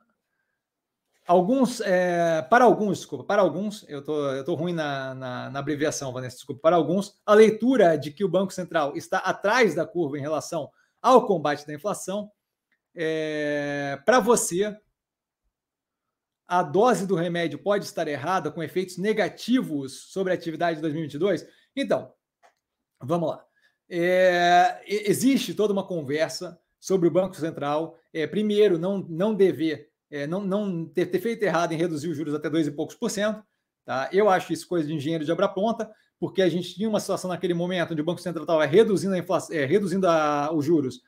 [1.27, 5.59] Alguns, é, para alguns, desculpa, para alguns, eu tô, eu tô ruim na, na, na,
[5.59, 9.85] abreviação, Vanessa, desculpa, para alguns, a leitura de que o Banco Central está atrás da
[9.85, 10.71] curva em relação
[11.01, 12.31] ao combate da inflação,
[12.95, 14.73] é, para você,
[16.47, 21.45] a dose do remédio pode estar errada, com efeitos negativos sobre a atividade de 2022?
[21.75, 22.13] Então,
[23.01, 23.45] vamos lá.
[23.89, 30.25] É, existe toda uma conversa sobre o Banco Central, é, primeiro, não, não dever é,
[30.25, 33.09] não, não ter, ter, feito errado em reduzir os juros até dois e poucos por
[33.09, 33.43] cento.
[33.85, 34.09] Tá?
[34.11, 35.89] Eu acho isso coisa de engenheiro de abra ponta,
[36.19, 39.17] porque a gente tinha uma situação naquele momento onde o Banco Central estava reduzindo, a
[39.17, 41.01] inflação, é, reduzindo a, os juros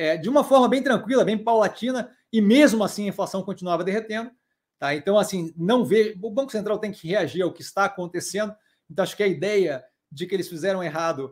[0.00, 4.30] é, de uma forma bem tranquila, bem paulatina, e mesmo assim a inflação continuava derretendo.
[4.78, 4.94] Tá?
[4.94, 6.16] Então, assim, não vê.
[6.22, 8.54] O Banco Central tem que reagir ao que está acontecendo.
[8.90, 11.30] Então, acho que a ideia de que eles fizeram errado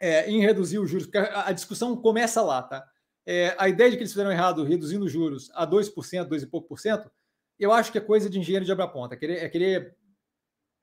[0.00, 2.82] é, em reduzir os juros, porque a, a discussão começa lá, tá?
[3.26, 6.46] É, a ideia de que eles fizeram errado reduzindo os juros a 2%, 2 e
[6.46, 7.10] pouco por cento,
[7.58, 9.14] eu acho que é coisa de engenheiro de abra ponta.
[9.14, 9.96] É querer, é querer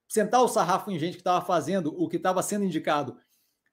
[0.07, 3.18] sentar o sarrafo em gente que estava fazendo o que estava sendo indicado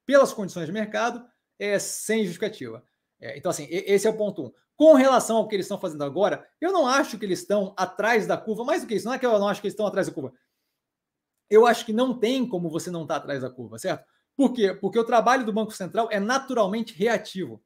[0.05, 1.25] pelas condições de mercado
[1.59, 2.83] é, sem justificativa.
[3.19, 4.51] É, então, assim, esse é o ponto um.
[4.75, 8.25] Com relação ao que eles estão fazendo agora, eu não acho que eles estão atrás
[8.25, 8.63] da curva.
[8.63, 10.13] Mais do que isso, não é que eu não acho que eles estão atrás da
[10.13, 10.33] curva.
[11.49, 14.03] Eu acho que não tem como você não estar tá atrás da curva, certo?
[14.35, 14.73] Por quê?
[14.73, 17.61] Porque o trabalho do Banco Central é naturalmente reativo.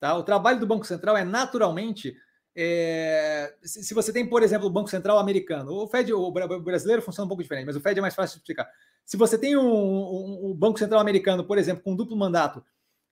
[0.00, 0.16] Tá?
[0.16, 2.16] O trabalho do Banco Central é naturalmente.
[2.56, 7.26] É, se você tem, por exemplo, o Banco Central americano, o Fed, o brasileiro funciona
[7.26, 8.68] um pouco diferente, mas o Fed é mais fácil de explicar.
[9.04, 12.64] Se você tem um, um, um Banco Central americano, por exemplo, com duplo mandato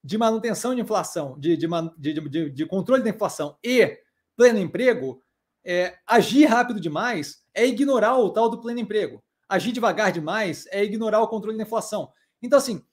[0.02, 3.98] de manutenção de inflação, de, de, de, de controle da inflação e
[4.36, 5.22] pleno emprego,
[5.64, 9.22] é, agir rápido demais é ignorar o tal do pleno emprego.
[9.48, 12.10] Agir devagar demais é ignorar o controle da inflação.
[12.42, 12.84] Então, assim,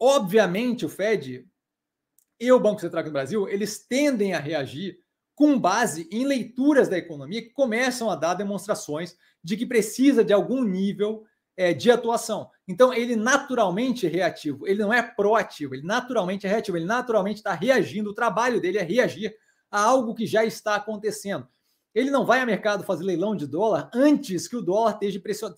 [0.00, 1.46] obviamente o Fed
[2.38, 4.98] e o Banco Central no Brasil, eles tendem a reagir
[5.34, 9.14] com base em leituras da economia que começam a dar demonstrações
[9.44, 11.24] de que precisa de algum nível
[11.56, 12.50] é, de atuação.
[12.66, 17.38] Então, ele naturalmente é reativo, ele não é proativo, ele naturalmente é reativo, ele naturalmente
[17.38, 19.34] está reagindo, o trabalho dele é reagir
[19.70, 21.46] a algo que já está acontecendo.
[21.94, 24.98] Ele não vai ao mercado fazer leilão de dólar antes que o dólar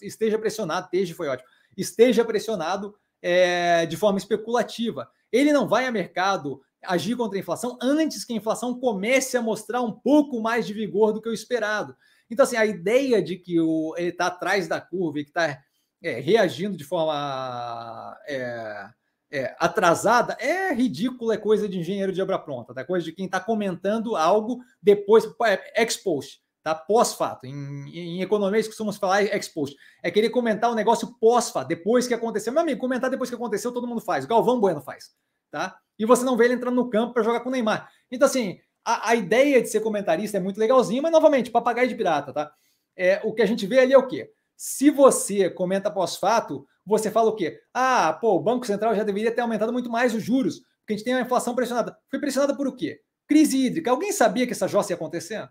[0.02, 5.10] esteja pressionado, esteja, foi ótimo, esteja pressionado é, de forma especulativa.
[5.32, 9.42] Ele não vai ao mercado agir contra a inflação antes que a inflação comece a
[9.42, 11.96] mostrar um pouco mais de vigor do que o esperado.
[12.30, 15.58] Então, assim, a ideia de que o, ele está atrás da curva e que está
[16.02, 18.88] é, reagindo de forma é,
[19.30, 22.84] é, atrasada é ridícula, é coisa de engenheiro de obra pronta, tá?
[22.84, 26.74] coisa de quem está comentando algo depois, é, ex post, tá?
[26.74, 27.46] pós-fato.
[27.46, 29.76] Em, em economia, costumamos falar ex post.
[30.02, 32.52] É querer comentar o um negócio pós-fato, depois que aconteceu.
[32.52, 34.24] Meu amigo, comentar depois que aconteceu, todo mundo faz.
[34.26, 35.10] Galvão Bueno faz.
[35.50, 35.78] Tá?
[35.98, 37.90] E você não vê ele entrando no campo para jogar com o Neymar.
[38.10, 41.94] Então, assim, a, a, ideia de ser comentarista é muito legalzinho, mas novamente, papagaio de
[41.94, 42.52] pirata, tá?
[42.96, 44.30] É, o que a gente vê ali é o quê?
[44.56, 47.60] Se você comenta pós-fato, você fala o quê?
[47.72, 50.96] Ah, pô, o Banco Central já deveria ter aumentado muito mais os juros, porque a
[50.96, 51.96] gente tem uma inflação pressionada.
[52.10, 53.00] Foi pressionada por o quê?
[53.26, 53.90] Crise hídrica.
[53.90, 55.48] Alguém sabia que essa jossa ia acontecer?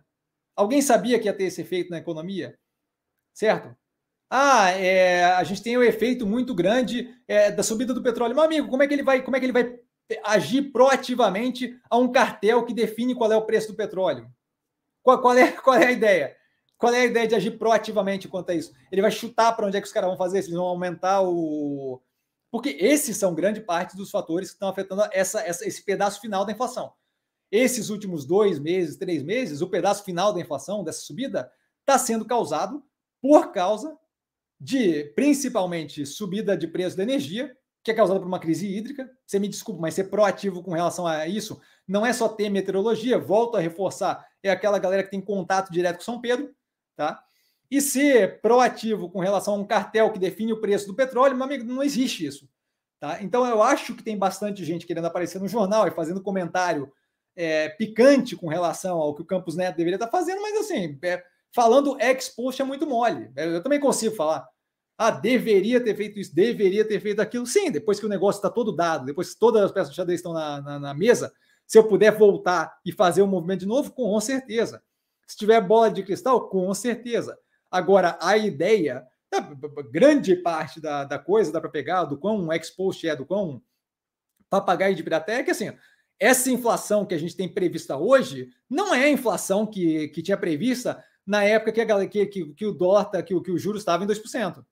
[0.56, 2.58] Alguém sabia que ia ter esse efeito na economia?
[3.34, 3.78] Certo?
[4.30, 8.36] Ah, é, a gente tem um efeito muito grande é, da subida do petróleo.
[8.36, 9.80] Meu amigo, como é que ele vai, como é que ele vai
[10.24, 14.30] agir proativamente a um cartel que define qual é o preço do petróleo.
[15.04, 16.36] Qual, qual, é, qual é a ideia?
[16.78, 18.72] Qual é a ideia de agir proativamente quanto a isso?
[18.92, 20.42] Ele vai chutar para onde é que os caras vão fazer?
[20.42, 22.02] Se eles vão aumentar o.
[22.52, 26.46] Porque esses são grande parte dos fatores que estão afetando essa, essa, esse pedaço final
[26.46, 26.94] da inflação.
[27.52, 32.26] Esses últimos dois meses, três meses, o pedaço final da inflação, dessa subida, está sendo
[32.26, 32.84] causado
[33.22, 33.98] por causa
[34.60, 37.56] de, principalmente, subida de preço da energia,
[37.88, 39.10] que é causada por uma crise hídrica.
[39.26, 43.18] Você me desculpa, mas ser proativo com relação a isso não é só ter meteorologia,
[43.18, 46.54] volto a reforçar, é aquela galera que tem contato direto com São Pedro,
[46.98, 47.24] tá?
[47.72, 51.46] E ser proativo com relação a um cartel que define o preço do petróleo, meu
[51.46, 52.50] amigo, não existe isso.
[53.00, 53.24] Tá?
[53.24, 56.92] Então eu acho que tem bastante gente querendo aparecer no jornal e fazendo comentário
[57.38, 61.24] é, picante com relação ao que o Campos Neto deveria estar fazendo, mas assim, é,
[61.56, 63.32] falando ex-post é muito mole.
[63.34, 64.46] Eu também consigo falar.
[64.98, 67.46] Ah, deveria ter feito isso, deveria ter feito aquilo.
[67.46, 70.20] Sim, depois que o negócio está todo dado, depois que todas as peças de xadrez
[70.20, 71.32] estão na, na, na, mesa,
[71.68, 74.82] Se eu puder voltar e fazer o movimento de novo, com certeza.
[75.28, 77.38] Se tiver bola de cristal, com certeza.
[77.70, 79.06] Agora, a ideia,
[79.92, 83.62] grande parte da, da coisa dá para pegar, do quão expost é, do quão
[84.50, 85.72] papagaio de pirateia, é que assim,
[86.20, 90.38] essa inflação que a gente tem prevista hoje não é a inflação que, que tinha
[90.38, 94.04] prevista na época que, a, que, que, que o dólar, que, que o juro estava
[94.04, 94.64] em 2%.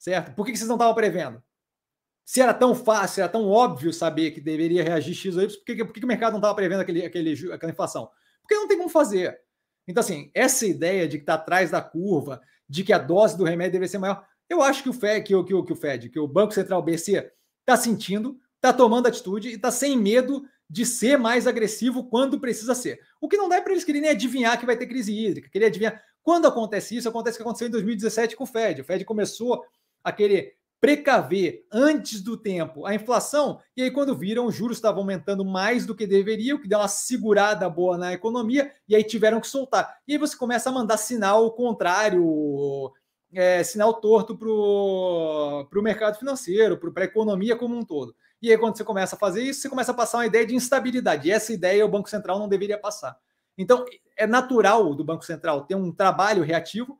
[0.00, 0.34] Certo?
[0.34, 1.42] Por que, vocês não estavam prevendo?
[2.24, 5.64] Se era tão fácil, era tão óbvio saber que deveria reagir X ou Y, por
[5.64, 8.10] que, por que o mercado não estava prevendo aquele, aquele, aquela inflação?
[8.40, 9.38] Porque não tem como fazer.
[9.86, 13.44] Então, assim, essa ideia de que está atrás da curva, de que a dose do
[13.44, 16.18] remédio deve ser maior, eu acho que o Fed, que, que, que o Fed, que
[16.18, 21.18] o Banco Central BC está sentindo, está tomando atitude e está sem medo de ser
[21.18, 23.00] mais agressivo quando precisa ser.
[23.20, 25.66] O que não dá é para eles quererem adivinhar que vai ter crise hídrica, querer
[25.66, 26.02] adivinhar.
[26.22, 28.80] Quando acontece isso, acontece o que aconteceu em 2017 com o Fed.
[28.80, 29.62] O Fed começou
[30.02, 35.02] a querer precaver antes do tempo a inflação, e aí, quando viram, os juros estavam
[35.02, 39.40] aumentando mais do que deveriam, que deu uma segurada boa na economia, e aí tiveram
[39.40, 39.98] que soltar.
[40.08, 42.90] E aí você começa a mandar sinal contrário,
[43.32, 48.14] é, sinal torto para o mercado financeiro, para a economia como um todo.
[48.40, 50.54] E aí, quando você começa a fazer isso, você começa a passar uma ideia de
[50.54, 51.28] instabilidade.
[51.28, 53.14] E essa ideia o Banco Central não deveria passar.
[53.58, 53.84] Então,
[54.16, 56.98] é natural do Banco Central ter um trabalho reativo,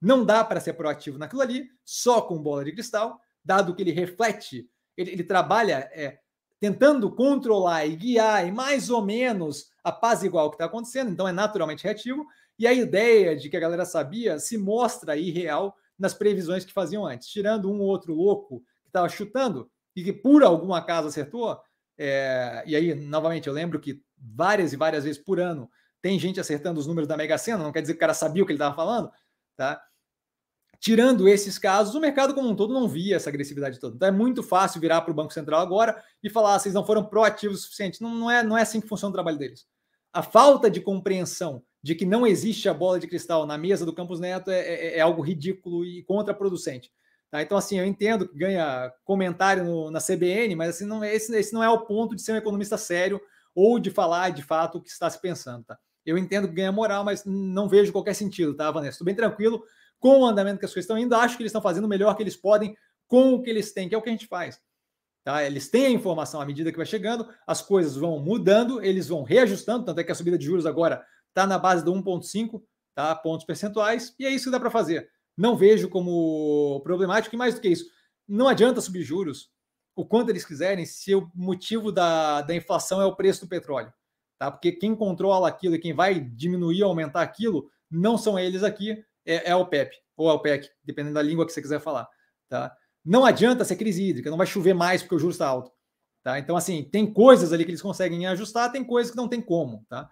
[0.00, 3.92] não dá para ser proativo naquilo ali, só com bola de cristal, dado que ele
[3.92, 6.18] reflete, ele, ele trabalha é,
[6.58, 11.26] tentando controlar e guiar e mais ou menos a paz igual que está acontecendo, então
[11.26, 12.26] é naturalmente reativo.
[12.58, 17.06] E a ideia de que a galera sabia se mostra irreal nas previsões que faziam
[17.06, 21.58] antes, tirando um ou outro louco que estava chutando e que por algum acaso acertou.
[21.96, 25.70] É, e aí, novamente, eu lembro que várias e várias vezes por ano
[26.02, 28.42] tem gente acertando os números da Mega Sena, não quer dizer que o cara sabia
[28.42, 29.10] o que ele estava falando,
[29.56, 29.82] tá?
[30.80, 33.96] Tirando esses casos, o mercado como um todo não via essa agressividade toda.
[33.96, 36.86] Então é muito fácil virar para o Banco Central agora e falar: ah, vocês não
[36.86, 38.00] foram proativos o suficiente.
[38.00, 39.66] Não, não, é, não é assim que funciona o trabalho deles.
[40.10, 43.92] A falta de compreensão de que não existe a bola de cristal na mesa do
[43.92, 46.90] Campos Neto é, é, é algo ridículo e contraproducente.
[47.30, 47.42] Tá?
[47.42, 51.52] Então, assim, eu entendo que ganha comentário no, na CBN, mas assim, não, esse, esse
[51.52, 53.20] não é o ponto de ser um economista sério
[53.54, 55.64] ou de falar de fato o que está se pensando.
[55.64, 55.78] Tá?
[56.04, 58.94] Eu entendo que ganha moral, mas não vejo qualquer sentido, tá, Vanessa?
[58.94, 59.62] Estou bem tranquilo
[60.00, 61.14] com o andamento que as coisas estão indo.
[61.14, 63.88] Acho que eles estão fazendo o melhor que eles podem com o que eles têm,
[63.88, 64.60] que é o que a gente faz.
[65.24, 65.44] Tá?
[65.44, 69.22] Eles têm a informação à medida que vai chegando, as coisas vão mudando, eles vão
[69.22, 72.62] reajustando, tanto é que a subida de juros agora está na base do 1,5
[72.94, 73.14] tá?
[73.14, 75.08] pontos percentuais, e é isso que dá para fazer.
[75.36, 77.84] Não vejo como problemático, e mais do que isso,
[78.26, 79.50] não adianta subir juros
[79.94, 83.92] o quanto eles quiserem se o motivo da, da inflação é o preço do petróleo
[84.40, 84.50] tá?
[84.50, 89.04] Porque quem controla aquilo e quem vai diminuir ou aumentar aquilo não são eles aqui,
[89.32, 92.08] é, é o PEP ou é o PEC, dependendo da língua que você quiser falar,
[92.48, 92.74] tá?
[93.04, 95.72] Não adianta ser crise hídrica, não vai chover mais porque o juros está alto,
[96.22, 96.38] tá?
[96.38, 99.84] Então, assim, tem coisas ali que eles conseguem ajustar, tem coisas que não tem como,
[99.88, 100.10] tá?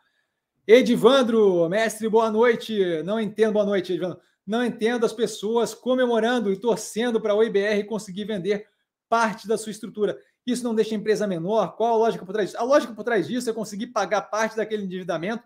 [0.67, 3.03] Edivandro, mestre, boa noite.
[3.03, 4.21] Não entendo, boa noite, Edivandro.
[4.47, 8.67] Não entendo as pessoas comemorando e torcendo para a OIBR conseguir vender
[9.09, 10.19] parte da sua estrutura.
[10.47, 11.75] Isso não deixa a empresa menor?
[11.75, 12.63] Qual a lógica por trás disso?
[12.63, 15.43] A lógica por trás disso é conseguir pagar parte daquele endividamento,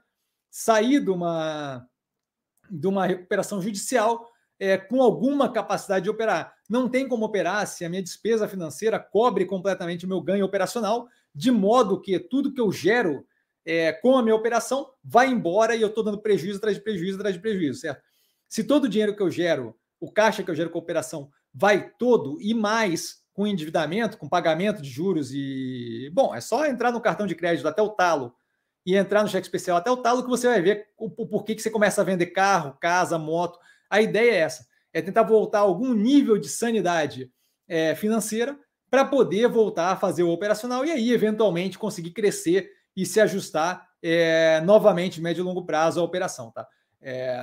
[0.51, 1.87] sair de uma,
[2.71, 6.55] de uma recuperação judicial é, com alguma capacidade de operar.
[6.69, 11.09] Não tem como operar se a minha despesa financeira cobre completamente o meu ganho operacional,
[11.35, 13.27] de modo que tudo que eu gero
[13.65, 17.17] é, com a minha operação vai embora e eu estou dando prejuízo atrás de prejuízo
[17.17, 18.03] atrás de prejuízo, certo?
[18.49, 21.31] Se todo o dinheiro que eu gero, o caixa que eu gero com a operação,
[21.55, 26.11] vai todo e mais com endividamento, com pagamento de juros e.
[26.13, 28.35] Bom, é só entrar no cartão de crédito até o talo
[28.85, 31.55] e entrar no cheque especial até o talo que você vai ver o, o porquê
[31.55, 33.59] que você começa a vender carro, casa, moto.
[33.89, 37.31] A ideia é essa: é tentar voltar a algum nível de sanidade
[37.69, 38.59] é, financeira
[38.91, 43.89] para poder voltar a fazer o operacional e aí, eventualmente, conseguir crescer e se ajustar
[44.03, 46.51] é, novamente, médio e longo prazo, a operação.
[46.51, 46.67] Tá?
[47.01, 47.43] É,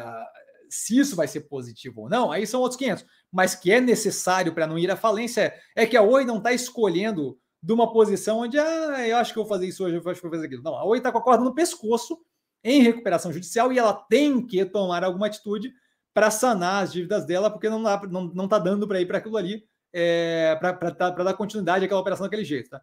[0.70, 4.54] se isso vai ser positivo ou não, aí são outros 500 mas que é necessário
[4.54, 8.40] para não ir à falência, é que a Oi não está escolhendo de uma posição
[8.40, 10.46] onde, ah, eu acho que eu vou fazer isso hoje, eu acho que vou fazer
[10.46, 10.64] aquilo.
[10.64, 12.18] Não, a Oi está com a corda no pescoço
[12.64, 15.74] em recuperação judicial e ela tem que tomar alguma atitude
[16.14, 19.18] para sanar as dívidas dela, porque não está não, não tá dando para ir para
[19.18, 19.64] aquilo ali,
[19.94, 22.70] é, para dar continuidade àquela operação daquele jeito.
[22.70, 22.82] Tá?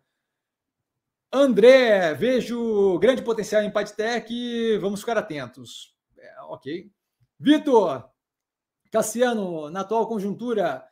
[1.33, 5.95] André, vejo grande potencial em Padtech, vamos ficar atentos.
[6.19, 6.91] É, ok.
[7.39, 8.09] Vitor,
[8.91, 10.87] Cassiano, na atual conjuntura,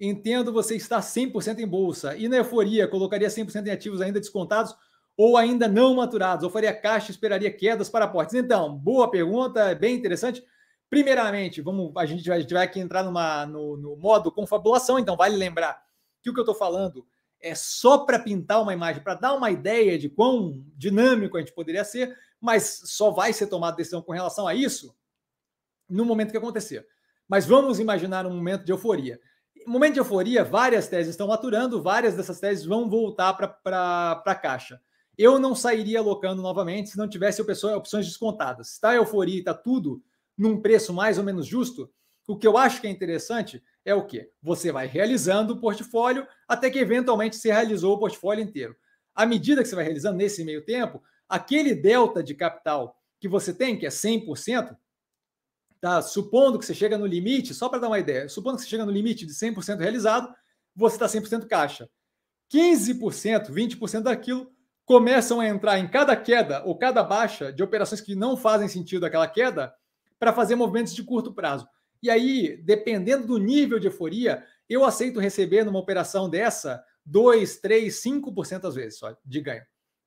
[0.00, 2.16] entendo você estar 100% em bolsa.
[2.16, 4.74] E na euforia, colocaria 100% em ativos ainda descontados
[5.16, 6.44] ou ainda não maturados?
[6.44, 8.34] Ou faria caixa esperaria quedas para aportes?
[8.34, 10.42] Então, boa pergunta, bem interessante.
[10.88, 14.98] Primeiramente, vamos, a gente vai, a gente vai aqui entrar numa, no, no modo confabulação,
[14.98, 15.80] então vale lembrar
[16.22, 17.06] que o que eu estou falando
[17.40, 21.52] é só para pintar uma imagem, para dar uma ideia de quão dinâmico a gente
[21.52, 24.94] poderia ser, mas só vai ser tomada decisão com relação a isso
[25.88, 26.86] no momento que acontecer.
[27.28, 29.20] Mas vamos imaginar um momento de euforia.
[29.66, 34.80] Momento de euforia, várias teses estão maturando, várias dessas teses vão voltar para a caixa.
[35.16, 38.72] Eu não sairia alocando novamente se não tivesse opções descontadas.
[38.72, 40.02] Está euforia e está tudo
[40.36, 41.92] num preço mais ou menos justo,
[42.30, 44.30] o que eu acho que é interessante é o quê?
[44.40, 48.76] Você vai realizando o portfólio até que eventualmente você realizou o portfólio inteiro.
[49.12, 53.52] À medida que você vai realizando nesse meio tempo, aquele delta de capital que você
[53.52, 54.76] tem, que é 100%,
[55.80, 56.02] tá?
[56.02, 58.84] supondo que você chega no limite, só para dar uma ideia, supondo que você chega
[58.84, 60.32] no limite de 100% realizado,
[60.74, 61.88] você está 100% caixa.
[62.52, 64.50] 15%, 20% daquilo
[64.84, 69.06] começam a entrar em cada queda ou cada baixa de operações que não fazem sentido
[69.06, 69.72] aquela queda
[70.18, 71.66] para fazer movimentos de curto prazo.
[72.02, 78.02] E aí, dependendo do nível de euforia, eu aceito receber numa operação dessa 2, 3,
[78.02, 79.62] 5% às vezes só de ganho.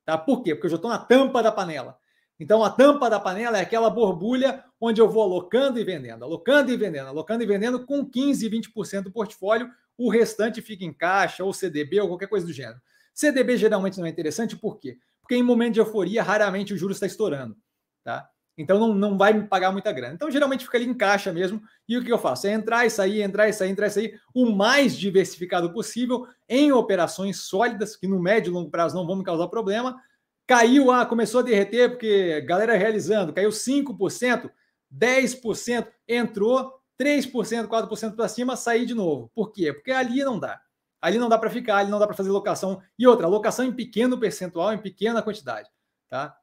[0.06, 0.18] Tá?
[0.18, 0.54] Por quê?
[0.54, 1.98] Porque eu já estou na tampa da panela.
[2.44, 6.74] Então, a tampa da panela é aquela borbulha onde eu vou alocando e vendendo, alocando
[6.74, 11.42] e vendendo, alocando e vendendo com 15, 20% do portfólio, o restante fica em caixa
[11.42, 12.82] ou CDB ou qualquer coisa do gênero.
[13.14, 14.98] CDB geralmente não é interessante, por quê?
[15.22, 17.56] Porque em momento de euforia, raramente o juros está estourando.
[18.04, 18.28] Tá?
[18.58, 20.16] Então não, não vai me pagar muita grana.
[20.16, 21.62] Então geralmente fica ali em caixa mesmo.
[21.88, 22.46] E o que eu faço?
[22.48, 26.74] É entrar e sair, entrar e sair, entrar e sair, o mais diversificado possível em
[26.74, 29.98] operações sólidas, que no médio e longo prazo não vão me causar problema.
[30.46, 34.52] Caiu, ah, começou a derreter, porque galera realizando, caiu 5%,
[34.94, 39.32] 10%, entrou 3%, 4% para cima, sair de novo.
[39.34, 39.72] Por quê?
[39.74, 40.62] Porque ali não dá.
[41.02, 42.82] Ali não dá para ficar, ali não dá para fazer locação.
[42.98, 45.70] E outra, locação em pequeno percentual, em pequena quantidade.
[46.10, 46.38] Tá?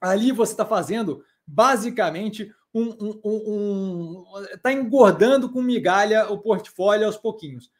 [0.00, 4.24] Ali você está fazendo basicamente um, um, um,
[4.62, 7.70] tá engordando com migalha o portfólio aos pouquinhos,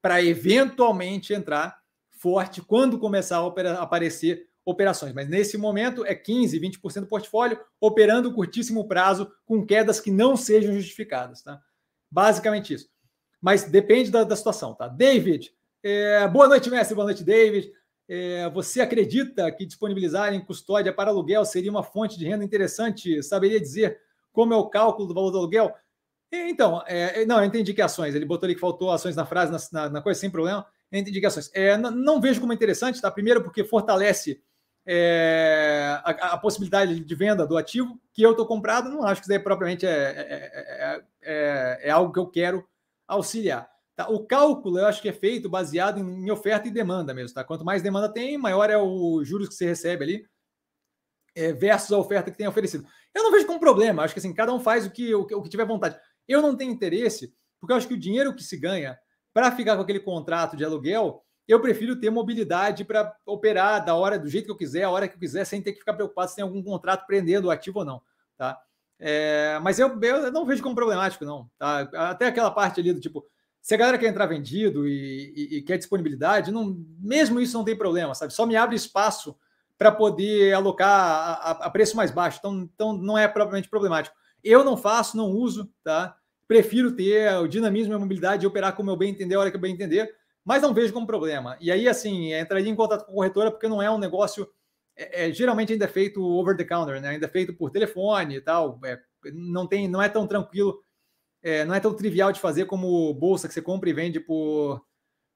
[0.00, 1.80] para eventualmente entrar
[2.10, 5.12] forte quando começar a aparecer operações.
[5.12, 10.36] Mas nesse momento é 15, 20% do portfólio operando curtíssimo prazo com quedas que não
[10.36, 11.60] sejam justificadas, tá?
[12.10, 12.88] Basicamente isso.
[13.40, 14.86] Mas depende da, da situação, tá?
[14.86, 15.52] David,
[15.82, 17.72] é, boa noite, mestre, boa noite, David.
[18.08, 23.22] É, você acredita que disponibilizar em custódia para aluguel seria uma fonte de renda interessante?
[23.22, 24.00] Saberia dizer
[24.32, 25.74] como é o cálculo do valor do aluguel?
[26.30, 28.14] Então, é, não, eu entendi que ações.
[28.14, 30.66] Ele botou ali que faltou ações na frase, na, na coisa, sem problema.
[30.90, 31.50] Eu entendi que ações.
[31.52, 33.10] É, não, não, vejo como interessante, tá?
[33.10, 34.42] Primeiro, porque fortalece
[34.86, 38.90] é, a, a, possibilidade de venda do ativo que eu estou comprado.
[38.90, 42.66] Não acho que isso daí propriamente é, é, é algo que eu quero
[43.06, 43.70] auxiliar.
[43.94, 44.08] Tá?
[44.08, 47.34] O cálculo eu acho que é feito baseado em, oferta e demanda mesmo.
[47.34, 47.44] Tá?
[47.44, 50.26] Quanto mais demanda tem, maior é o juros que você recebe ali
[51.34, 52.86] é, versus a oferta que tem oferecido.
[53.14, 54.02] Eu não vejo como problema.
[54.02, 55.98] Acho que assim, cada um faz o que, o, o que tiver vontade.
[56.26, 58.98] Eu não tenho interesse, porque eu acho que o dinheiro que se ganha
[59.32, 64.18] para ficar com aquele contrato de aluguel, eu prefiro ter mobilidade para operar da hora,
[64.18, 66.30] do jeito que eu quiser, a hora que eu quiser, sem ter que ficar preocupado
[66.30, 68.02] se tem algum contrato prendendo o ativo ou não.
[68.38, 68.60] Tá?
[68.98, 71.50] É, mas eu, eu não vejo como problemático, não.
[71.58, 71.80] Tá?
[72.10, 73.26] Até aquela parte ali do tipo,
[73.60, 77.64] se a galera quer entrar vendido e, e, e quer disponibilidade, não, mesmo isso não
[77.64, 78.32] tem problema, sabe?
[78.32, 79.36] Só me abre espaço
[79.76, 82.38] para poder alocar a, a, a, preço mais baixo.
[82.38, 84.16] Então, então não é propriamente problemático.
[84.42, 86.16] Eu não faço, não uso, tá?
[86.48, 89.50] Prefiro ter o dinamismo e a mobilidade de operar como eu bem entender, a hora
[89.50, 90.12] que eu bem entender,
[90.44, 91.56] mas não vejo como problema.
[91.60, 94.48] E aí, assim, entraria em contato com a corretora, porque não é um negócio.
[94.96, 97.10] É, é, geralmente ainda é feito over the counter, né?
[97.10, 98.78] Ainda é feito por telefone e tal.
[98.84, 99.00] É,
[99.32, 100.82] não, tem, não é tão tranquilo
[101.42, 104.80] é, não é tão trivial de fazer como bolsa que você compra e vende por.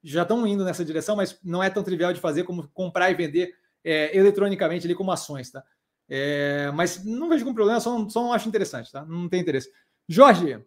[0.02, 3.14] Já estão indo nessa direção, mas não é tão trivial de fazer como comprar e
[3.14, 3.52] vender
[3.82, 5.64] é, eletronicamente ali como ações, tá?
[6.08, 9.04] É, mas não vejo como problema, só, só não acho interessante, tá?
[9.04, 9.68] Não tem interesse.
[10.08, 10.64] Jorge,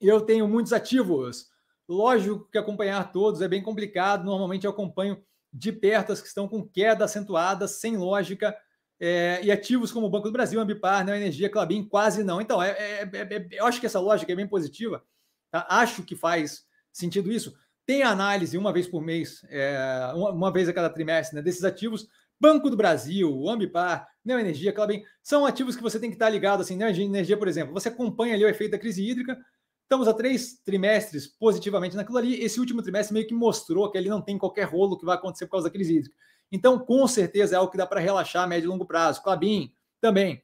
[0.00, 1.50] eu tenho muitos ativos.
[1.88, 4.24] Lógico que acompanhar todos é bem complicado.
[4.24, 5.22] Normalmente eu acompanho
[5.52, 8.56] de perto as que estão com queda acentuada, sem lógica.
[8.98, 12.40] É, e ativos como o Banco do Brasil, Ambipar, Neo Energia, Clabin, quase não.
[12.40, 15.02] Então, é, é, é, é, eu acho que essa lógica é bem positiva.
[15.50, 15.66] Tá?
[15.68, 17.54] Acho que faz sentido isso.
[17.84, 21.62] Tem análise uma vez por mês, é, uma, uma, vez a cada trimestre, né, desses
[21.62, 22.08] ativos.
[22.38, 26.62] Banco do Brasil, Ambipar, Neo Energia, Clabin, são ativos que você tem que estar ligado.
[26.62, 29.38] Assim, Neo Energia, por exemplo, você acompanha ali o efeito da crise hídrica.
[29.86, 32.42] Estamos há três trimestres positivamente naquilo ali.
[32.42, 35.46] Esse último trimestre meio que mostrou que ali não tem qualquer rolo que vai acontecer
[35.46, 36.16] por causa da crise hídrica.
[36.50, 39.22] Então, com certeza é algo que dá para relaxar a médio e longo prazo.
[39.22, 40.42] Clabin também.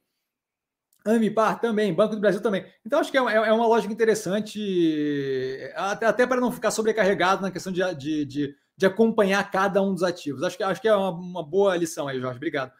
[1.05, 2.65] Ambipar também, Banco do Brasil também.
[2.85, 7.51] Então, acho que é, é, uma lógica interessante, até, até, para não ficar sobrecarregado na
[7.51, 10.41] questão de, de, de, de, acompanhar cada um dos ativos.
[10.43, 12.37] Acho que, acho que é uma, uma boa lição aí, Jorge.
[12.37, 12.71] Obrigado.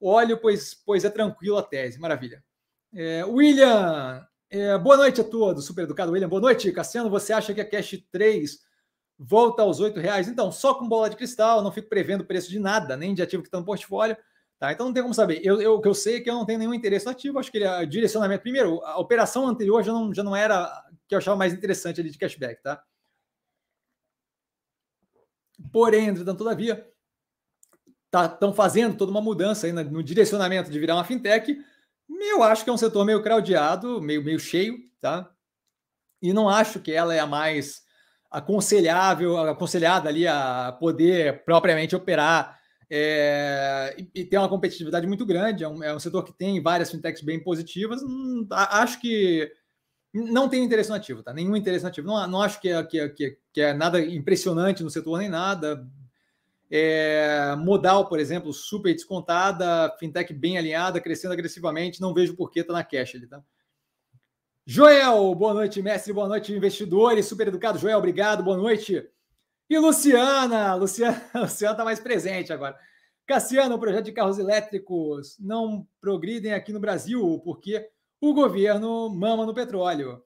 [0.00, 1.98] Olho, pois, pois é tranquilo a tese.
[1.98, 2.44] Maravilha.
[2.94, 5.64] É, William, é, boa noite a todos.
[5.64, 6.28] Super educado, William.
[6.28, 7.08] Boa noite, Cassiano.
[7.10, 8.58] Você acha que a Cash 3
[9.18, 10.28] volta aos R$ reais.
[10.28, 13.42] Então, só com bola de cristal, não fico prevendo preço de nada, nem de ativo
[13.42, 14.16] que está no portfólio.
[14.58, 14.72] Tá?
[14.72, 15.40] Então não tem como saber.
[15.42, 17.38] Eu, eu, o que eu sei é que eu não tenho nenhum interesse no ativo.
[17.38, 18.42] Acho que ele, a direcionamento.
[18.42, 20.70] Primeiro, a operação anterior já não, já não era
[21.08, 22.82] que eu achava mais interessante ali de cashback, tá?
[25.72, 26.86] Porém, entretanto, todavia,
[28.04, 31.56] estão tá, fazendo toda uma mudança aí no direcionamento de virar uma fintech.
[32.18, 35.30] Eu acho que é um setor meio craudiado, meio, meio cheio, tá?
[36.22, 37.82] E não acho que ela é a mais
[38.30, 42.60] aconselhável, aconselhada ali a poder propriamente operar
[42.92, 45.62] é, e, e, tem uma competitividade muito grande.
[45.62, 48.02] É um, é um, setor que tem várias fintechs bem positivas.
[48.02, 49.48] Hum, acho que
[50.12, 51.32] não tem interesse nativo, tá?
[51.32, 52.08] Nenhum interesse nativo.
[52.08, 55.28] Não, não acho que é, que, é, que, que é nada impressionante no setor nem
[55.28, 55.86] nada.
[56.70, 62.00] É, modal, por exemplo, super descontada, fintech bem alinhada, crescendo agressivamente.
[62.00, 63.42] Não vejo por que tá na cash ali, tá?
[64.66, 67.78] Joel, boa noite, mestre, boa noite, investidores, super educado.
[67.78, 69.04] Joel, obrigado, boa noite.
[69.68, 72.78] E Luciana, Luciana, Luciana está mais presente agora.
[73.26, 77.88] Cassiano, o projeto de carros elétricos não progridem aqui no Brasil porque
[78.20, 80.22] o governo mama no petróleo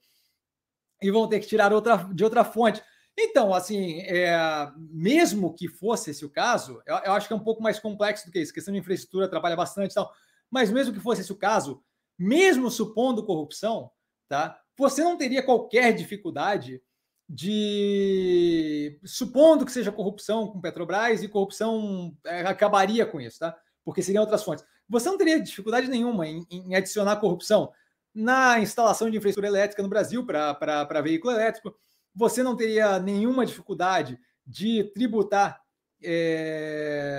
[1.03, 2.83] e vão ter que tirar outra, de outra fonte.
[3.16, 4.36] Então, assim, é,
[4.77, 8.27] mesmo que fosse esse o caso, eu, eu, acho que é um pouco mais complexo
[8.27, 8.51] do que isso.
[8.51, 10.12] A questão de infraestrutura atrapalha bastante e tal.
[10.51, 11.82] Mas mesmo que fosse esse o caso,
[12.19, 13.91] mesmo supondo corrupção,
[14.28, 14.61] tá?
[14.77, 16.82] Você não teria qualquer dificuldade
[17.28, 23.57] de supondo que seja corrupção com Petrobras e corrupção é, acabaria com isso, tá?
[23.85, 24.65] Porque seriam outras fontes.
[24.89, 27.73] Você não teria dificuldade nenhuma em, em adicionar corrupção
[28.15, 31.74] na instalação de infraestrutura elétrica no Brasil para veículo elétrico.
[32.15, 35.61] Você não teria nenhuma dificuldade de tributar
[36.03, 37.15] é,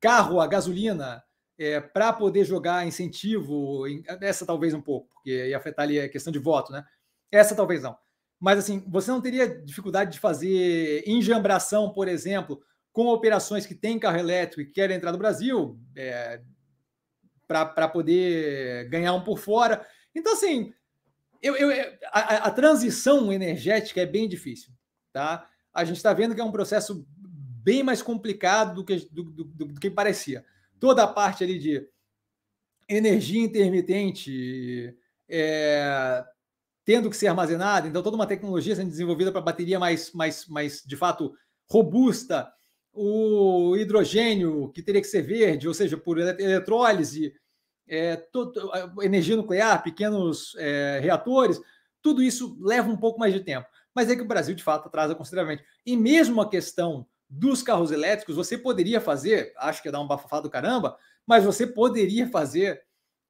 [0.00, 1.22] carro a gasolina
[1.58, 3.84] é, para poder jogar incentivo,
[4.20, 6.84] essa talvez um pouco, porque ia afetar ali a questão de voto, né?
[7.30, 7.96] Essa talvez não.
[8.40, 12.60] Mas assim, você não teria dificuldade de fazer enjambração, por exemplo,
[12.92, 16.40] com operações que têm carro elétrico e querem entrar no Brasil é,
[17.46, 19.86] para poder ganhar um por fora.
[20.14, 20.72] Então, assim,
[21.40, 24.72] eu, eu a, a, transição energética é bem difícil.
[25.12, 25.48] Tá?
[25.72, 27.06] A gente está vendo que é um processo
[27.62, 30.44] bem mais complicado do que, do, do, do, que parecia
[30.78, 31.86] toda a parte ali de
[32.88, 34.96] energia intermitente
[35.28, 36.24] é,
[36.84, 40.82] tendo que ser armazenada, então toda uma tecnologia sendo desenvolvida para bateria mais, mais, mais,
[40.84, 41.32] de fato,
[41.70, 42.50] robusta,
[42.92, 47.32] o hidrogênio que teria que ser verde, ou seja, por eletrólise,
[47.90, 48.70] é, todo,
[49.02, 51.60] energia nuclear, pequenos é, reatores,
[52.00, 53.66] tudo isso leva um pouco mais de tempo.
[53.92, 55.64] Mas é que o Brasil, de fato, atrasa consideravelmente.
[55.84, 60.06] E mesmo a questão dos carros elétricos, você poderia fazer, acho que ia dar um
[60.06, 60.96] bafafá do caramba,
[61.26, 62.80] mas você poderia fazer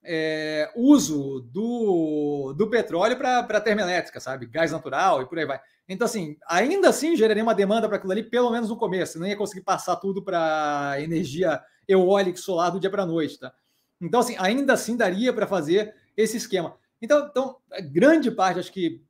[0.03, 4.47] é, uso do, do petróleo para termoelétrica, sabe?
[4.47, 5.61] Gás natural e por aí vai.
[5.89, 9.19] Então, assim, ainda assim geraria uma demanda para aquilo ali, pelo menos no começo.
[9.19, 13.39] Não ia conseguir passar tudo para energia eólica e solar do dia para a noite,
[13.39, 13.53] tá?
[14.01, 16.77] Então, assim, ainda assim daria para fazer esse esquema.
[17.02, 17.56] Então, então,
[17.90, 19.02] grande parte, acho que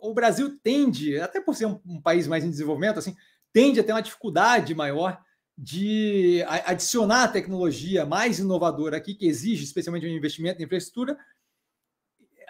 [0.00, 3.16] o Brasil tende, até por ser um, um país mais em desenvolvimento, assim,
[3.52, 5.20] tende a ter uma dificuldade maior
[5.56, 11.18] de adicionar a tecnologia mais inovadora aqui, que exige especialmente um investimento em infraestrutura.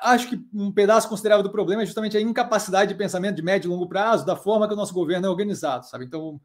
[0.00, 3.68] Acho que um pedaço considerável do problema é justamente a incapacidade de pensamento de médio
[3.68, 6.04] e longo prazo, da forma que o nosso governo é organizado, sabe?
[6.04, 6.38] Então,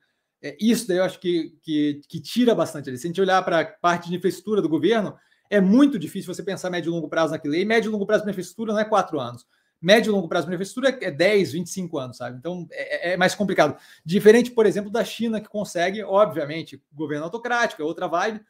[0.44, 2.98] é, isso daí eu acho que, que, que tira bastante ali.
[2.98, 5.16] Se a gente olhar para a parte de infraestrutura do governo,
[5.50, 7.56] é muito difícil você pensar médio e longo prazo naquilo.
[7.56, 9.46] E médio e longo prazo para infraestrutura não é quatro anos
[9.84, 12.38] médio e longo prazo para infraestrutura é 10, 25 anos, sabe?
[12.38, 13.78] Então é, é, mais complicado.
[14.06, 18.42] Diferente, por exemplo, da China, que consegue, obviamente, governo autocrático, é outra vibe,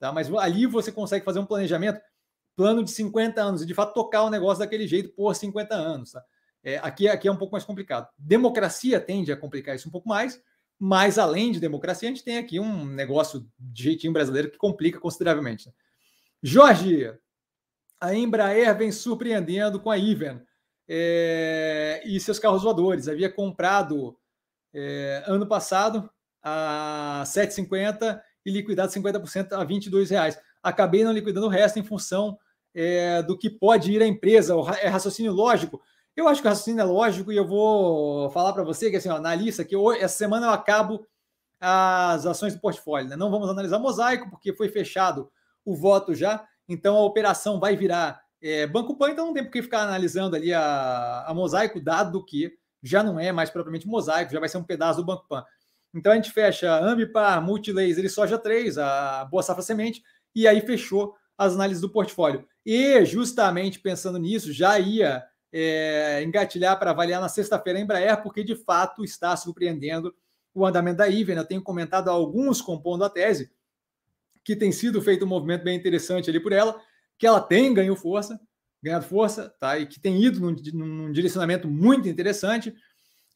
[0.00, 0.10] tá?
[0.10, 2.00] Mas ali você consegue fazer um planejamento,
[2.56, 6.10] plano de 50 anos, e de fato tocar o negócio daquele jeito por 50 anos,
[6.10, 6.24] tá?
[6.62, 8.08] É, aqui, aqui é um pouco mais complicado.
[8.18, 10.42] Democracia tende a complicar isso um pouco mais,
[10.82, 14.98] mas além de democracia, a gente tem aqui um negócio de jeitinho brasileiro que complica
[14.98, 15.66] consideravelmente.
[15.66, 15.74] Né?
[16.42, 17.12] Jorge,
[18.00, 20.40] a Embraer vem surpreendendo com a Iven
[20.88, 23.08] é, e seus carros voadores.
[23.08, 24.18] Havia comprado
[24.72, 26.08] é, ano passado
[26.42, 30.40] a 7,50 e liquidado 50% a 22 reais.
[30.62, 32.38] Acabei não liquidando o resto em função
[32.74, 34.54] é, do que pode ir à empresa.
[34.80, 35.82] É raciocínio lógico.
[36.16, 39.08] Eu acho que o raciocínio é lógico e eu vou falar para você que assim,
[39.08, 41.06] ó, na lista que hoje, essa semana eu acabo
[41.60, 43.08] as ações do portfólio.
[43.08, 43.16] Né?
[43.16, 45.30] Não vamos analisar mosaico, porque foi fechado
[45.64, 49.52] o voto já, então a operação vai virar é, Banco Pan, então não tem por
[49.52, 52.50] que ficar analisando ali a, a mosaico, dado que
[52.82, 55.44] já não é mais propriamente mosaico, já vai ser um pedaço do Banco Pan.
[55.92, 60.02] Então a gente fecha Ambipar, Multilaser e Soja 3, a Boa Safra Semente,
[60.34, 62.46] e aí fechou as análises do portfólio.
[62.64, 65.22] E justamente pensando nisso, já ia
[65.52, 70.14] é, engatilhar para avaliar na sexta-feira a Embraer, porque de fato está surpreendendo
[70.54, 71.36] o andamento da Iven.
[71.36, 73.50] Eu tenho comentado alguns compondo a tese
[74.44, 76.80] que tem sido feito um movimento bem interessante ali por ela,
[77.18, 78.40] que ela tem ganho força,
[78.82, 79.78] ganhado força, tá?
[79.78, 82.74] E que tem ido num, num direcionamento muito interessante.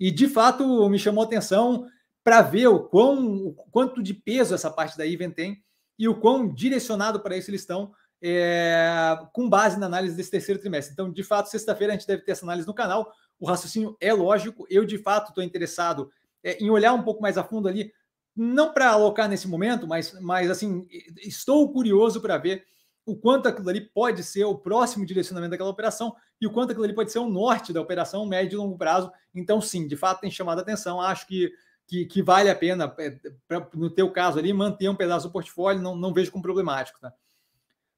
[0.00, 1.86] E de fato me chamou a atenção
[2.22, 5.62] para ver o, quão, o quanto de peso essa parte da Iven tem
[5.98, 7.92] e o quão direcionado para isso eles estão
[8.26, 10.94] é, com base na análise desse terceiro trimestre.
[10.94, 13.12] Então, de fato, sexta-feira a gente deve ter essa análise no canal.
[13.38, 14.66] O raciocínio é lógico.
[14.70, 16.10] Eu, de fato, estou interessado
[16.42, 17.92] é, em olhar um pouco mais a fundo ali,
[18.34, 20.88] não para alocar nesse momento, mas, mas assim,
[21.18, 22.64] estou curioso para ver
[23.04, 26.84] o quanto aquilo ali pode ser o próximo direcionamento daquela operação e o quanto aquilo
[26.84, 29.12] ali pode ser o norte da operação, médio e longo prazo.
[29.34, 30.98] Então, sim, de fato, tem chamado a atenção.
[30.98, 31.52] Acho que,
[31.86, 35.32] que, que vale a pena, é, pra, no teu caso ali, manter um pedaço do
[35.32, 36.98] portfólio, não, não vejo como problemático.
[36.98, 37.12] Tá?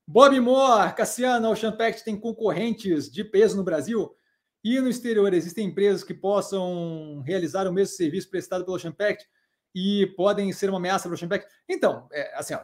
[0.06, 4.14] Bob Moore, Cassiano, Ocean Pact tem concorrentes de peso no Brasil
[4.62, 9.28] e no exterior existem empresas que possam realizar o mesmo serviço prestado pelo Ocean Pact
[9.74, 11.48] e podem ser uma ameaça para o Ocean Pact?
[11.68, 12.60] Então, é, assim, ó,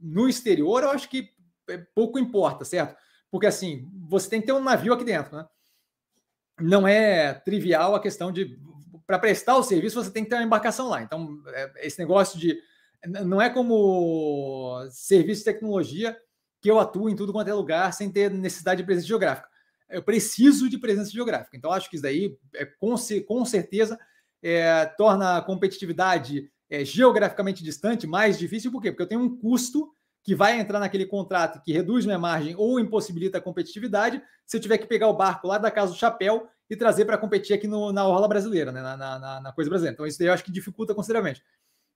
[0.00, 1.30] no exterior eu acho que
[1.68, 2.96] é, pouco importa, certo?
[3.30, 5.46] Porque assim, você tem que ter um navio aqui dentro, né?
[6.60, 8.58] Não é trivial a questão de
[9.06, 11.02] para prestar o serviço você tem que ter uma embarcação lá.
[11.02, 12.60] Então, é, esse negócio de
[13.06, 16.16] não é como serviço de tecnologia
[16.62, 19.48] que eu atuo em tudo quanto é lugar sem ter necessidade de presença geográfica.
[19.90, 21.56] Eu preciso de presença geográfica.
[21.56, 22.94] Então, acho que isso daí, é, com,
[23.26, 23.98] com certeza,
[24.40, 28.70] é, torna a competitividade é, geograficamente distante mais difícil.
[28.70, 28.92] Por quê?
[28.92, 32.78] Porque eu tenho um custo que vai entrar naquele contrato que reduz minha margem ou
[32.78, 36.48] impossibilita a competitividade se eu tiver que pegar o barco lá da casa do chapéu
[36.70, 38.80] e trazer para competir aqui no, na orla brasileira, né?
[38.80, 39.94] na, na, na, coisa brasileira.
[39.94, 41.42] Então, isso daí eu acho que dificulta consideravelmente.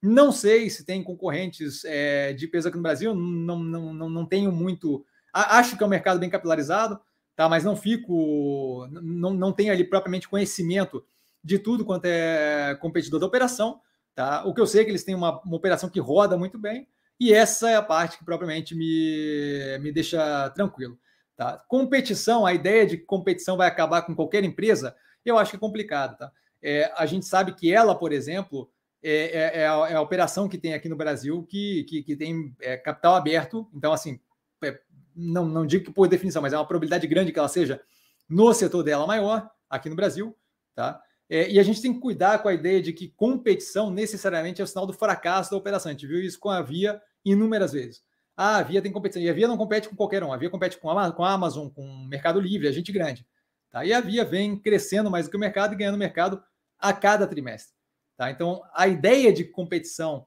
[0.03, 4.27] Não sei se tem concorrentes é, de peso aqui no Brasil, não, não, não, não
[4.27, 5.05] tenho muito.
[5.33, 7.01] Acho que é um mercado bem capilarizado,
[7.35, 7.49] tá?
[7.49, 8.87] mas não fico.
[8.91, 11.05] Não, não tenho ali propriamente conhecimento
[11.43, 13.81] de tudo quanto é competidor da operação.
[14.15, 14.45] Tá?
[14.45, 16.89] O que eu sei é que eles têm uma, uma operação que roda muito bem,
[17.21, 20.99] e essa é a parte que propriamente me, me deixa tranquilo.
[21.37, 21.63] Tá?
[21.69, 25.61] Competição, a ideia de que competição vai acabar com qualquer empresa, eu acho que é
[25.61, 26.17] complicado.
[26.17, 26.33] Tá?
[26.63, 28.71] É, a gente sabe que ela, por exemplo,
[29.09, 32.17] é, é, é, a, é, a, operação que tem aqui no Brasil que, que, que
[32.17, 33.71] tem é, capital aberto.
[33.73, 34.19] Então, assim,
[34.65, 34.81] é,
[35.15, 37.81] não, não digo que por definição, mas é uma probabilidade grande que ela seja
[38.29, 40.37] no setor dela maior, aqui no Brasil.
[40.75, 41.01] Tá?
[41.31, 44.65] É, e a gente tem que cuidar com a ideia de que competição necessariamente é
[44.65, 45.91] o sinal do fracasso da operação.
[45.91, 48.03] A gente viu isso com a Via inúmeras vezes.
[48.37, 49.23] Ah, a Via tem competição.
[49.23, 50.33] E a Via não compete com qualquer um.
[50.33, 53.25] A Via compete com a, com a Amazon, com o Mercado Livre, a gente grande.
[53.71, 53.85] Tá?
[53.85, 56.43] E a Via vem crescendo mais do que o mercado e ganhando mercado
[56.77, 57.76] a cada trimestre.
[58.17, 58.31] Tá?
[58.31, 60.27] Então, a ideia de competição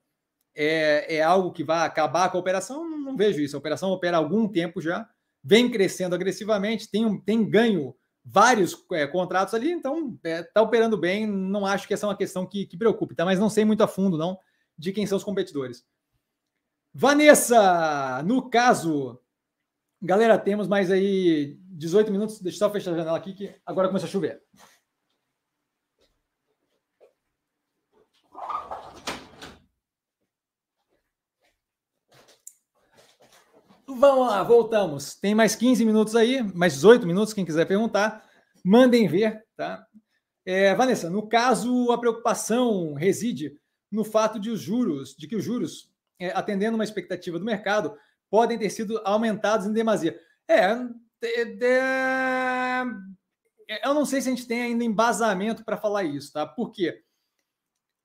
[0.56, 2.88] é, é algo que vai acabar com a operação?
[2.88, 3.56] Não, vejo isso.
[3.56, 5.10] A operação opera há algum tempo já,
[5.44, 10.98] vem crescendo agressivamente, tem, tem ganho vários é, contratos ali, então está é, tá operando
[10.98, 11.26] bem.
[11.26, 13.26] Não acho que essa é uma questão que, que preocupe, tá?
[13.26, 14.38] mas não sei muito a fundo não
[14.78, 15.84] de quem são os competidores.
[16.94, 19.20] Vanessa, no caso,
[20.02, 22.42] galera, temos mais aí 18 minutos.
[22.42, 24.42] Deixa eu só fechar a janela aqui que agora começa a chover.
[33.98, 35.16] Vamos lá, voltamos.
[35.16, 38.24] Tem mais 15 minutos aí, mais 18 minutos, quem quiser perguntar,
[38.64, 39.84] mandem ver, tá?
[40.46, 43.60] É, Vanessa, no caso, a preocupação reside
[43.92, 47.98] no fato de os juros, de que os juros, é, atendendo uma expectativa do mercado,
[48.30, 50.20] podem ter sido aumentados em demasia.
[50.48, 50.78] É,
[51.24, 52.84] é,
[53.84, 56.46] eu não sei se a gente tem ainda embasamento para falar isso, tá?
[56.46, 57.02] Porque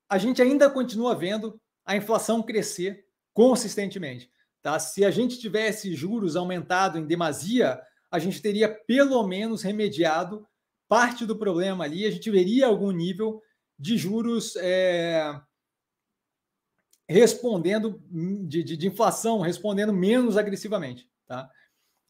[0.09, 3.05] a gente ainda continua vendo a inflação crescer
[3.35, 4.33] consistentemente.
[4.65, 4.79] Tá?
[4.79, 7.79] Se a gente tivesse juros aumentado em demasia,
[8.11, 10.49] a gente teria pelo menos remediado
[10.89, 13.43] parte do problema ali, a gente veria algum nível
[13.79, 15.39] de juros é,
[17.07, 21.07] respondendo de, de, de, inflação, respondendo menos agressivamente.
[21.27, 21.51] Tá?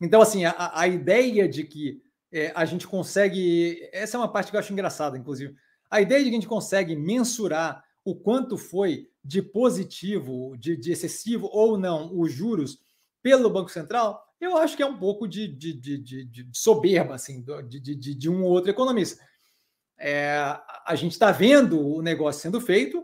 [0.01, 2.01] Então, assim, a, a ideia de que
[2.33, 3.89] é, a gente consegue.
[3.93, 5.57] Essa é uma parte que eu acho engraçada, inclusive.
[5.91, 10.93] A ideia de que a gente consegue mensurar o quanto foi de positivo, de, de
[10.93, 12.79] excessivo ou não os juros
[13.23, 17.43] pelo Banco Central, eu acho que é um pouco de, de, de, de soberba assim,
[17.67, 19.25] de, um ou outro economista.
[19.99, 20.37] É,
[20.85, 23.03] a gente está vendo o negócio sendo feito,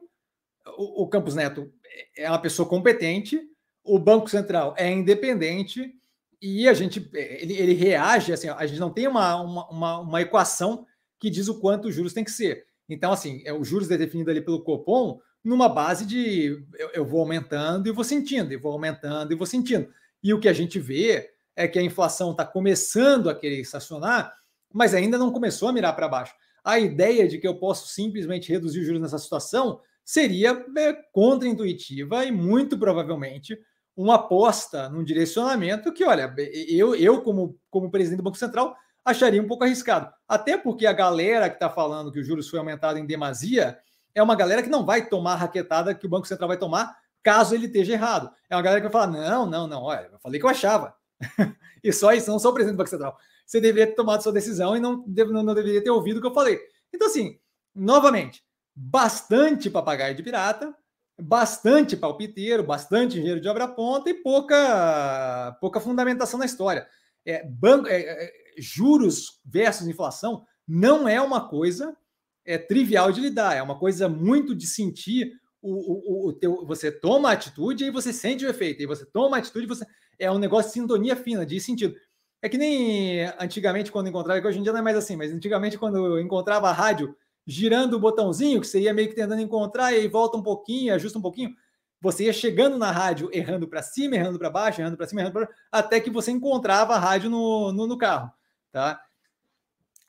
[0.76, 1.72] o, o Campos Neto
[2.14, 3.40] é uma pessoa competente,
[3.82, 5.94] o Banco Central é independente
[6.42, 10.86] e a gente ele, ele reage assim, a gente não tem uma, uma, uma, equação
[11.18, 12.66] que diz o quanto os juros tem que ser.
[12.88, 17.04] Então, assim, é, o juros é definido ali pelo Copom numa base de eu, eu
[17.04, 19.88] vou aumentando e vou sentindo, e vou aumentando e vou sentindo.
[20.22, 24.32] E o que a gente vê é que a inflação está começando a querer estacionar
[24.72, 26.34] mas ainda não começou a mirar para baixo.
[26.62, 32.24] A ideia de que eu posso simplesmente reduzir os juros nessa situação seria é, contra-intuitiva
[32.24, 33.58] e muito provavelmente
[33.96, 36.34] uma aposta num direcionamento que, olha,
[36.68, 40.12] eu, eu como, como presidente do Banco Central, acharia um pouco arriscado.
[40.28, 43.78] Até porque a galera que está falando que o juros foi aumentado em demasia
[44.14, 46.96] é uma galera que não vai tomar a raquetada que o Banco Central vai tomar
[47.22, 48.30] caso ele esteja errado.
[48.48, 50.94] É uma galera que vai falar: não, não, não, olha, eu falei que eu achava.
[51.82, 53.16] e só isso, não sou o presidente do Banco Central.
[53.46, 56.26] Você deveria ter tomado sua decisão e não, não, não deveria ter ouvido o que
[56.26, 56.58] eu falei.
[56.94, 57.38] Então, assim,
[57.74, 60.74] novamente, bastante papagaio de pirata,
[61.20, 66.86] bastante palpiteiro, bastante engenheiro de obra ponta e pouca, pouca fundamentação na história.
[67.26, 71.96] É, banco, é, é, juros versus inflação não é uma coisa
[72.44, 76.90] é, trivial de lidar, é uma coisa muito de sentir o, o, o teu, você
[76.90, 79.84] toma atitude e você sente o efeito, e você toma atitude, você
[80.18, 81.94] é um negócio de sintonia fina, de sentido.
[82.42, 85.30] É que nem antigamente quando encontrava, que hoje em dia não é mais assim, mas
[85.30, 87.14] antigamente quando encontrava a rádio
[87.46, 90.94] girando o botãozinho, que você ia meio que tentando encontrar, e aí volta um pouquinho,
[90.94, 91.54] ajusta um pouquinho,
[92.00, 95.34] você ia chegando na rádio, errando para cima, errando para baixo, errando para cima, errando
[95.34, 98.32] para até que você encontrava a rádio no, no, no, carro,
[98.72, 99.00] tá?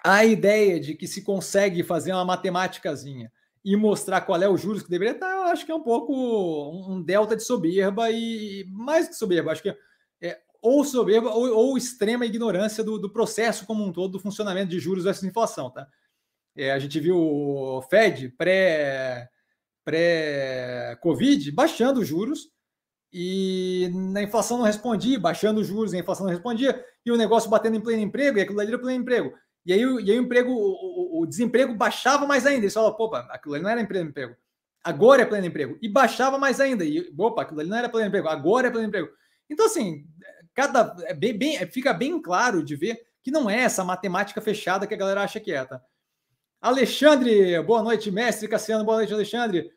[0.03, 3.31] A ideia de que se consegue fazer uma matemáticazinha
[3.63, 6.13] e mostrar qual é o juros que deveria estar, eu acho que é um pouco
[6.89, 9.75] um delta de soberba e mais que soberba, acho que
[10.21, 14.69] é ou soberba ou, ou extrema ignorância do, do processo como um todo do funcionamento
[14.71, 15.87] de juros versus inflação, tá?
[16.55, 19.29] É, a gente viu o Fed pré
[19.83, 22.49] pré-Covid baixando os juros
[23.13, 27.49] e na inflação não respondia, baixando os juros, a inflação não respondia, e o negócio
[27.49, 29.33] batendo em pleno emprego, e aquilo ali era pleno emprego.
[29.65, 32.63] E aí, e aí o emprego, o, o, desemprego baixava mais ainda.
[32.63, 34.35] Eles falavam, opa, aquilo ali não era emprego.
[34.83, 35.77] Agora é pleno emprego.
[35.81, 36.83] E baixava mais ainda.
[36.83, 38.27] E, opa, aquilo ali não era pleno emprego.
[38.27, 39.09] Agora é pleno emprego.
[39.49, 40.05] Então, assim,
[40.53, 44.87] cada, é bem, bem, fica bem claro de ver que não é essa matemática fechada
[44.87, 45.81] que a galera acha que é, tá?
[46.59, 49.71] Alexandre, boa noite, mestre Cassiano, boa noite, Alexandre.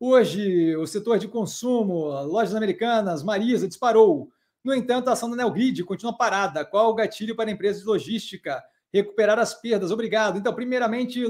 [0.00, 4.30] Hoje, o setor de consumo, lojas americanas, Marisa disparou.
[4.62, 6.64] No entanto, a ação da Nelgrid continua parada.
[6.64, 8.62] Qual o gatilho para a empresa de logística?
[8.92, 9.90] Recuperar as perdas.
[9.90, 10.38] Obrigado.
[10.38, 11.22] Então, primeiramente,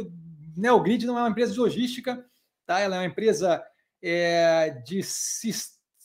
[0.56, 2.24] Neogrid não é uma empresa de logística,
[2.66, 2.80] tá?
[2.80, 3.62] Ela é uma empresa
[4.02, 5.00] é, de,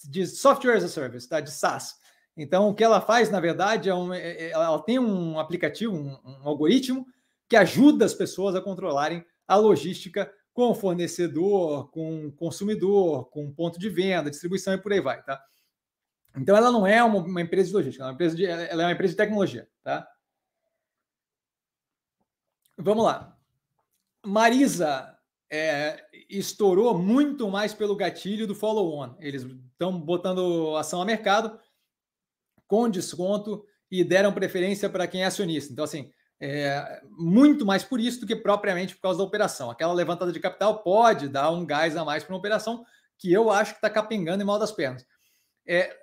[0.09, 1.39] de software as a service, tá?
[1.39, 1.95] De SaaS.
[2.35, 5.93] Então, o que ela faz, na verdade, é um, é, é ela tem um aplicativo,
[5.95, 7.05] um, um algoritmo
[7.47, 13.51] que ajuda as pessoas a controlarem a logística com o fornecedor, com o consumidor, com
[13.51, 15.43] ponto de venda, distribuição e por aí vai, tá?
[16.35, 18.84] Então ela não é uma, uma empresa de logística, ela é uma empresa de, ela
[18.84, 20.07] é uma empresa de tecnologia, tá?
[22.84, 23.38] Vamos lá.
[24.26, 25.18] Marisa
[25.49, 29.15] é, estourou muito mais pelo gatilho do follow-on.
[29.19, 31.57] Eles estão botando ação a mercado
[32.68, 35.72] com desconto e deram preferência para quem é acionista.
[35.72, 36.11] Então, assim,
[36.41, 39.72] é, muito mais por isso do que propriamente por causa da operação.
[39.72, 42.84] Aquela levantada de capital pode dar um gás a mais para uma operação
[43.18, 45.05] que eu acho que está capengando em mal das pernas.
[45.65, 45.95] É,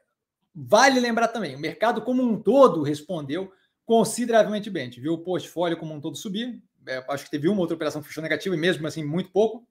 [0.55, 3.53] vale lembrar também, o mercado como um todo respondeu
[3.85, 4.83] consideravelmente bem.
[4.83, 6.63] A gente viu o portfólio como um todo subir.
[6.87, 9.67] É, acho que teve uma outra operação que fechou negativo e mesmo assim muito pouco.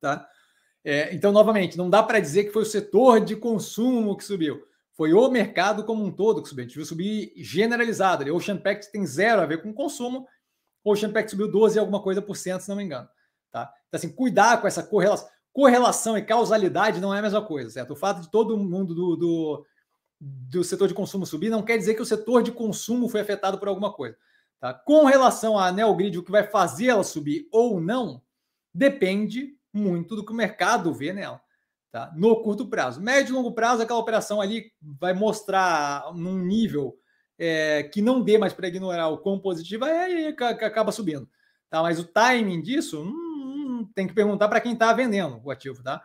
[0.00, 0.28] Tá?
[0.84, 4.64] É, então, novamente, não dá para dizer que foi o setor de consumo que subiu.
[4.92, 6.64] Foi o mercado como um todo que subiu.
[6.64, 8.24] A gente viu subir generalizado.
[8.24, 10.26] O Ocean Pact tem zero a ver com consumo.
[10.82, 13.08] O Ocean Pact subiu 12 e alguma coisa por cento, se não me engano.
[13.50, 13.72] Tá?
[13.88, 15.28] Então, assim, cuidar com essa correlação.
[15.52, 17.92] Correlação e causalidade não é a mesma coisa, certo?
[17.92, 19.66] O fato de todo mundo do, do,
[20.20, 23.58] do setor de consumo subir não quer dizer que o setor de consumo foi afetado
[23.58, 24.16] por alguma coisa.
[24.66, 24.74] Tá?
[24.74, 28.20] Com relação à Neogrid, o que vai fazer ela subir ou não,
[28.74, 31.40] depende muito do que o mercado vê nela
[31.92, 32.12] tá?
[32.16, 33.00] no curto prazo.
[33.00, 36.98] Médio e longo prazo, aquela operação ali vai mostrar num nível
[37.38, 41.30] é, que não dê mais para ignorar o quão positivo é e acaba subindo.
[41.70, 41.80] Tá?
[41.80, 45.80] Mas o timing disso hum, hum tem que perguntar para quem está vendendo o ativo.
[45.80, 46.02] Tá?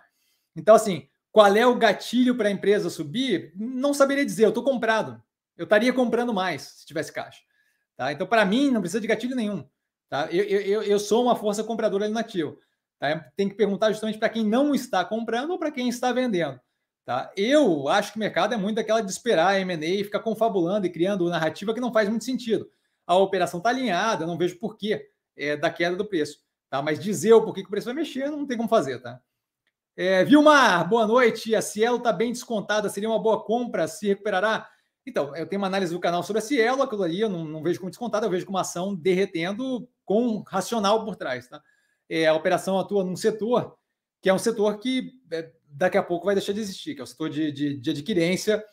[0.56, 3.54] Então, assim, qual é o gatilho para a empresa subir?
[3.56, 5.20] Não saberia dizer, eu estou comprado.
[5.58, 7.42] Eu estaria comprando mais se tivesse caixa.
[8.02, 8.12] Tá?
[8.12, 9.64] Então, para mim, não precisa de gatilho nenhum.
[10.10, 10.28] Tá?
[10.32, 12.58] Eu, eu, eu sou uma força compradora ali no ativo.
[12.98, 13.16] Tá?
[13.38, 16.60] Tem que perguntar justamente para quem não está comprando ou para quem está vendendo.
[17.06, 17.32] Tá?
[17.38, 20.88] Eu acho que o mercado é muito daquela de esperar a M&A e ficar confabulando
[20.88, 22.68] e criando narrativa que não faz muito sentido.
[23.06, 25.08] A operação está alinhada, não vejo porquê
[25.38, 26.40] é, da queda do preço.
[26.72, 26.82] Tá?
[26.82, 28.98] Mas dizer o porquê que o preço vai mexer, não tem como fazer.
[28.98, 29.22] Tá?
[29.96, 31.54] É, Vilmar, boa noite.
[31.54, 34.68] A Cielo está bem descontada, seria uma boa compra, se recuperará?
[35.06, 37.64] Então, eu tenho uma análise do canal sobre a Cielo, aquilo ali eu não, não
[37.64, 41.48] vejo como descontada, eu vejo como uma ação derretendo com racional por trás.
[41.48, 41.62] Tá?
[42.12, 43.78] é, a operação atua num setor
[44.22, 47.04] que é um setor que é, daqui a pouco vai deixar de existir, que é
[47.04, 48.64] o setor de, de, de adquirência.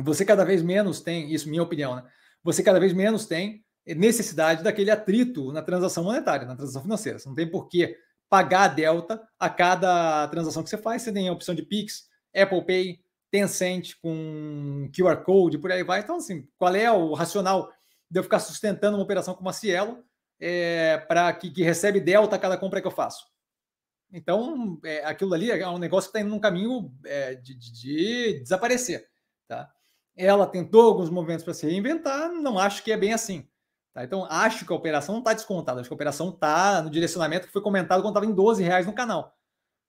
[0.00, 2.04] Você cada vez menos tem, isso minha opinião, né?
[2.44, 7.18] Você cada vez menos tem necessidade daquele atrito na transação monetária, na transação financeira.
[7.18, 7.96] Você não tem por que
[8.28, 11.02] pagar a delta a cada transação que você faz.
[11.02, 16.00] Você tem a opção de Pix, Apple Pay, Tencent com QR Code, por aí vai.
[16.00, 17.72] Então, assim, qual é o racional
[18.10, 20.04] de eu ficar sustentando uma operação como a Cielo
[20.40, 23.24] é, para que, que, recebe delta a cada compra que eu faço?
[24.12, 27.72] Então, é, aquilo ali é um negócio que está indo num caminho é, de, de,
[27.72, 29.06] de, desaparecer.
[29.46, 29.70] Tá?
[30.16, 33.48] Ela tentou alguns movimentos para se reinventar, não acho que é bem assim.
[33.92, 34.02] Tá?
[34.02, 37.46] Então, acho que a operação não está descontada, acho que a operação está no direcionamento
[37.46, 39.36] que foi comentado quando estava em 12 reais no canal.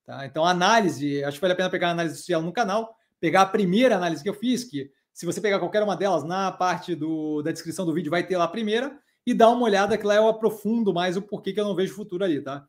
[0.06, 0.26] Tá?
[0.26, 2.96] Então, a análise, acho que vale a pena pegar a análise do Cielo no canal,
[3.22, 6.52] pegar a primeira análise que eu fiz, que se você pegar qualquer uma delas, na
[6.52, 9.98] parte do, da descrição do vídeo vai ter lá a primeira, e dar uma olhada
[9.98, 12.68] que lá eu aprofundo mais o porquê que eu não vejo futuro ali, tá?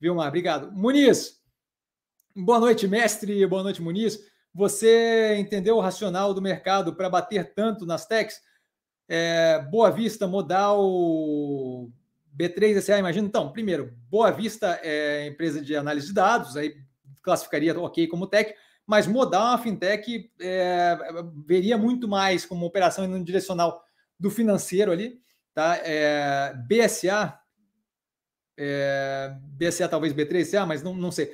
[0.00, 0.72] Vilmar, obrigado.
[0.72, 1.38] Muniz,
[2.34, 4.18] boa noite, mestre, boa noite, Muniz.
[4.54, 8.40] Você entendeu o racional do mercado para bater tanto nas techs?
[9.06, 10.80] É, Boa Vista, Modal,
[12.34, 13.28] B3 SA, imagino.
[13.28, 16.74] Então, primeiro, Boa Vista é empresa de análise de dados, aí
[17.22, 18.54] classificaria ok como tech,
[18.90, 20.98] mas Modal é uma fintech, é,
[21.46, 23.84] veria muito mais como operação no direcional
[24.18, 25.20] do financeiro ali,
[25.54, 25.76] tá?
[25.84, 27.38] É, BSA,
[28.58, 31.30] é, BSA talvez B3SA, mas não, não sei.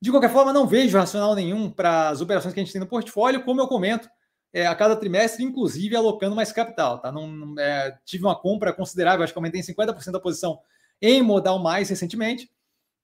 [0.00, 2.86] De qualquer forma, não vejo racional nenhum para as operações que a gente tem no
[2.86, 4.08] portfólio, como eu comento,
[4.52, 7.00] é, a cada trimestre, inclusive alocando mais capital.
[7.00, 7.10] Tá?
[7.10, 10.60] Não, é, tive uma compra considerável, acho que aumentei em 50% da posição
[11.02, 12.48] em modal mais recentemente.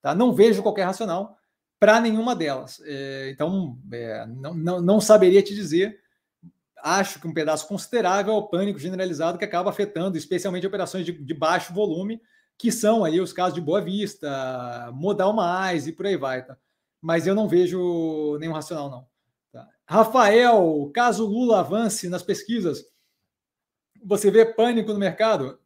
[0.01, 0.15] Tá?
[0.15, 1.37] Não vejo qualquer racional
[1.79, 2.81] para nenhuma delas.
[2.85, 6.01] É, então, é, não, não, não, saberia te dizer.
[6.83, 11.13] Acho que um pedaço considerável é o pânico generalizado que acaba afetando, especialmente operações de,
[11.13, 12.21] de baixo volume,
[12.59, 16.45] que são ali os casos de Boa Vista, Modal Mais e por aí vai.
[16.45, 16.57] Tá?
[17.01, 19.17] Mas eu não vejo nenhum racional, não.
[19.89, 22.85] Rafael, caso Lula avance nas pesquisas,
[24.05, 25.61] você vê pânico no mercado?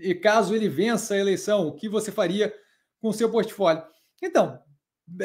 [0.00, 2.52] E caso ele vença a eleição, o que você faria
[3.00, 3.84] com seu portfólio?
[4.20, 4.60] Então,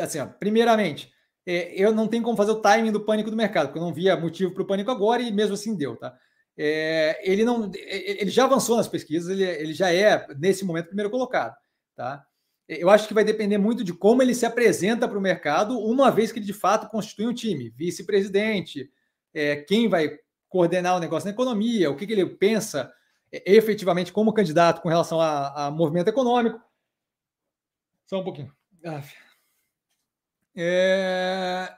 [0.01, 1.11] assim, ó, primeiramente,
[1.45, 3.93] é, eu não tenho como fazer o timing do pânico do mercado, porque eu não
[3.93, 6.17] via motivo para o pânico agora e mesmo assim deu, tá?
[6.57, 11.11] É, ele não, ele já avançou nas pesquisas, ele, ele já é nesse momento primeiro
[11.11, 11.55] colocado,
[11.95, 12.25] tá?
[12.67, 16.11] eu acho que vai depender muito de como ele se apresenta para o mercado, uma
[16.11, 18.91] vez que ele de fato constitui um time, vice-presidente,
[19.33, 22.91] é, quem vai coordenar o negócio na economia, o que, que ele pensa
[23.31, 26.59] é, efetivamente como candidato com relação a, a, movimento econômico.
[28.05, 28.53] Só um pouquinho.
[30.57, 31.71] É,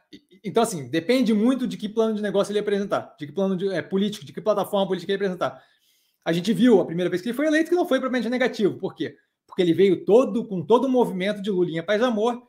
[0.44, 3.68] então, assim, depende muito de que plano de negócio ele apresentar, de que plano de,
[3.70, 5.62] é, político, de que plataforma política ele apresentar.
[6.24, 8.78] A gente viu a primeira vez que ele foi eleito que não foi propriamente negativo.
[8.78, 9.16] Por quê?
[9.50, 12.42] porque ele veio todo com todo o movimento de Lulinha Paz Amor,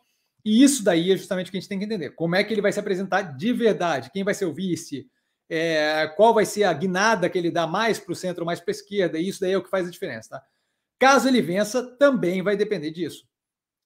[0.44, 2.10] e isso daí é justamente o que a gente tem que entender.
[2.10, 4.10] Como é que ele vai se apresentar de verdade?
[4.12, 5.08] Quem vai ser o vice?
[5.48, 8.70] É, qual vai ser a guinada que ele dá mais para o centro, mais para
[8.70, 9.18] a esquerda?
[9.18, 10.42] E isso daí é o que faz a diferença, tá?
[10.98, 13.26] Caso ele vença, também vai depender disso,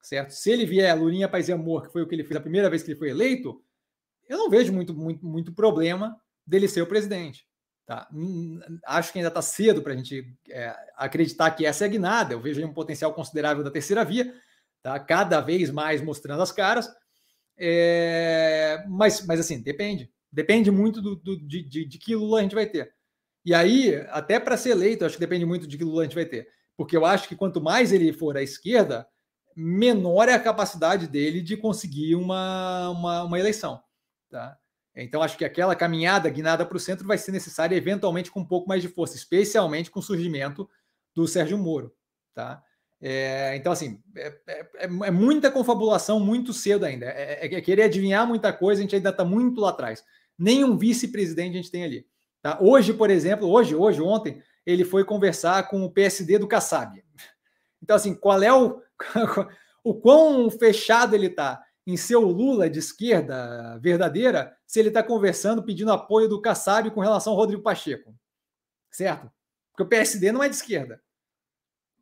[0.04, 0.32] certo?
[0.32, 2.68] Se ele vier Lulinha Paz e Amor, que foi o que ele fez a primeira
[2.68, 3.62] vez que ele foi eleito,
[4.28, 6.16] eu não vejo muito, muito, muito problema
[6.46, 7.46] dele ser o presidente.
[7.86, 8.08] Tá?
[8.86, 12.34] Acho que ainda está cedo para a gente é, acreditar que essa é guinada.
[12.34, 14.32] Eu vejo um potencial considerável da terceira via,
[14.82, 14.98] tá?
[15.00, 16.88] cada vez mais mostrando as caras.
[17.56, 20.10] É, mas, mas assim, depende.
[20.30, 22.92] Depende muito do, do de, de, de, que Lula a gente vai ter.
[23.44, 26.14] E aí, até para ser eleito, acho que depende muito de que Lula a gente
[26.14, 26.48] vai ter.
[26.76, 29.06] Porque eu acho que quanto mais ele for à esquerda,
[29.56, 33.82] menor é a capacidade dele de conseguir uma, uma, uma eleição.
[34.30, 34.58] Tá?
[34.96, 38.46] Então, acho que aquela caminhada guinada para o centro vai ser necessária, eventualmente, com um
[38.46, 40.68] pouco mais de força, especialmente com o surgimento
[41.14, 41.92] do Sérgio Moro.
[42.34, 42.62] Tá?
[43.00, 47.06] É, então, assim, é, é, é, muita confabulação muito cedo ainda.
[47.06, 50.02] É, é, é querer adivinhar muita coisa, a gente ainda está muito lá atrás.
[50.38, 52.06] Nenhum vice-presidente a gente tem ali.
[52.40, 52.58] Tá?
[52.60, 57.03] Hoje, por exemplo, hoje, hoje, ontem, ele foi conversar com o PSD do Kassab.
[57.84, 58.80] Então, assim, qual é o,
[59.84, 65.62] o quão fechado ele está em seu Lula de esquerda verdadeira se ele está conversando,
[65.62, 68.16] pedindo apoio do Kassab com relação ao Rodrigo Pacheco.
[68.90, 69.30] Certo?
[69.70, 70.98] Porque o PSD não é de esquerda.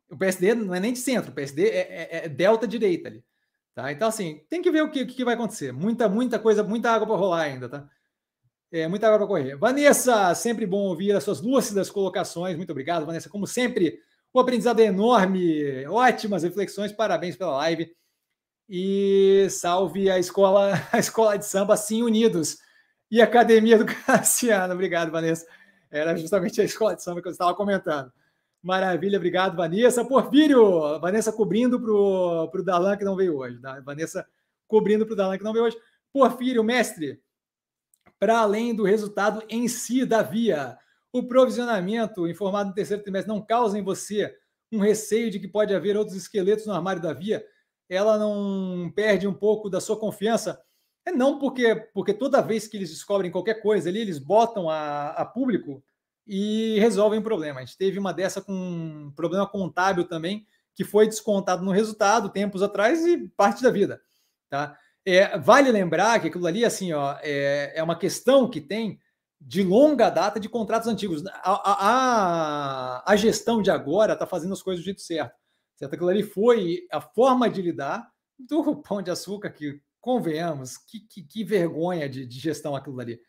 [0.09, 3.25] O PSD não é nem de centro, o PSD é, é, é delta direita ali.
[3.75, 3.91] Tá?
[3.91, 5.73] Então, assim, tem que ver o que, o que vai acontecer.
[5.73, 7.89] Muita, muita coisa, muita água para rolar ainda, tá?
[8.71, 9.57] É, muita água para correr.
[9.57, 12.55] Vanessa, sempre bom ouvir as suas lúcidas colocações.
[12.55, 13.29] Muito obrigado, Vanessa.
[13.29, 13.99] Como sempre,
[14.33, 15.85] o aprendizado enorme.
[15.87, 16.91] Ótimas reflexões.
[16.91, 17.95] Parabéns pela live
[18.67, 22.57] e salve a escola, a escola de samba Sim Unidos
[23.11, 24.73] e a Academia do Cassiano.
[24.73, 25.45] Obrigado, Vanessa.
[25.91, 28.11] Era justamente a escola de samba que eu estava comentando.
[28.63, 30.05] Maravilha, obrigado, Vanessa.
[30.05, 33.59] Porfírio, Vanessa cobrindo para o Dalan que não veio hoje.
[33.59, 33.79] Tá?
[33.81, 34.25] Vanessa
[34.67, 35.77] cobrindo para o Dalan que não veio hoje.
[36.11, 37.21] Porfírio, mestre,
[38.17, 40.77] para além do resultado em si da via,
[41.13, 44.35] o provisionamento informado no terceiro trimestre não causa em você
[44.71, 47.45] um receio de que pode haver outros esqueletos no armário da Via?
[47.87, 50.59] Ela não perde um pouco da sua confiança?
[51.05, 55.09] É não porque, porque toda vez que eles descobrem qualquer coisa ali, eles botam a,
[55.09, 55.83] a público
[56.25, 57.59] e resolvem o problema.
[57.59, 62.29] A gente teve uma dessa com um problema contábil também, que foi descontado no resultado
[62.29, 64.01] tempos atrás e parte da vida.
[64.49, 64.75] Tá?
[65.05, 68.99] É, vale lembrar que aquilo ali assim, ó, é, é uma questão que tem
[69.45, 71.23] de longa data de contratos antigos.
[71.27, 75.35] A, a, a gestão de agora está fazendo as coisas do jeito certo.
[75.75, 75.93] certo.
[75.93, 78.09] Aquilo ali foi a forma de lidar
[78.39, 83.19] do pão de açúcar, que convenhamos, que, que, que vergonha de, de, gestão aquilo ali.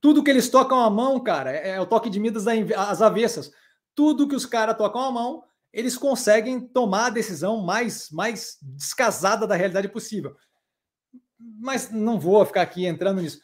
[0.00, 3.52] Tudo que eles tocam a mão, cara, é, é o toque de Midas às avessas.
[3.94, 9.46] Tudo que os caras tocam a mão, eles conseguem tomar a decisão mais, mais descasada
[9.46, 10.34] da realidade possível.
[11.38, 13.40] Mas não vou ficar aqui entrando nisso.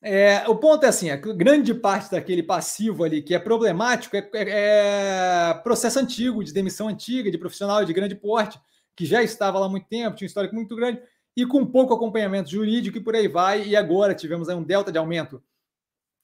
[0.00, 4.30] É, o ponto é assim: a grande parte daquele passivo ali que é problemático é,
[4.34, 8.60] é, é, processo antigo, de demissão antiga, de profissional de grande porte,
[8.96, 11.02] que já estava lá há muito tempo, tinha um histórico muito grande,
[11.36, 13.66] e com pouco acompanhamento jurídico e por aí vai.
[13.66, 15.42] E agora tivemos um delta de aumento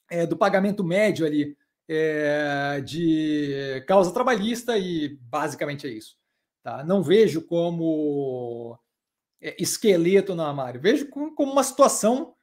[0.09, 1.57] é, do pagamento médio ali
[1.87, 6.17] é, de causa trabalhista, e basicamente é isso.
[6.63, 6.83] Tá?
[6.83, 8.79] Não vejo como
[9.41, 12.34] é, esqueleto no armário, vejo como uma situação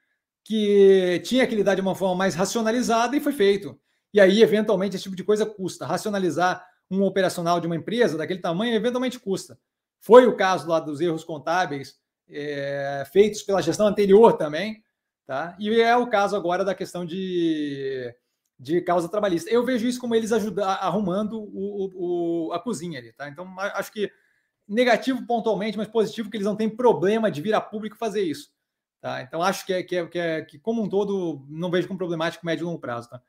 [0.44, 3.78] que tinha que lidar de uma forma mais racionalizada e foi feito.
[4.12, 5.86] E aí, eventualmente, esse tipo de coisa custa.
[5.86, 9.59] Racionalizar um operacional de uma empresa daquele tamanho, eventualmente custa.
[10.01, 11.97] Foi o caso lá dos erros contábeis
[12.28, 14.82] é, feitos pela gestão anterior também,
[15.27, 15.56] tá?
[15.59, 18.14] E é o caso agora da questão de,
[18.59, 19.51] de causa trabalhista.
[19.51, 23.28] Eu vejo isso como eles ajudar, arrumando o, o, a cozinha ali, tá?
[23.28, 24.10] Então, acho que
[24.66, 28.51] negativo pontualmente, mas positivo que eles não têm problema de vir a público fazer isso.
[29.03, 29.20] Tá?
[29.20, 31.99] Então, acho que, é, que, é, que, é, que, como um todo, não vejo como
[31.99, 33.11] problemático médio e longo prazo.
[33.11, 33.20] Tá?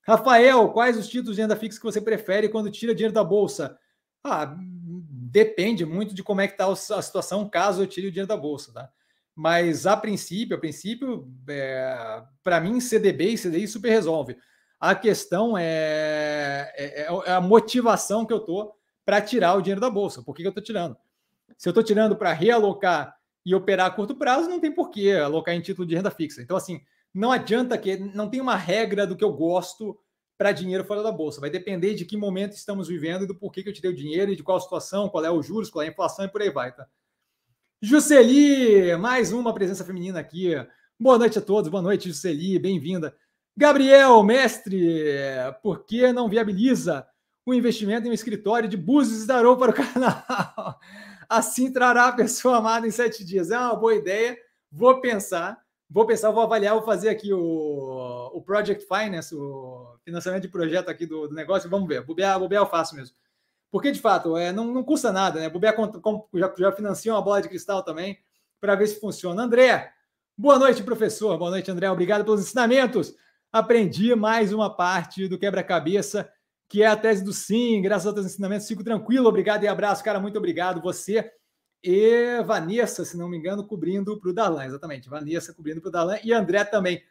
[0.00, 3.78] Rafael, quais os títulos de renda fixa que você prefere quando tira dinheiro da bolsa?
[4.24, 8.26] Ah, depende muito de como é que está a situação caso eu tire o dinheiro
[8.26, 8.72] da bolsa.
[8.72, 8.90] Tá?
[9.34, 14.38] Mas, a princípio, a princípio, é, para mim, CDB e CDI super resolve.
[14.80, 18.74] A questão é, é, é a motivação que eu estou
[19.04, 20.22] para tirar o dinheiro da bolsa.
[20.22, 20.96] Por que, que eu estou tirando?
[21.58, 25.54] Se eu estou tirando para realocar e operar a curto prazo, não tem porquê alocar
[25.54, 26.42] em título de renda fixa.
[26.42, 26.80] Então, assim,
[27.12, 29.98] não adianta que não tem uma regra do que eu gosto
[30.38, 31.40] para dinheiro fora da bolsa.
[31.40, 34.32] Vai depender de que momento estamos vivendo e do porquê que eu tirei o dinheiro
[34.32, 36.50] e de qual situação, qual é o juros, qual é a inflação e por aí
[36.50, 36.86] vai, tá?
[37.82, 40.54] Jusceli, mais uma presença feminina aqui.
[40.98, 43.14] Boa noite a todos, boa noite, Jusceli, bem-vinda.
[43.56, 45.04] Gabriel, mestre,
[45.62, 47.06] por que não viabiliza
[47.44, 50.78] o investimento em um escritório de e Darou para o canal?
[51.30, 53.52] Assim trará a pessoa amada em sete dias.
[53.52, 54.36] É uma boa ideia.
[54.68, 60.42] Vou pensar, vou pensar, vou avaliar, vou fazer aqui o, o Project Finance, o financiamento
[60.42, 61.70] de projeto aqui do, do negócio.
[61.70, 62.04] Vamos ver.
[62.04, 63.14] Bobear, bobear eu faço mesmo.
[63.70, 65.48] Porque, de fato, é, não, não custa nada, né?
[65.48, 65.76] Bobear
[66.34, 68.18] já, já financiou uma bola de cristal também,
[68.60, 69.40] para ver se funciona.
[69.40, 69.92] André,
[70.36, 71.38] boa noite, professor.
[71.38, 71.88] Boa noite, André.
[71.88, 73.14] Obrigado pelos ensinamentos.
[73.52, 76.28] Aprendi mais uma parte do quebra-cabeça
[76.70, 80.04] que é a tese do sim, graças aos teus ensinamentos, fico tranquilo, obrigado e abraço,
[80.04, 80.80] cara, muito obrigado.
[80.80, 81.28] Você
[81.82, 85.90] e Vanessa, se não me engano, cobrindo para o Darlan, exatamente, Vanessa cobrindo para o
[85.90, 87.02] Darlan e André também.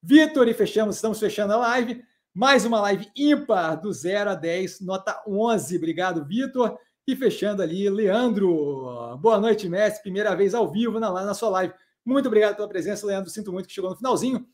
[0.00, 2.00] Vitor, e fechamos, estamos fechando a live,
[2.32, 6.78] mais uma live ímpar do 0 a 10, nota 11, obrigado, Vitor.
[7.04, 11.74] E fechando ali, Leandro, boa noite, mestre, primeira vez ao vivo na, na sua live.
[12.04, 14.46] Muito obrigado pela presença, Leandro, sinto muito que chegou no finalzinho,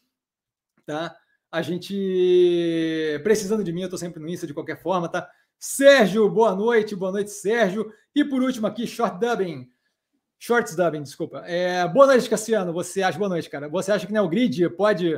[0.86, 1.15] tá?
[1.55, 5.31] A gente precisando de mim, eu estou sempre no Insta de qualquer forma, tá?
[5.56, 7.93] Sérgio, boa noite, boa noite, Sérgio.
[8.12, 9.68] E por último aqui, Short Dubbing.
[10.36, 11.44] Shorts Dubbing, desculpa.
[11.47, 12.72] É, boa noite, Cassiano.
[12.72, 13.68] Você acha, boa noite, cara.
[13.68, 15.16] Você acha que Neogrid pode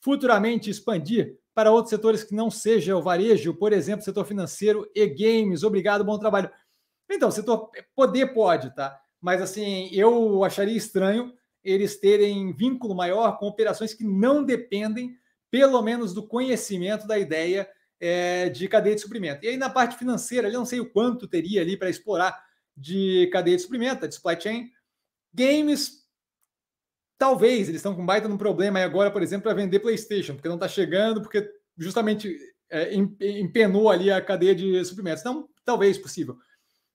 [0.00, 5.06] futuramente expandir para outros setores que não seja o varejo, por exemplo, setor financeiro e
[5.06, 5.62] games?
[5.62, 6.50] Obrigado, bom trabalho.
[7.08, 9.00] Então, setor poder pode, tá?
[9.20, 11.32] Mas assim, eu acharia estranho
[11.62, 15.16] eles terem vínculo maior com operações que não dependem
[15.56, 17.66] pelo menos do conhecimento da ideia
[17.98, 19.42] é, de cadeia de suprimento.
[19.42, 22.38] E aí na parte financeira, eu não sei o quanto teria ali para explorar
[22.76, 24.70] de cadeia de suprimento, de supply chain.
[25.32, 26.06] Games,
[27.16, 30.46] talvez, eles estão com baita num problema aí agora, por exemplo, para vender PlayStation, porque
[30.46, 32.36] não está chegando, porque justamente
[32.68, 35.22] é, empenou ali a cadeia de suprimentos.
[35.22, 36.36] Então, talvez possível.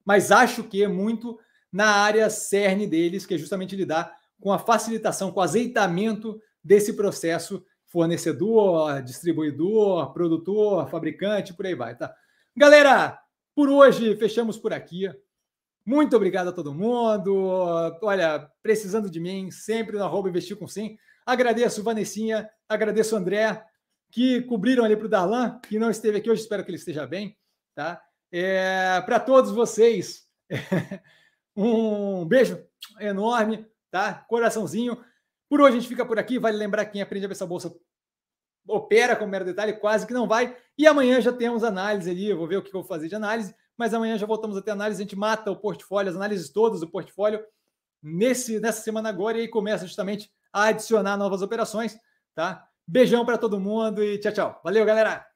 [0.05, 1.39] Mas acho que é muito
[1.71, 6.93] na área cerne deles, que é justamente lidar com a facilitação, com o azeitamento desse
[6.93, 12.15] processo fornecedor, distribuidor, produtor, fabricante, por aí vai, tá?
[12.55, 13.19] Galera,
[13.53, 15.11] por hoje fechamos por aqui.
[15.85, 17.33] Muito obrigado a todo mundo.
[18.01, 20.97] Olha, precisando de mim, sempre no arroba investir com sim.
[21.25, 23.61] Agradeço, Vanessinha, agradeço, André.
[24.09, 27.05] que cobriram ali para o Darlan, que não esteve aqui hoje, espero que ele esteja
[27.05, 27.37] bem,
[27.75, 28.01] tá?
[28.31, 30.27] É, para todos vocês,
[31.55, 32.61] um beijo
[32.99, 34.13] enorme, tá?
[34.27, 34.97] Coraçãozinho.
[35.51, 36.39] Por hoje a gente fica por aqui.
[36.39, 37.75] Vale lembrar que quem aprende a ver essa bolsa
[38.65, 40.55] opera com mero detalhe, quase que não vai.
[40.77, 42.29] E amanhã já temos análise ali.
[42.29, 44.61] Eu vou ver o que eu vou fazer de análise, mas amanhã já voltamos a
[44.61, 45.01] ter análise.
[45.01, 47.43] A gente mata o portfólio, as análises todas do portfólio
[48.01, 51.99] nesse, nessa semana agora e aí começa justamente a adicionar novas operações,
[52.33, 52.65] tá?
[52.87, 54.61] Beijão para todo mundo e tchau, tchau.
[54.63, 55.30] Valeu, galera!